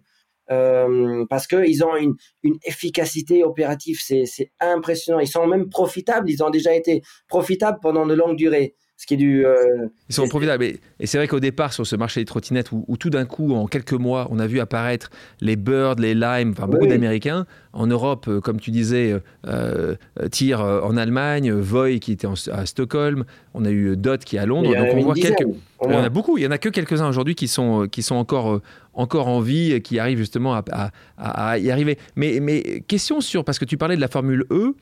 Euh, 0.53 1.25
parce 1.29 1.49
qu'ils 1.49 1.85
ont 1.85 1.97
une 1.97 2.59
efficacité 2.65 3.43
opérative, 3.43 3.99
c'est 4.01 4.53
impressionnant. 4.61 5.19
Ils 5.19 5.27
sont 5.27 5.47
même 5.47 5.69
profitables, 5.69 6.31
ils 6.31 6.43
ont 6.45 6.51
déjà 6.51 6.73
été 6.75 7.03
profitables 7.29 7.79
pendant 7.83 8.07
de 8.07 8.15
longues 8.15 8.37
durées 8.37 8.77
ce 8.97 9.07
qui 9.07 9.15
est 9.15 9.19
du. 9.19 9.45
Euh, 9.45 9.89
Ils 10.09 10.15
sont 10.15 10.27
profitables. 10.27 10.65
Et, 10.65 10.81
c'est 11.05 11.19
vrai 11.19 11.29
qu'au 11.29 11.41
départ, 11.41 11.73
sur 11.73 11.87
ce 11.87 11.97
marché 11.97 12.21
des 12.21 12.25
trottinettes, 12.25 12.73
où, 12.73 12.97
tout 12.97 13.11
d'un 13.11 13.27
coup, 13.27 13.55
en 13.55 13.67
quelques 13.67 13.93
mois, 13.93 14.27
on 14.31 14.39
a 14.39 14.47
vu 14.47 14.59
apparaître 14.59 15.11
les 15.41 15.57
Bird, 15.57 16.01
les 16.01 16.15
Lime, 16.15 16.55
enfin 16.57 16.67
beaucoup 16.67 16.87
d'Américains. 16.87 17.47
En 17.75 17.87
Europe, 17.87 18.27
euh, 18.27 18.41
comme 18.41 18.59
tu 18.59 18.71
disais, 18.71 19.15
euh, 19.47 19.97
Tyr 20.31 20.61
en 20.61 20.97
Allemagne, 20.97 21.53
Voy 21.53 22.01
qui 22.01 22.13
était 22.13 22.27
à 22.51 22.65
Stockholm, 22.65 23.25
on 23.53 23.67
a 23.67 23.71
eu 23.71 23.97
Dot 23.99 24.25
qui 24.25 24.37
est 24.37 24.39
à 24.39 24.47
Londres. 24.47 24.75
Donc 24.75 24.89
on 24.95 25.01
voit 25.03 25.15
quelques. 25.15 25.45
Il 25.87 25.93
y 25.93 25.95
en 25.95 26.03
a 26.03 26.09
beaucoup. 26.09 26.39
Il 26.39 26.45
y 26.45 26.47
en 26.47 26.51
a 26.51 26.59
que 26.59 26.71
quelques-uns 26.71 27.09
aujourd'hui 27.09 27.35
qui 27.35 27.49
sont, 27.49 27.87
qui 27.89 28.03
sont 28.03 28.15
encore, 28.15 28.63
encore 28.95 29.29
en 29.29 29.41
vie 29.41 29.73
et 29.73 29.83
qui 29.83 29.99
arrivent 29.99 30.17
justement 30.17 30.55
à, 30.55 30.91
à, 31.19 31.59
y 31.59 31.71
arriver. 31.71 31.99
Mais, 32.17 32.41
mais 32.41 32.83
question 32.89 33.21
sur. 33.21 33.45
Parce 33.45 33.59
que 33.59 33.67
tu 33.67 33.77
parlais 33.77 33.97
de 33.97 34.01
la 34.01 34.09
Formule 34.09 34.47
E. 34.51 34.75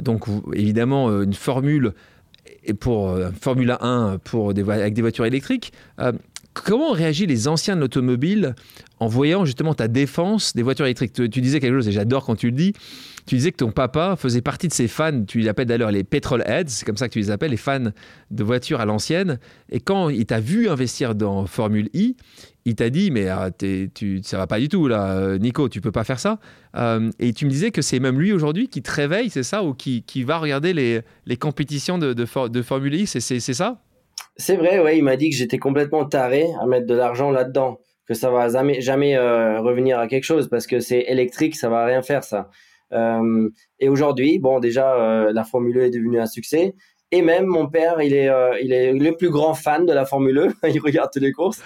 Donc 0.00 0.24
évidemment, 0.54 1.22
une 1.22 1.34
formule 1.34 1.92
et 2.64 2.74
pour 2.74 3.10
euh, 3.10 3.30
Formule 3.40 3.76
1 3.80 4.18
pour 4.24 4.54
des, 4.54 4.62
avec 4.62 4.94
des 4.94 5.02
voitures 5.02 5.26
électriques. 5.26 5.72
Euh, 6.00 6.12
comment 6.54 6.92
réagissent 6.92 7.28
les 7.28 7.48
anciens 7.48 7.76
de 7.76 7.80
l'automobile 7.80 8.54
en 9.00 9.06
voyant 9.06 9.44
justement 9.44 9.74
ta 9.74 9.88
défense 9.88 10.54
des 10.54 10.62
voitures 10.62 10.86
électriques? 10.86 11.12
Tu, 11.12 11.28
disais 11.28 11.60
quelque 11.60 11.74
chose 11.74 11.88
et 11.88 11.92
j'adore 11.92 12.24
quand 12.24 12.36
tu 12.36 12.46
le 12.46 12.56
dis. 12.56 12.72
Tu 13.26 13.34
disais 13.36 13.52
que 13.52 13.58
ton 13.58 13.70
papa 13.70 14.16
faisait 14.16 14.40
partie 14.40 14.68
de 14.68 14.72
ces 14.72 14.88
fans, 14.88 15.24
tu 15.24 15.40
les 15.40 15.48
appelles 15.48 15.66
d'ailleurs 15.66 15.90
les 15.90 16.02
petrol 16.02 16.42
heads, 16.46 16.68
c'est 16.68 16.86
comme 16.86 16.96
ça 16.96 17.08
que 17.08 17.12
tu 17.12 17.18
les 17.18 17.30
appelles, 17.30 17.50
les 17.50 17.58
fans 17.58 17.90
de 18.30 18.44
voitures 18.44 18.80
à 18.80 18.86
l'ancienne. 18.86 19.38
Et 19.70 19.80
quand 19.80 20.08
il 20.08 20.24
t'a 20.24 20.40
vu 20.40 20.68
investir 20.68 21.14
dans 21.14 21.44
Formule 21.44 21.90
I, 21.92 22.16
il 22.68 22.74
t'a 22.74 22.90
dit 22.90 23.10
mais 23.10 23.28
ah, 23.28 23.50
tu, 23.50 24.20
ça 24.22 24.36
va 24.36 24.46
pas 24.46 24.58
du 24.60 24.68
tout 24.68 24.88
là, 24.88 25.16
euh, 25.16 25.38
Nico, 25.38 25.68
tu 25.68 25.80
peux 25.80 25.90
pas 25.90 26.04
faire 26.04 26.20
ça. 26.20 26.38
Euh, 26.76 27.10
et 27.18 27.32
tu 27.32 27.46
me 27.46 27.50
disais 27.50 27.70
que 27.70 27.80
c'est 27.80 27.98
même 27.98 28.20
lui 28.20 28.32
aujourd'hui 28.32 28.68
qui 28.68 28.82
te 28.82 28.90
réveille, 28.90 29.30
c'est 29.30 29.42
ça, 29.42 29.64
ou 29.64 29.74
qui, 29.74 30.02
va 30.22 30.38
regarder 30.38 30.74
les, 30.74 31.36
compétitions 31.36 31.98
de, 31.98 32.24
Formule 32.26 32.94
I, 32.94 33.06
c'est 33.06 33.40
ça? 33.40 33.78
C'est 34.36 34.56
vrai, 34.56 34.78
ouais, 34.80 34.98
il 34.98 35.02
m'a 35.02 35.16
dit 35.16 35.30
que 35.30 35.36
j'étais 35.36 35.58
complètement 35.58 36.04
taré 36.04 36.46
à 36.60 36.66
mettre 36.66 36.86
de 36.86 36.94
l'argent 36.94 37.30
là-dedans, 37.30 37.80
que 38.06 38.14
ça 38.14 38.30
va 38.30 38.48
jamais, 38.48 39.16
euh, 39.16 39.60
revenir 39.60 39.98
à 39.98 40.06
quelque 40.06 40.24
chose 40.24 40.48
parce 40.48 40.66
que 40.66 40.80
c'est 40.80 41.04
électrique, 41.08 41.56
ça 41.56 41.68
va 41.68 41.86
rien 41.86 42.02
faire 42.02 42.22
ça. 42.22 42.50
et 43.80 43.88
aujourd'hui, 43.88 44.38
bon, 44.38 44.60
déjà, 44.60 45.30
la 45.32 45.44
Formule 45.44 45.78
E 45.78 45.82
est 45.84 45.90
devenue 45.90 46.20
un 46.20 46.26
succès. 46.26 46.74
Et 47.10 47.22
même 47.22 47.46
mon 47.46 47.68
père, 47.68 48.02
il 48.02 48.12
est, 48.12 48.28
euh, 48.28 48.58
il 48.60 48.72
est 48.72 48.92
le 48.92 49.16
plus 49.16 49.30
grand 49.30 49.54
fan 49.54 49.86
de 49.86 49.92
la 49.92 50.04
Formule 50.04 50.38
E. 50.38 50.54
il 50.68 50.78
regarde 50.80 51.10
toutes 51.12 51.22
les 51.22 51.32
courses. 51.32 51.62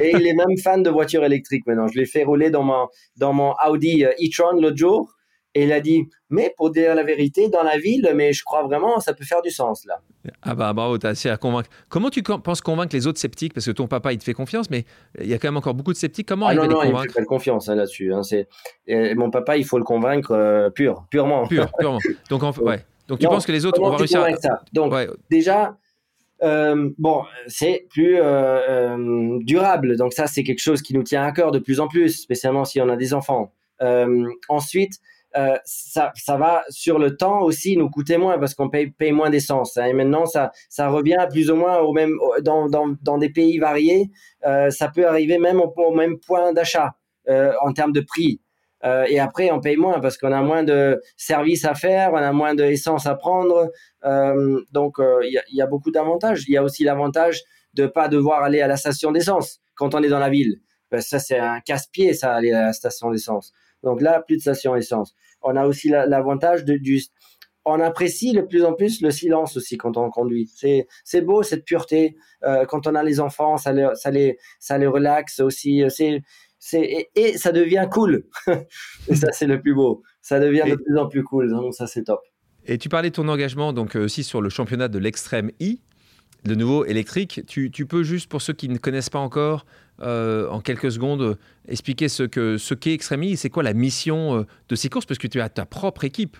et 0.00 0.12
il 0.14 0.26
est 0.26 0.34
même 0.34 0.58
fan 0.62 0.82
de 0.82 0.90
voitures 0.90 1.24
électriques 1.24 1.66
maintenant. 1.66 1.88
Je 1.88 1.98
l'ai 1.98 2.06
fait 2.06 2.24
rouler 2.24 2.50
dans 2.50 2.62
mon, 2.62 2.88
dans 3.16 3.32
mon 3.32 3.54
Audi 3.66 4.04
euh, 4.04 4.10
e-tron 4.20 4.60
l'autre 4.60 4.76
jour. 4.76 5.14
Et 5.54 5.64
il 5.64 5.72
a 5.72 5.80
dit, 5.80 6.08
mais 6.30 6.54
pour 6.56 6.70
dire 6.70 6.94
la 6.94 7.02
vérité, 7.02 7.50
dans 7.50 7.62
la 7.62 7.76
ville, 7.76 8.10
mais 8.14 8.32
je 8.32 8.42
crois 8.42 8.62
vraiment, 8.62 9.00
ça 9.00 9.12
peut 9.12 9.24
faire 9.24 9.42
du 9.42 9.50
sens 9.50 9.84
là. 9.86 10.00
Ah 10.40 10.54
bah 10.54 10.72
bravo, 10.72 10.96
t'as 10.96 11.10
assez 11.10 11.28
à 11.28 11.36
convaincre. 11.36 11.68
Comment 11.90 12.08
tu 12.08 12.22
penses 12.22 12.62
convaincre 12.62 12.96
les 12.96 13.06
autres 13.06 13.18
sceptiques? 13.18 13.52
Parce 13.52 13.66
que 13.66 13.70
ton 13.70 13.86
papa, 13.86 14.14
il 14.14 14.18
te 14.18 14.24
fait 14.24 14.32
confiance, 14.32 14.70
mais 14.70 14.84
il 15.20 15.26
y 15.26 15.34
a 15.34 15.38
quand 15.38 15.48
même 15.48 15.58
encore 15.58 15.74
beaucoup 15.74 15.92
de 15.92 15.98
sceptiques. 15.98 16.26
Comment 16.26 16.46
ah 16.46 16.54
non, 16.54 16.66
non, 16.66 16.82
il 16.84 16.94
me 16.94 17.08
fait 17.08 17.24
confiance 17.24 17.68
hein, 17.68 17.74
là-dessus. 17.74 18.14
Hein. 18.14 18.22
mon 19.14 19.30
papa, 19.30 19.58
il 19.58 19.66
faut 19.66 19.76
le 19.76 19.84
convaincre 19.84 20.32
euh, 20.32 20.70
pur, 20.70 21.04
purement. 21.10 21.46
Pur, 21.46 21.70
purement. 21.78 21.98
Donc, 22.30 22.44
en, 22.44 22.52
ouais. 22.52 22.82
Donc 23.08 23.18
tu 23.18 23.26
penses 23.26 23.46
que 23.46 23.52
les 23.52 23.66
autres 23.66 23.80
vont 23.80 23.94
réussir 23.94 24.22
à... 24.22 24.34
ça? 24.36 24.62
Donc 24.72 24.94
déjà, 25.30 25.76
euh, 26.42 26.90
bon, 26.98 27.22
c'est 27.46 27.86
plus 27.90 28.16
euh, 28.16 28.24
euh, 28.24 29.38
durable. 29.42 29.96
Donc 29.96 30.12
ça, 30.12 30.26
c'est 30.26 30.42
quelque 30.42 30.60
chose 30.60 30.82
qui 30.82 30.94
nous 30.94 31.02
tient 31.02 31.22
à 31.22 31.32
cœur 31.32 31.52
de 31.52 31.58
plus 31.58 31.80
en 31.80 31.88
plus, 31.88 32.20
spécialement 32.20 32.64
si 32.64 32.80
on 32.80 32.88
a 32.88 32.96
des 32.96 33.14
enfants. 33.14 33.52
ensuite, 34.48 34.94
ça, 35.64 36.12
ça 36.14 36.36
va 36.36 36.62
sur 36.68 36.98
le 36.98 37.16
temps 37.16 37.40
aussi 37.40 37.76
nous 37.76 37.88
coûter 37.88 38.18
moins 38.18 38.38
parce 38.38 38.54
qu'on 38.54 38.68
paye, 38.68 38.90
paye 38.90 39.12
moins 39.12 39.30
d'essence. 39.30 39.76
Hein. 39.76 39.86
et 39.86 39.92
maintenant, 39.92 40.26
ça, 40.26 40.52
ça 40.68 40.88
revient 40.88 41.26
plus 41.30 41.50
ou 41.50 41.56
moins 41.56 41.78
au 41.78 41.92
même, 41.92 42.14
dans, 42.42 42.68
dans, 42.68 42.94
dans 43.02 43.18
des 43.18 43.30
pays 43.30 43.58
variés. 43.58 44.10
ça 44.42 44.88
peut 44.94 45.06
arriver 45.06 45.38
même 45.38 45.60
au, 45.60 45.72
au 45.76 45.94
même 45.94 46.18
point 46.18 46.52
d'achat 46.52 46.96
en 47.28 47.72
termes 47.72 47.92
de 47.92 48.00
prix. 48.00 48.40
Euh, 48.84 49.04
et 49.08 49.18
après, 49.20 49.50
on 49.50 49.60
paye 49.60 49.76
moins 49.76 50.00
parce 50.00 50.18
qu'on 50.18 50.32
a 50.32 50.42
moins 50.42 50.64
de 50.64 51.00
services 51.16 51.64
à 51.64 51.74
faire, 51.74 52.12
on 52.12 52.16
a 52.16 52.32
moins 52.32 52.54
d'essence 52.54 53.06
à 53.06 53.14
prendre. 53.14 53.70
Euh, 54.04 54.60
donc, 54.72 54.98
euh, 54.98 55.20
il 55.24 55.40
y, 55.52 55.62
a 55.62 55.66
beaucoup 55.66 55.90
d'avantages. 55.90 56.44
Il 56.48 56.54
y 56.54 56.56
a 56.56 56.62
aussi 56.62 56.84
l'avantage 56.84 57.42
de 57.74 57.86
pas 57.86 58.08
devoir 58.08 58.42
aller 58.42 58.60
à 58.60 58.66
la 58.66 58.76
station 58.76 59.12
d'essence 59.12 59.60
quand 59.74 59.94
on 59.94 60.02
est 60.02 60.08
dans 60.08 60.18
la 60.18 60.30
ville. 60.30 60.60
ça, 60.98 61.18
c'est 61.18 61.38
un 61.38 61.60
casse-pied, 61.60 62.12
ça, 62.12 62.34
aller 62.34 62.52
à 62.52 62.66
la 62.66 62.72
station 62.72 63.10
d'essence. 63.10 63.52
Donc 63.82 64.00
là, 64.00 64.22
plus 64.26 64.36
de 64.36 64.42
station 64.42 64.74
d'essence. 64.74 65.14
On 65.42 65.56
a 65.56 65.66
aussi 65.66 65.88
l'avantage 65.88 66.64
de 66.64 66.76
du 66.76 67.00
on 67.64 67.78
apprécie 67.78 68.32
de 68.32 68.40
plus 68.40 68.64
en 68.64 68.72
plus 68.72 69.00
le 69.02 69.12
silence 69.12 69.56
aussi 69.56 69.76
quand 69.76 69.96
on 69.96 70.10
conduit. 70.10 70.50
C'est 71.04 71.20
beau 71.20 71.44
cette 71.44 71.64
pureté. 71.64 72.16
Quand 72.68 72.88
on 72.88 72.94
a 72.96 73.04
les 73.04 73.20
enfants, 73.20 73.56
ça 73.56 73.72
les 73.72 73.88
ça 73.94 74.10
les 74.10 74.36
ça 74.58 74.78
les 74.78 74.88
relaxe 74.88 75.38
aussi. 75.38 75.84
C'est 75.88 76.22
et, 76.72 77.38
ça 77.38 77.52
devient 77.52 77.88
cool. 77.90 78.24
et 79.08 79.14
ça, 79.14 79.32
c'est 79.32 79.46
le 79.46 79.60
plus 79.60 79.74
beau. 79.74 80.02
Ça 80.20 80.38
devient 80.40 80.64
de 80.68 80.76
plus 80.76 80.96
en 80.98 81.08
plus 81.08 81.24
cool. 81.24 81.50
Donc 81.50 81.74
ça, 81.74 81.86
c'est 81.86 82.04
top. 82.04 82.20
Et 82.66 82.78
tu 82.78 82.88
parlais 82.88 83.10
de 83.10 83.14
ton 83.14 83.28
engagement 83.28 83.72
donc 83.72 83.96
euh, 83.96 84.04
aussi 84.04 84.22
sur 84.22 84.40
le 84.40 84.48
championnat 84.48 84.88
de 84.88 84.98
l'extrême 84.98 85.50
I, 85.58 85.80
le 86.44 86.54
nouveau 86.54 86.84
électrique. 86.84 87.42
Tu, 87.46 87.70
peux 87.86 88.02
juste, 88.04 88.28
pour 88.28 88.40
ceux 88.40 88.52
qui 88.52 88.68
ne 88.68 88.78
connaissent 88.78 89.10
pas 89.10 89.18
encore, 89.18 89.66
euh, 90.00 90.48
en 90.48 90.60
quelques 90.60 90.92
secondes, 90.92 91.38
expliquer 91.66 92.08
ce 92.08 92.22
que 92.22 92.58
ce 92.58 92.74
qu'est 92.74 92.94
Extreme 92.94 93.24
E. 93.24 93.36
C'est 93.36 93.50
quoi 93.50 93.62
la 93.62 93.74
mission 93.74 94.38
euh, 94.38 94.46
de 94.68 94.74
ces 94.76 94.88
courses 94.88 95.06
Parce 95.06 95.18
que 95.18 95.26
tu 95.26 95.40
as 95.40 95.48
ta 95.48 95.66
propre 95.66 96.04
équipe 96.04 96.36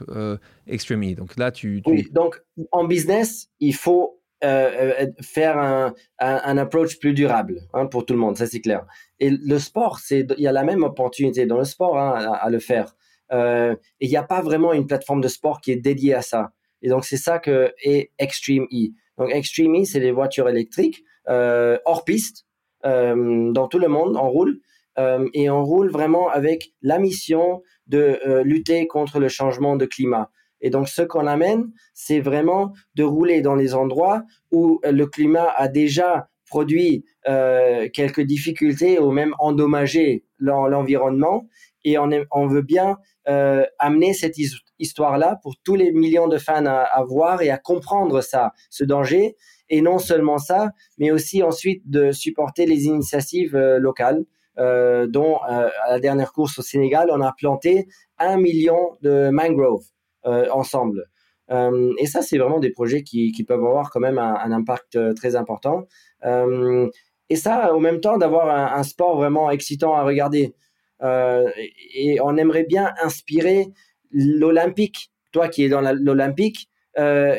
Extreme 0.66 1.02
E. 1.02 1.14
Donc 1.14 1.36
là, 1.36 1.50
tu, 1.50 1.82
Oui, 1.86 2.08
donc 2.12 2.40
en 2.70 2.84
business, 2.84 3.48
il 3.60 3.74
faut 3.74 4.21
faire 4.42 5.58
un, 5.58 5.94
un, 6.18 6.58
approach 6.58 6.98
plus 6.98 7.14
durable 7.14 7.60
hein, 7.72 7.86
pour 7.86 8.04
tout 8.04 8.12
le 8.12 8.18
monde, 8.18 8.36
ça 8.36 8.46
c'est 8.46 8.60
clair. 8.60 8.86
Et 9.20 9.30
le 9.30 9.58
sport, 9.58 10.00
c'est 10.00 10.26
il 10.36 10.42
y 10.42 10.48
a 10.48 10.52
la 10.52 10.64
même 10.64 10.82
opportunité 10.82 11.46
dans 11.46 11.58
le 11.58 11.64
sport 11.64 11.98
hein, 11.98 12.32
à, 12.40 12.50
le 12.50 12.58
faire. 12.58 12.96
Euh, 13.32 13.74
et 14.00 14.06
il 14.06 14.10
n'y 14.10 14.16
a 14.16 14.22
pas 14.24 14.42
vraiment 14.42 14.72
une 14.72 14.86
plateforme 14.86 15.20
de 15.20 15.28
sport 15.28 15.60
qui 15.60 15.70
est 15.70 15.76
dédiée 15.76 16.14
à 16.14 16.22
ça. 16.22 16.52
Et 16.82 16.88
donc 16.88 17.04
c'est 17.04 17.16
ça 17.16 17.38
que 17.38 17.72
est 17.82 18.10
Extreme 18.18 18.66
E. 18.72 18.88
Donc 19.16 19.32
Extreme 19.32 19.76
E, 19.76 19.84
c'est 19.84 20.00
des 20.00 20.10
voitures 20.10 20.48
électriques 20.48 21.04
euh, 21.28 21.78
hors 21.84 22.04
piste 22.04 22.46
euh, 22.84 23.52
dans 23.52 23.68
tout 23.68 23.78
le 23.78 23.88
monde. 23.88 24.16
On 24.16 24.28
roule 24.28 24.60
euh, 24.98 25.28
et 25.32 25.48
on 25.50 25.64
roule 25.64 25.90
vraiment 25.90 26.28
avec 26.28 26.72
la 26.82 26.98
mission 26.98 27.62
de 27.86 28.18
euh, 28.26 28.42
lutter 28.42 28.86
contre 28.86 29.20
le 29.20 29.28
changement 29.28 29.76
de 29.76 29.86
climat. 29.86 30.30
Et 30.62 30.70
donc, 30.70 30.88
ce 30.88 31.02
qu'on 31.02 31.26
amène, 31.26 31.70
c'est 31.92 32.20
vraiment 32.20 32.72
de 32.94 33.02
rouler 33.02 33.42
dans 33.42 33.54
les 33.54 33.74
endroits 33.74 34.22
où 34.50 34.80
le 34.84 35.04
climat 35.06 35.52
a 35.56 35.68
déjà 35.68 36.28
produit 36.46 37.04
euh, 37.28 37.88
quelques 37.92 38.20
difficultés 38.20 38.98
ou 38.98 39.10
même 39.10 39.34
endommagé 39.38 40.24
l'environnement. 40.38 41.46
Et 41.84 41.98
on, 41.98 42.46
veut 42.46 42.62
bien 42.62 42.98
amener 43.26 44.14
cette 44.14 44.36
histoire-là 44.78 45.40
pour 45.42 45.54
tous 45.64 45.74
les 45.74 45.90
millions 45.90 46.28
de 46.28 46.38
fans 46.38 46.66
à, 46.66 47.02
voir 47.04 47.42
et 47.42 47.50
à 47.50 47.58
comprendre 47.58 48.20
ça, 48.20 48.52
ce 48.70 48.84
danger. 48.84 49.36
Et 49.68 49.80
non 49.80 49.98
seulement 49.98 50.38
ça, 50.38 50.70
mais 50.98 51.10
aussi 51.10 51.42
ensuite 51.42 51.82
de 51.88 52.12
supporter 52.12 52.66
les 52.66 52.84
initiatives 52.84 53.56
locales. 53.56 54.24
Euh, 54.58 55.06
dont 55.06 55.38
à 55.38 55.70
la 55.88 55.98
dernière 55.98 56.30
course 56.32 56.58
au 56.58 56.62
Sénégal, 56.62 57.08
on 57.10 57.22
a 57.22 57.32
planté 57.32 57.88
un 58.18 58.36
million 58.36 58.90
de 59.00 59.30
mangroves 59.30 59.86
ensemble. 60.24 61.08
Euh, 61.50 61.92
et 61.98 62.06
ça, 62.06 62.22
c'est 62.22 62.38
vraiment 62.38 62.60
des 62.60 62.70
projets 62.70 63.02
qui, 63.02 63.32
qui, 63.32 63.44
peuvent 63.44 63.64
avoir 63.64 63.90
quand 63.90 64.00
même 64.00 64.18
un, 64.18 64.52
impact 64.52 64.96
euh, 64.96 65.12
très 65.12 65.36
important. 65.36 65.86
Euh, 66.24 66.88
et 67.28 67.36
ça, 67.36 67.74
au 67.74 67.80
même 67.80 68.00
temps, 68.00 68.18
d'avoir 68.18 68.48
un, 68.50 68.78
un, 68.78 68.82
sport 68.82 69.16
vraiment 69.16 69.50
excitant 69.50 69.94
à 69.94 70.02
regarder. 70.02 70.54
et 71.02 72.20
on 72.22 72.36
aimerait 72.36 72.64
bien 72.64 72.92
inspirer 73.02 73.68
l'Olympique, 74.12 75.10
toi 75.32 75.48
qui 75.48 75.64
es 75.64 75.68
dans 75.68 75.80
l'Olympique, 75.80 76.68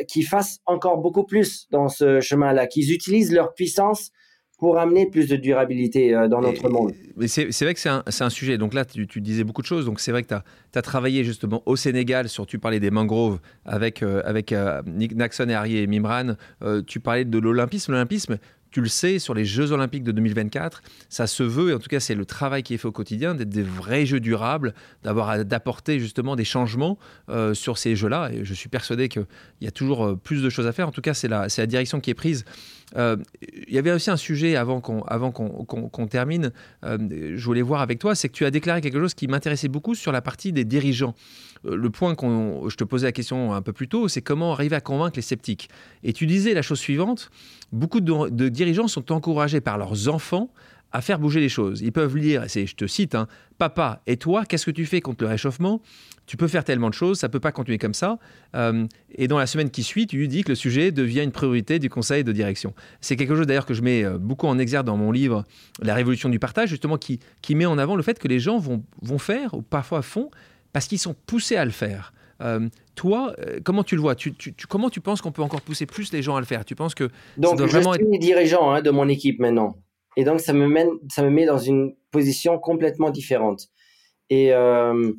qui 0.07 0.23
fasse 0.23 0.59
encore 0.65 0.97
beaucoup 0.97 1.23
plus 1.23 1.67
dans 1.69 1.87
ce 1.87 2.19
chemin-là, 2.19 2.67
qu'ils 2.67 2.91
utilisent 2.91 3.31
leur 3.31 3.53
puissance 3.53 4.11
pour 4.59 4.77
amener 4.77 5.09
plus 5.09 5.27
de 5.27 5.35
durabilité 5.35 6.15
euh, 6.15 6.27
dans 6.27 6.41
notre 6.41 6.69
monde. 6.69 6.93
Mais 7.17 7.27
c'est 7.27 7.49
vrai 7.61 7.73
que 7.73 7.79
c'est 7.79 7.89
un, 7.89 8.03
un, 8.05 8.29
sujet. 8.29 8.57
Donc 8.57 8.73
là, 8.73 8.85
tu, 8.85 9.07
tu, 9.07 9.21
disais 9.21 9.43
beaucoup 9.43 9.61
de 9.61 9.67
choses. 9.67 9.85
Donc 9.85 9.99
c'est 9.99 10.11
vrai 10.11 10.23
que 10.23 10.29
tu 10.29 10.33
as, 10.33 10.43
as, 10.75 10.81
travaillé 10.81 11.23
justement 11.23 11.63
au 11.65 11.75
Sénégal 11.75 12.29
sur, 12.29 12.45
tu 12.45 12.59
parlais 12.59 12.79
des 12.79 12.91
mangroves 12.91 13.39
avec, 13.65 14.03
euh, 14.03 14.21
avec 14.25 14.51
euh, 14.51 14.81
Nick 14.85 15.15
Naxon 15.15 15.49
et 15.49 15.53
Harry 15.53 15.77
et 15.77 15.87
Mimran. 15.87 16.35
tu 16.87 16.99
parlais 16.99 17.25
de 17.25 17.39
l'olympisme. 17.39 17.91
L'olympisme, 17.91 18.37
tu 18.73 18.81
le 18.81 18.89
sais, 18.89 19.19
sur 19.19 19.35
les 19.35 19.45
Jeux 19.45 19.71
Olympiques 19.71 20.03
de 20.03 20.11
2024, 20.11 20.81
ça 21.07 21.27
se 21.27 21.43
veut, 21.43 21.69
et 21.69 21.73
en 21.75 21.79
tout 21.79 21.89
cas 21.89 21.99
c'est 21.99 22.15
le 22.15 22.25
travail 22.25 22.63
qui 22.63 22.73
est 22.73 22.77
fait 22.77 22.87
au 22.87 22.91
quotidien, 22.91 23.35
d'être 23.35 23.49
des 23.49 23.61
vrais 23.61 24.07
jeux 24.07 24.19
durables, 24.19 24.73
d'avoir 25.03 25.45
d'apporter 25.45 25.99
justement 25.99 26.35
des 26.35 26.43
changements 26.43 26.97
euh, 27.29 27.53
sur 27.53 27.77
ces 27.77 27.95
jeux-là. 27.95 28.31
Et 28.33 28.43
je 28.43 28.53
suis 28.55 28.69
persuadé 28.69 29.09
qu'il 29.09 29.27
y 29.61 29.67
a 29.67 29.71
toujours 29.71 30.03
euh, 30.03 30.15
plus 30.15 30.41
de 30.41 30.49
choses 30.49 30.65
à 30.65 30.71
faire. 30.71 30.87
En 30.87 30.91
tout 30.91 31.01
cas, 31.01 31.13
c'est 31.13 31.27
la, 31.27 31.47
la 31.55 31.65
direction 31.67 31.99
qui 31.99 32.09
est 32.09 32.15
prise. 32.15 32.45
Euh, 32.95 33.17
il 33.67 33.73
y 33.73 33.77
avait 33.77 33.91
aussi 33.91 34.11
un 34.11 34.17
sujet 34.17 34.55
avant 34.55 34.81
qu'on 34.81 35.01
avant 35.03 35.31
qu'on 35.31 36.07
termine, 36.07 36.51
euh, 36.83 36.97
je 37.35 37.45
voulais 37.45 37.61
voir 37.61 37.81
avec 37.81 37.99
toi, 37.99 38.15
c'est 38.15 38.29
que 38.29 38.33
tu 38.33 38.45
as 38.45 38.51
déclaré 38.51 38.81
quelque 38.81 38.99
chose 38.99 39.13
qui 39.13 39.27
m'intéressait 39.27 39.67
beaucoup 39.67 39.95
sur 39.95 40.11
la 40.11 40.21
partie 40.21 40.51
des 40.51 40.65
dirigeants. 40.65 41.15
Euh, 41.65 41.75
le 41.75 41.89
point 41.89 42.15
qu'on, 42.15 42.69
je 42.69 42.75
te 42.75 42.83
posais 42.83 43.07
la 43.07 43.11
question 43.11 43.53
un 43.53 43.61
peu 43.61 43.73
plus 43.73 43.87
tôt, 43.87 44.07
c'est 44.07 44.21
comment 44.21 44.53
arriver 44.53 44.75
à 44.75 44.81
convaincre 44.81 45.15
les 45.15 45.21
sceptiques. 45.21 45.69
Et 46.03 46.13
tu 46.13 46.25
disais 46.27 46.53
la 46.53 46.61
chose 46.61 46.79
suivante, 46.79 47.31
beaucoup 47.71 48.01
de, 48.01 48.49
dirigeants 48.49 48.87
sont 48.87 49.11
encouragés 49.11 49.61
par 49.61 49.77
leurs 49.77 50.09
enfants 50.09 50.49
à 50.93 51.01
faire 51.01 51.19
bouger 51.19 51.39
les 51.39 51.49
choses. 51.49 51.81
Ils 51.81 51.91
peuvent 51.91 52.15
lire, 52.15 52.45
je 52.47 52.75
te 52.75 52.85
cite, 52.85 53.15
hein, 53.15 53.27
Papa, 53.57 54.01
et 54.07 54.17
toi, 54.17 54.45
qu'est-ce 54.45 54.65
que 54.65 54.71
tu 54.71 54.85
fais 54.85 55.01
contre 55.01 55.23
le 55.23 55.29
réchauffement? 55.29 55.81
Tu 56.25 56.37
peux 56.37 56.47
faire 56.47 56.63
tellement 56.63 56.89
de 56.89 56.93
choses, 56.93 57.19
ça 57.19 57.27
ne 57.27 57.31
peut 57.31 57.39
pas 57.39 57.51
continuer 57.51 57.77
comme 57.77 57.93
ça. 57.93 58.17
Euh, 58.55 58.85
et 59.15 59.27
dans 59.27 59.37
la 59.37 59.45
semaine 59.47 59.69
qui 59.69 59.83
suit, 59.83 60.07
tu 60.07 60.17
lui 60.17 60.29
dis 60.29 60.43
que 60.43 60.49
le 60.49 60.55
sujet 60.55 60.91
devient 60.91 61.21
une 61.21 61.33
priorité 61.33 61.79
du 61.79 61.89
conseil 61.89 62.23
de 62.23 62.31
direction. 62.31 62.73
C'est 63.01 63.17
quelque 63.17 63.35
chose 63.35 63.45
d'ailleurs 63.45 63.65
que 63.65 63.73
je 63.73 63.81
mets 63.81 64.05
euh, 64.05 64.17
beaucoup 64.17 64.47
en 64.47 64.57
exergue 64.57 64.85
dans 64.85 64.95
mon 64.95 65.11
livre 65.11 65.43
La 65.81 65.95
révolution 65.95 66.29
du 66.29 66.39
partage, 66.39 66.69
justement, 66.69 66.97
qui, 66.97 67.19
qui 67.41 67.55
met 67.55 67.65
en 67.65 67.77
avant 67.77 67.97
le 67.97 68.03
fait 68.03 68.19
que 68.19 68.29
les 68.29 68.39
gens 68.39 68.57
vont, 68.57 68.83
vont 69.01 69.17
faire, 69.17 69.53
ou 69.53 69.61
parfois 69.61 70.01
font, 70.01 70.29
parce 70.71 70.87
qu'ils 70.87 70.99
sont 70.99 71.15
poussés 71.25 71.57
à 71.57 71.65
le 71.65 71.71
faire. 71.71 72.13
Euh, 72.41 72.67
toi, 72.95 73.33
euh, 73.39 73.59
comment 73.63 73.83
tu 73.83 73.95
le 73.95 74.01
vois? 74.01 74.15
Tu, 74.15 74.33
tu, 74.33 74.53
Comment 74.67 74.89
tu 74.89 75.01
penses 75.01 75.21
qu'on 75.21 75.31
peut 75.31 75.41
encore 75.41 75.61
pousser 75.61 75.85
plus 75.85 76.11
les 76.11 76.21
gens 76.21 76.35
à 76.35 76.39
le 76.39 76.45
faire? 76.45 76.65
Tu 76.65 76.75
penses 76.75 76.95
que 76.95 77.09
donc 77.37 77.59
je 77.59 77.63
vraiment 77.63 77.93
suis 77.93 78.19
dirigeant 78.19 78.71
hein, 78.71 78.81
de 78.81 78.89
mon 78.89 79.07
équipe 79.07 79.39
maintenant, 79.39 79.77
et 80.17 80.23
donc 80.23 80.39
ça 80.39 80.53
me 80.53 80.67
mène, 80.67 80.89
ça 81.09 81.23
me 81.23 81.29
met 81.29 81.45
dans 81.45 81.57
une 81.57 81.95
position 82.11 82.59
complètement 82.59 83.09
différente. 83.09 83.67
Et 84.29 84.53
euh, 84.53 85.11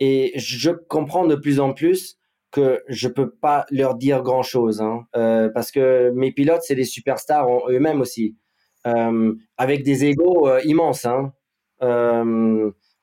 et 0.00 0.32
je 0.36 0.70
comprends 0.70 1.26
de 1.26 1.34
plus 1.34 1.60
en 1.60 1.72
plus 1.72 2.18
que 2.50 2.82
je 2.88 3.08
peux 3.08 3.30
pas 3.30 3.66
leur 3.70 3.96
dire 3.96 4.22
grand 4.22 4.42
chose, 4.42 4.80
hein, 4.80 5.06
parce 5.54 5.70
que 5.72 6.10
mes 6.14 6.32
pilotes 6.32 6.62
c'est 6.62 6.74
des 6.74 6.84
superstars 6.84 7.48
eux-mêmes 7.68 8.00
aussi, 8.00 8.36
avec 8.84 9.82
des 9.82 10.04
égos 10.04 10.48
immenses. 10.64 11.04
Hein 11.04 11.32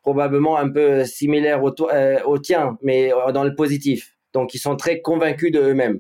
probablement 0.02 0.58
un 0.58 0.70
peu 0.70 1.06
similaire 1.06 1.64
au, 1.64 1.74
euh, 1.92 2.20
au 2.26 2.38
tien, 2.40 2.78
mais 2.82 3.14
euh, 3.14 3.32
dans 3.32 3.44
le 3.44 3.56
positif. 3.56 4.18
Donc, 4.34 4.54
ils 4.54 4.60
sont 4.60 4.76
très 4.76 5.02
convaincus 5.02 5.52
de 5.52 5.60
eux-mêmes. 5.60 6.00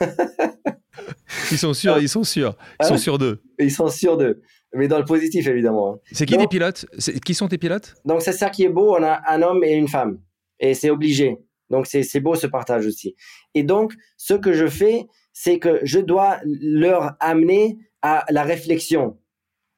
ils 1.50 1.58
sont 1.58 1.74
sûrs, 1.74 1.98
ils 1.98 2.08
sont 2.08 2.24
sûrs, 2.24 2.56
ils 2.80 2.86
sont 2.86 2.94
hein 2.94 2.98
sûrs 2.98 3.18
d'eux. 3.18 3.42
Ils 3.58 3.70
sont 3.70 3.88
sûrs 3.88 4.16
d'eux, 4.16 4.40
mais 4.74 4.88
dans 4.88 4.98
le 4.98 5.04
positif 5.04 5.46
évidemment. 5.46 5.94
Hein. 5.94 5.98
C'est 6.12 6.26
qui 6.26 6.36
tes 6.36 6.46
pilotes? 6.46 6.86
Qui 7.24 7.34
sont 7.34 7.48
tes 7.48 7.58
pilotes? 7.58 7.94
Donc 8.04 8.22
c'est 8.22 8.32
ça 8.32 8.50
qui 8.50 8.64
est 8.64 8.68
beau, 8.68 8.96
on 8.96 9.02
a 9.02 9.20
un 9.28 9.42
homme 9.42 9.64
et 9.64 9.72
une 9.72 9.88
femme, 9.88 10.20
et 10.60 10.74
c'est 10.74 10.90
obligé. 10.90 11.38
Donc 11.70 11.86
c'est 11.86 12.20
beau 12.20 12.34
ce 12.34 12.46
partage 12.46 12.86
aussi. 12.86 13.16
Et 13.54 13.62
donc 13.62 13.94
ce 14.16 14.34
que 14.34 14.52
je 14.52 14.66
fais, 14.66 15.06
c'est 15.32 15.58
que 15.58 15.80
je 15.82 15.98
dois 15.98 16.38
leur 16.44 17.12
amener 17.20 17.78
à 18.02 18.24
la 18.28 18.42
réflexion 18.42 19.18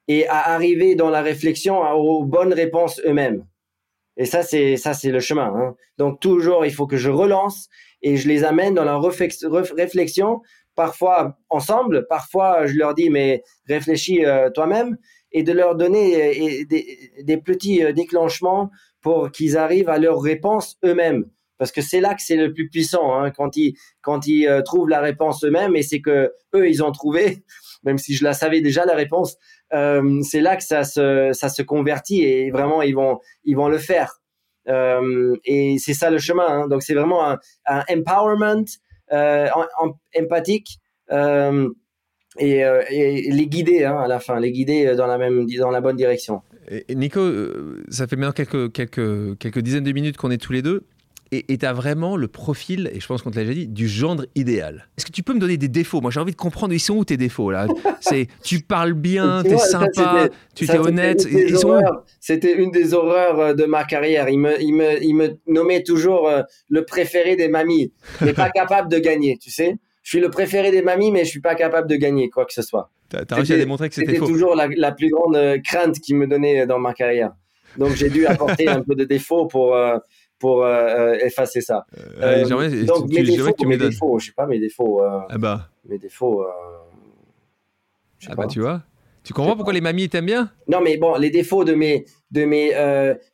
et 0.08 0.26
à 0.26 0.52
arriver 0.52 0.96
dans 0.96 1.10
la 1.10 1.22
réflexion 1.22 1.80
aux 1.80 2.24
bonnes 2.24 2.52
réponses 2.52 3.00
eux-mêmes. 3.06 3.46
Et 4.16 4.26
ça, 4.26 4.42
c'est 4.42 4.76
ça, 4.76 4.94
c'est 4.94 5.10
le 5.10 5.20
chemin. 5.20 5.52
Hein. 5.56 5.76
Donc 5.98 6.20
toujours, 6.20 6.64
il 6.66 6.72
faut 6.72 6.86
que 6.86 6.96
je 6.96 7.10
relance 7.10 7.68
et 8.02 8.16
je 8.16 8.28
les 8.28 8.44
amène 8.44 8.74
dans 8.74 8.84
la 8.84 8.98
réflexion. 8.98 10.40
Parfois 10.74 11.38
ensemble, 11.50 12.06
parfois 12.08 12.66
je 12.66 12.74
leur 12.74 12.94
dis 12.94 13.10
mais 13.10 13.42
réfléchis 13.68 14.24
euh, 14.24 14.50
toi-même 14.50 14.96
et 15.32 15.42
de 15.42 15.52
leur 15.52 15.76
donner 15.76 16.16
euh, 16.16 16.64
des, 16.68 16.98
des, 17.22 17.36
petits 17.36 17.84
euh, 17.84 17.92
déclenchements 17.92 18.70
pour 19.00 19.30
qu'ils 19.30 19.56
arrivent 19.56 19.88
à 19.88 19.98
leur 19.98 20.20
réponse 20.20 20.76
eux-mêmes. 20.84 21.24
Parce 21.58 21.70
que 21.70 21.80
c'est 21.80 22.00
là 22.00 22.14
que 22.14 22.22
c'est 22.22 22.36
le 22.36 22.52
plus 22.52 22.68
puissant 22.68 23.14
hein, 23.14 23.30
quand 23.30 23.56
ils 23.56 23.74
quand 24.02 24.26
ils 24.26 24.48
trouvent 24.64 24.88
la 24.88 25.00
réponse 25.00 25.44
eux-mêmes 25.44 25.76
et 25.76 25.82
c'est 25.82 26.00
que 26.00 26.32
eux 26.54 26.68
ils 26.68 26.82
ont 26.82 26.90
trouvé, 26.90 27.44
même 27.84 27.98
si 27.98 28.14
je 28.14 28.24
la 28.24 28.32
savais 28.32 28.60
déjà 28.60 28.84
la 28.84 28.94
réponse, 28.94 29.36
euh, 29.74 30.20
c'est 30.22 30.40
là 30.40 30.56
que 30.56 30.62
ça 30.62 30.84
se, 30.84 31.30
ça 31.32 31.48
se 31.48 31.62
convertit 31.62 32.22
et 32.22 32.50
vraiment 32.50 32.82
ils 32.82 32.94
vont, 32.94 33.18
ils 33.44 33.56
vont 33.56 33.68
le 33.68 33.78
faire. 33.78 34.20
Euh, 34.68 35.36
et 35.44 35.76
c'est 35.78 35.94
ça 35.94 36.10
le 36.10 36.18
chemin. 36.18 36.46
Hein. 36.46 36.68
Donc 36.68 36.82
c'est 36.82 36.94
vraiment 36.94 37.28
un, 37.28 37.38
un 37.66 37.82
empowerment 37.90 38.64
euh, 39.12 39.48
empathique 40.18 40.78
et, 41.10 42.58
et, 42.58 43.30
les 43.30 43.46
guider 43.46 43.84
hein, 43.84 43.98
à 43.98 44.08
la 44.08 44.20
fin, 44.20 44.40
les 44.40 44.50
guider 44.50 44.94
dans 44.96 45.06
la 45.06 45.18
même, 45.18 45.46
dans 45.58 45.70
la 45.70 45.80
bonne 45.80 45.96
direction. 45.96 46.42
Nico, 46.88 47.20
ça 47.90 48.06
fait 48.06 48.16
maintenant 48.16 48.32
quelques, 48.32 48.72
quelques, 48.72 49.38
quelques 49.38 49.60
dizaines 49.60 49.84
de 49.84 49.92
minutes 49.92 50.16
qu'on 50.16 50.30
est 50.30 50.38
tous 50.38 50.52
les 50.52 50.62
deux 50.62 50.86
et 51.48 51.58
tu 51.58 51.66
as 51.66 51.72
vraiment 51.72 52.16
le 52.16 52.28
profil, 52.28 52.90
et 52.92 53.00
je 53.00 53.06
pense 53.06 53.22
qu'on 53.22 53.30
te 53.30 53.36
l'a 53.36 53.44
déjà 53.44 53.54
dit, 53.54 53.66
du 53.66 53.88
gendre 53.88 54.26
idéal. 54.34 54.88
Est-ce 54.96 55.06
que 55.06 55.12
tu 55.12 55.22
peux 55.22 55.34
me 55.34 55.40
donner 55.40 55.56
des 55.56 55.68
défauts? 55.68 56.00
Moi, 56.00 56.10
j'ai 56.10 56.20
envie 56.20 56.32
de 56.32 56.36
comprendre, 56.36 56.72
ils 56.74 56.80
sont 56.80 56.96
où 56.96 57.04
tes 57.04 57.16
défauts 57.16 57.50
là? 57.50 57.66
C'est 58.00 58.28
tu 58.42 58.60
parles 58.60 58.92
bien, 58.92 59.42
tu 59.42 59.52
es 59.52 59.58
sympa, 59.58 60.28
tu 60.54 60.64
es 60.64 60.78
honnête. 60.78 61.26
Ils 61.30 61.58
sont 61.58 61.80
C'était 62.20 62.54
une 62.54 62.70
des 62.70 62.94
horreurs 62.94 63.40
euh, 63.40 63.54
de 63.54 63.64
ma 63.64 63.84
carrière. 63.84 64.28
Il 64.28 64.38
me, 64.38 64.60
il 64.60 64.74
me, 64.74 65.02
il 65.02 65.14
me 65.14 65.38
nommait 65.46 65.82
toujours 65.82 66.28
euh, 66.28 66.42
le 66.68 66.84
préféré 66.84 67.36
des 67.36 67.48
mamies, 67.48 67.92
mais 68.20 68.32
pas 68.32 68.50
capable 68.54 68.90
de 68.90 68.98
gagner, 68.98 69.38
tu 69.40 69.50
sais 69.50 69.76
je 70.04 70.10
suis 70.10 70.20
le 70.20 70.28
préféré 70.28 70.70
des 70.70 70.82
mamies, 70.82 71.10
mais 71.10 71.24
je 71.24 71.30
suis 71.30 71.40
pas 71.40 71.54
capable 71.54 71.88
de 71.88 71.96
gagner 71.96 72.28
quoi 72.28 72.44
que 72.44 72.52
ce 72.52 72.60
soit. 72.60 72.90
Tu 73.08 73.16
as, 73.16 73.34
réussi 73.34 73.54
à 73.54 73.56
démontrer 73.56 73.88
que 73.88 73.94
c'était 73.94 74.16
faux. 74.16 74.26
C'était 74.26 74.32
toujours 74.34 74.54
la, 74.54 74.68
la, 74.76 74.92
plus 74.92 75.08
grande 75.08 75.34
euh, 75.34 75.58
crainte 75.64 75.98
qu'il 75.98 76.16
me 76.16 76.26
donnait 76.26 76.66
dans 76.66 76.78
ma 76.78 76.92
carrière. 76.92 77.32
Donc 77.78 77.94
j'ai 77.96 78.10
dû 78.10 78.26
apporter 78.26 78.68
un 78.68 78.82
peu 78.82 78.94
de 78.94 79.04
défauts 79.04 79.46
pour, 79.46 79.74
pour 80.38 80.64
euh, 80.64 81.14
euh, 81.14 81.18
effacer 81.24 81.60
ça. 81.60 81.86
Euh, 82.20 82.44
donc, 82.84 83.08
tu, 83.08 83.14
mes 83.16 83.22
défauts, 83.22 83.52
que 83.52 83.60
tu 83.60 83.66
mes 83.66 83.76
défauts, 83.76 84.18
je 84.18 84.26
sais 84.26 84.32
pas 84.32 84.46
mes 84.46 84.58
défauts. 84.58 85.02
ah 85.02 85.38
bah. 85.38 85.70
Mes 85.88 85.98
défauts. 85.98 86.44
ah 88.28 88.34
bah, 88.34 88.46
tu 88.46 88.60
vois. 88.60 88.82
Tu 89.22 89.32
comprends 89.32 89.56
pourquoi 89.56 89.72
les 89.72 89.80
mamies 89.80 90.08
t'aiment 90.08 90.26
bien? 90.26 90.50
Non, 90.68 90.82
mais 90.82 90.98
bon, 90.98 91.16
les 91.16 91.30
défauts 91.30 91.64
de 91.64 91.72
mes, 91.72 92.04
de 92.30 92.44
mes, 92.44 92.74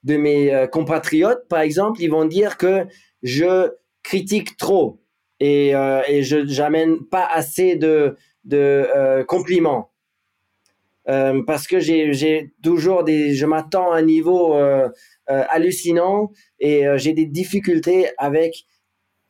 de 0.04 0.16
mes 0.16 0.66
compatriotes, 0.70 1.48
par 1.48 1.60
exemple, 1.60 2.00
ils 2.00 2.10
vont 2.10 2.26
dire 2.26 2.56
que 2.56 2.86
je 3.24 3.72
critique 4.04 4.56
trop 4.56 5.00
et, 5.40 5.70
et 5.70 6.22
je 6.22 6.60
n'amène 6.60 7.04
pas 7.04 7.26
assez 7.26 7.74
de, 7.74 8.16
de 8.44 9.24
compliments. 9.26 9.90
parce 11.06 11.66
que 11.66 11.80
j'ai 11.80 12.52
toujours 12.62 13.02
des, 13.02 13.34
je 13.34 13.46
m'attends 13.46 13.90
à 13.90 13.98
un 13.98 14.02
niveau 14.02 14.54
euh, 14.54 14.88
hallucinant 15.50 16.30
et 16.58 16.86
euh, 16.86 16.98
j'ai 16.98 17.12
des 17.12 17.26
difficultés 17.26 18.08
avec 18.18 18.64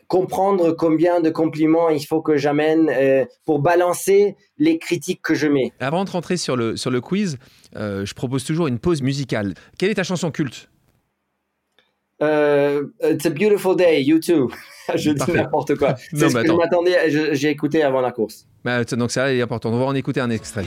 comprendre 0.09 0.73
combien 0.73 1.21
de 1.21 1.31
compliments 1.31 1.89
il 1.89 2.05
faut 2.05 2.21
que 2.21 2.37
j'amène 2.37 2.91
euh, 2.91 3.25
pour 3.45 3.61
balancer 3.61 4.37
les 4.59 4.79
critiques 4.79 5.23
que 5.23 5.35
je 5.35 5.47
mets. 5.47 5.73
Avant 5.79 6.05
de 6.05 6.11
rentrer 6.11 6.37
sur 6.37 6.57
le, 6.57 6.77
sur 6.77 6.91
le 6.91 7.01
quiz, 7.01 7.39
je 7.75 8.15
propose 8.15 8.45
toujours 8.45 8.67
une 8.67 8.81
pause 8.81 9.03
musicale. 9.03 9.55
Quelle 9.79 9.91
est 9.91 9.95
ta 9.95 10.03
chanson 10.03 10.31
culte? 10.33 10.69
It's 12.21 13.25
a 13.25 13.31
Beautiful 13.31 13.77
Day, 13.77 14.03
You 14.03 14.19
Too. 14.19 14.51
je 14.95 15.11
dis 15.13 15.33
n'importe 15.33 15.77
quoi. 15.77 15.95
C'est 16.13 16.29
ce 16.29 16.35
que 16.35 16.47
je 16.47 16.53
m'attendais, 16.53 17.35
j'ai 17.35 17.49
écouté 17.49 17.83
avant 17.83 18.01
la 18.01 18.13
course. 18.13 18.47
Bah, 18.65 18.85
donc 18.85 19.11
ça 19.11 19.33
est 19.33 19.41
important. 19.41 19.71
On 19.73 19.79
va 19.79 19.87
en 19.87 19.95
écouter 19.95 20.21
un 20.21 20.31
extrait. 20.31 20.67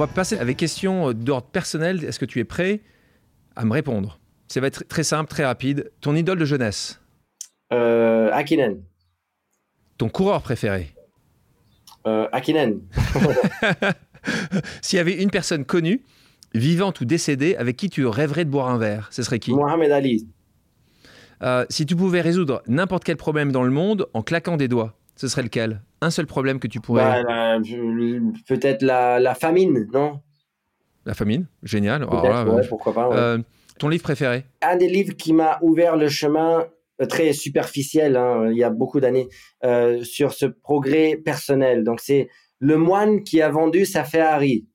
Va 0.00 0.06
passer 0.06 0.38
avec 0.38 0.56
questions 0.56 1.12
d'ordre 1.12 1.48
personnel. 1.48 2.02
Est-ce 2.04 2.18
que 2.18 2.24
tu 2.24 2.38
es 2.38 2.44
prêt 2.44 2.80
à 3.54 3.66
me 3.66 3.72
répondre? 3.72 4.18
Ça 4.48 4.60
va 4.60 4.66
être 4.66 4.88
très 4.88 5.04
simple, 5.04 5.28
très 5.28 5.44
rapide. 5.44 5.92
Ton 6.00 6.16
idole 6.16 6.38
de 6.38 6.46
jeunesse? 6.46 7.02
Euh, 7.72 8.30
Akinen. 8.32 8.80
Ton 9.98 10.08
coureur 10.08 10.40
préféré? 10.40 10.94
Euh, 12.06 12.26
Akinen. 12.32 12.80
S'il 14.80 14.96
y 14.96 15.00
avait 15.00 15.22
une 15.22 15.30
personne 15.30 15.66
connue, 15.66 16.02
vivante 16.54 17.02
ou 17.02 17.04
décédée, 17.04 17.54
avec 17.56 17.76
qui 17.76 17.90
tu 17.90 18.06
rêverais 18.06 18.46
de 18.46 18.50
boire 18.50 18.70
un 18.70 18.78
verre, 18.78 19.08
ce 19.10 19.22
serait 19.22 19.38
qui? 19.38 19.52
Mohamed 19.52 19.92
Ali. 19.92 20.26
Euh, 21.42 21.66
si 21.68 21.84
tu 21.84 21.94
pouvais 21.94 22.22
résoudre 22.22 22.62
n'importe 22.66 23.04
quel 23.04 23.18
problème 23.18 23.52
dans 23.52 23.64
le 23.64 23.70
monde 23.70 24.08
en 24.14 24.22
claquant 24.22 24.56
des 24.56 24.68
doigts, 24.68 24.94
ce 25.20 25.28
serait 25.28 25.42
lequel? 25.42 25.82
Un 26.00 26.08
seul 26.08 26.26
problème 26.26 26.58
que 26.58 26.66
tu 26.66 26.80
pourrais. 26.80 27.22
Bah, 27.24 27.58
Peut-être 28.48 28.80
la, 28.80 29.20
la, 29.20 29.34
famine, 29.34 29.86
non? 29.92 30.22
La 31.04 31.12
famine, 31.12 31.46
génial. 31.62 32.04
Alors 32.04 32.24
là, 32.24 32.46
ouais, 32.46 32.66
pourquoi 32.66 32.94
pas. 32.94 33.08
Ouais. 33.10 33.16
Euh, 33.18 33.38
ton 33.78 33.90
livre 33.90 34.02
préféré? 34.02 34.46
Un 34.62 34.76
des 34.76 34.88
livres 34.88 35.12
qui 35.12 35.34
m'a 35.34 35.58
ouvert 35.60 35.98
le 35.98 36.08
chemin 36.08 36.64
euh, 37.02 37.06
très 37.06 37.34
superficiel, 37.34 38.16
hein, 38.16 38.48
il 38.50 38.56
y 38.56 38.64
a 38.64 38.70
beaucoup 38.70 38.98
d'années, 38.98 39.28
euh, 39.62 40.02
sur 40.04 40.32
ce 40.32 40.46
progrès 40.46 41.20
personnel. 41.22 41.84
Donc 41.84 42.00
c'est 42.00 42.30
Le 42.58 42.78
moine 42.78 43.22
qui 43.22 43.42
a 43.42 43.50
vendu 43.50 43.84
sa 43.84 44.04
Ferrari 44.04 44.66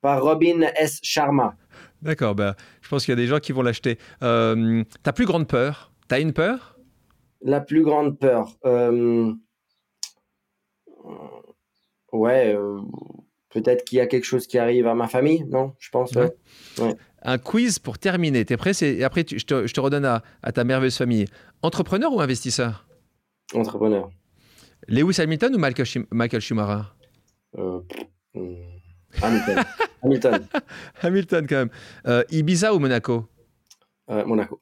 par 0.00 0.22
Robin 0.22 0.62
S. 0.76 0.98
Sharma. 1.02 1.56
D'accord, 2.00 2.34
bah, 2.34 2.56
je 2.80 2.88
pense 2.88 3.04
qu'il 3.04 3.12
y 3.12 3.18
a 3.18 3.20
des 3.20 3.26
gens 3.26 3.38
qui 3.38 3.52
vont 3.52 3.60
l'acheter. 3.60 3.98
Euh, 4.22 4.82
ta 5.02 5.12
plus 5.12 5.26
grande 5.26 5.46
peur? 5.46 5.92
T'as 6.08 6.20
une 6.20 6.32
peur? 6.32 6.78
La 7.42 7.60
plus 7.60 7.82
grande 7.82 8.18
peur 8.18 8.56
euh... 8.64 9.34
Ouais, 12.12 12.54
euh... 12.54 12.80
peut-être 13.50 13.84
qu'il 13.84 13.98
y 13.98 14.00
a 14.00 14.06
quelque 14.06 14.24
chose 14.24 14.46
qui 14.46 14.58
arrive 14.58 14.86
à 14.86 14.94
ma 14.94 15.08
famille, 15.08 15.44
non 15.44 15.74
Je 15.78 15.90
pense, 15.90 16.12
ouais. 16.12 16.30
ouais. 16.78 16.96
Un 17.22 17.38
quiz 17.38 17.78
pour 17.78 17.98
terminer. 17.98 18.44
T'es 18.44 18.56
prêt? 18.56 18.72
Et 18.82 19.04
après, 19.04 19.24
tu, 19.24 19.38
je, 19.38 19.46
te, 19.46 19.66
je, 19.66 19.74
te, 19.74 19.80
redonne 19.80 20.04
à, 20.04 20.22
à, 20.42 20.52
ta 20.52 20.64
merveilleuse 20.64 20.96
famille. 20.96 21.26
Entrepreneur 21.62 22.12
ou 22.12 22.20
investisseur? 22.20 22.86
Entrepreneur. 23.54 24.10
Lewis 24.88 25.20
Hamilton 25.20 25.54
ou 25.54 25.58
Michael, 25.58 25.86
Schum 25.86 26.06
Michael 26.10 26.40
Schumacher? 26.40 26.82
Euh, 27.58 27.80
Hamilton. 29.20 29.64
Hamilton. 30.02 30.46
Hamilton, 31.02 31.46
quand 31.46 31.56
même. 31.56 31.70
Euh, 32.06 32.24
Ibiza 32.30 32.74
ou 32.74 32.78
Monaco? 32.78 33.28
Euh, 34.08 34.24
Monaco. 34.24 34.60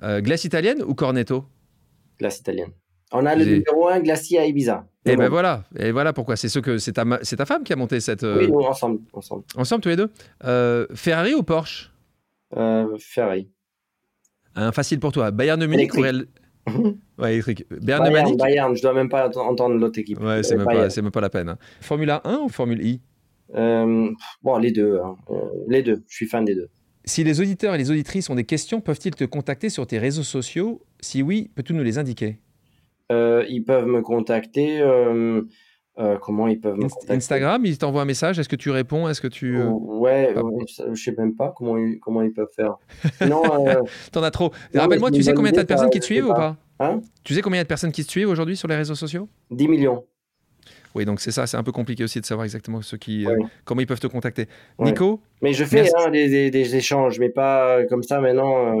glace 0.00 0.44
italienne 0.44 0.82
ou 0.82 0.94
Cornetto? 0.94 1.46
Glace 2.18 2.38
italienne. 2.38 2.72
On 3.18 3.24
a 3.26 3.34
le 3.34 3.44
numéro 3.44 3.88
1 3.88 4.00
glacier 4.00 4.38
à 4.38 4.46
Ibiza. 4.46 4.86
Et 5.06 5.16
bon. 5.16 5.22
ben 5.22 5.28
voilà, 5.28 5.64
et 5.78 5.90
voilà 5.92 6.12
pourquoi. 6.12 6.36
C'est 6.36 6.48
ce 6.48 6.58
que 6.58 6.78
c'est 6.78 6.92
ta, 6.92 7.04
c'est 7.22 7.36
ta 7.36 7.46
femme 7.46 7.62
qui 7.64 7.72
a 7.72 7.76
monté 7.76 8.00
cette. 8.00 8.24
Euh... 8.24 8.38
Oui, 8.40 8.50
nous, 8.50 8.60
ensemble, 8.60 9.00
ensemble. 9.12 9.44
Ensemble 9.56 9.82
tous 9.82 9.88
les 9.88 9.96
deux. 9.96 10.10
Euh, 10.44 10.86
Ferrari 10.94 11.34
ou 11.34 11.42
Porsche? 11.42 11.92
Euh, 12.56 12.86
Ferrari. 12.98 13.48
Un 14.54 14.72
facile 14.72 15.00
pour 15.00 15.12
toi. 15.12 15.30
Bayern 15.30 15.58
de 15.60 15.66
Munich 15.66 15.94
ou 15.96 16.00
Real. 16.00 16.26
ouais, 17.18 17.32
électrique. 17.34 17.64
Bayern, 17.70 18.02
Bayern 18.02 18.04
de 18.04 18.10
Munich? 18.10 18.38
Bayern, 18.38 18.76
je 18.76 18.82
dois 18.82 18.92
même 18.94 19.08
pas 19.08 19.28
entendre 19.38 19.76
l'autre 19.76 19.98
équipe. 19.98 20.20
Ouais, 20.20 20.42
c'est 20.42 20.56
même, 20.56 20.66
pas, 20.66 20.88
même 20.88 21.10
pas 21.10 21.20
la 21.20 21.30
peine. 21.30 21.48
Hein. 21.48 21.58
Formule 21.80 22.10
1 22.10 22.38
ou 22.42 22.48
Formule 22.48 22.84
I? 22.84 23.00
Euh, 23.54 24.10
Bon, 24.42 24.58
les 24.58 24.72
deux. 24.72 24.98
Hein. 24.98 25.16
les 25.68 25.82
deux. 25.82 26.02
Je 26.08 26.14
suis 26.16 26.26
fan 26.26 26.44
des 26.44 26.54
deux. 26.54 26.68
Si 27.04 27.22
les 27.22 27.40
auditeurs 27.40 27.74
et 27.76 27.78
les 27.78 27.90
auditrices 27.92 28.28
ont 28.30 28.34
des 28.34 28.44
questions, 28.44 28.80
peuvent-ils 28.80 29.14
te 29.14 29.24
contacter 29.24 29.70
sur 29.70 29.86
tes 29.86 29.98
réseaux 29.98 30.24
sociaux? 30.24 30.82
Si 30.98 31.22
oui, 31.22 31.50
peux-tu 31.54 31.72
nous 31.72 31.84
les 31.84 31.98
indiquer? 31.98 32.26
euh, 32.26 32.45
ils 33.10 33.64
peuvent 33.66 33.86
me 33.86 34.02
contacter. 34.02 34.80
Euh, 34.80 35.42
euh, 35.98 36.18
comment 36.18 36.46
ils 36.46 36.60
peuvent 36.60 36.76
me 36.76 36.88
contacter? 36.88 37.14
Instagram, 37.14 37.64
ils 37.64 37.78
t'envoient 37.78 38.02
un 38.02 38.06
message. 38.06 38.38
Est-ce 38.38 38.50
que 38.50 38.56
tu 38.56 38.70
réponds 38.70 39.08
Est-ce 39.08 39.20
que 39.20 39.28
tu 39.28 39.58
Ouais, 39.62 40.34
ouais 40.34 40.64
je 40.92 41.02
sais 41.02 41.14
même 41.16 41.34
pas 41.34 41.54
comment 41.56 41.78
ils, 41.78 41.98
comment 42.00 42.20
ils 42.22 42.32
peuvent 42.32 42.52
faire. 42.54 42.76
Non. 43.26 43.42
T'en 44.12 44.22
as 44.22 44.30
trop. 44.30 44.52
Rappelle-moi, 44.74 45.10
tu 45.10 45.22
sais 45.22 45.32
combien 45.32 45.52
t'as 45.52 45.62
de 45.62 45.68
personnes 45.68 45.90
qui 45.90 46.00
te 46.00 46.04
suivent 46.04 46.26
ou 46.26 46.34
pas 46.34 46.56
hein? 46.80 47.00
Tu 47.24 47.34
sais 47.34 47.40
combien 47.40 47.56
il 47.56 47.60
y 47.60 47.62
a 47.62 47.64
de 47.64 47.68
personnes 47.68 47.92
qui 47.92 48.04
te 48.04 48.10
suivent 48.10 48.28
aujourd'hui 48.28 48.56
sur 48.56 48.68
les 48.68 48.76
réseaux 48.76 48.94
sociaux? 48.94 49.28
10 49.50 49.68
millions. 49.68 50.04
Oui, 50.94 51.04
donc 51.04 51.20
c'est 51.20 51.30
ça, 51.30 51.46
c'est 51.46 51.56
un 51.56 51.62
peu 51.62 51.72
compliqué 51.72 52.04
aussi 52.04 52.20
de 52.20 52.26
savoir 52.26 52.44
exactement 52.44 52.80
ceux 52.80 52.96
qui, 52.96 53.26
ouais. 53.26 53.34
comment 53.64 53.82
ils 53.82 53.86
peuvent 53.86 54.00
te 54.00 54.06
contacter. 54.06 54.46
Ouais. 54.78 54.86
Nico? 54.86 55.20
Mais 55.42 55.52
je 55.52 55.64
fais 55.64 55.90
hein, 55.94 56.10
des, 56.10 56.28
des, 56.28 56.50
des, 56.50 56.76
échanges, 56.76 57.18
mais 57.18 57.28
pas 57.28 57.84
comme 57.84 58.02
ça 58.02 58.18
maintenant. 58.20 58.80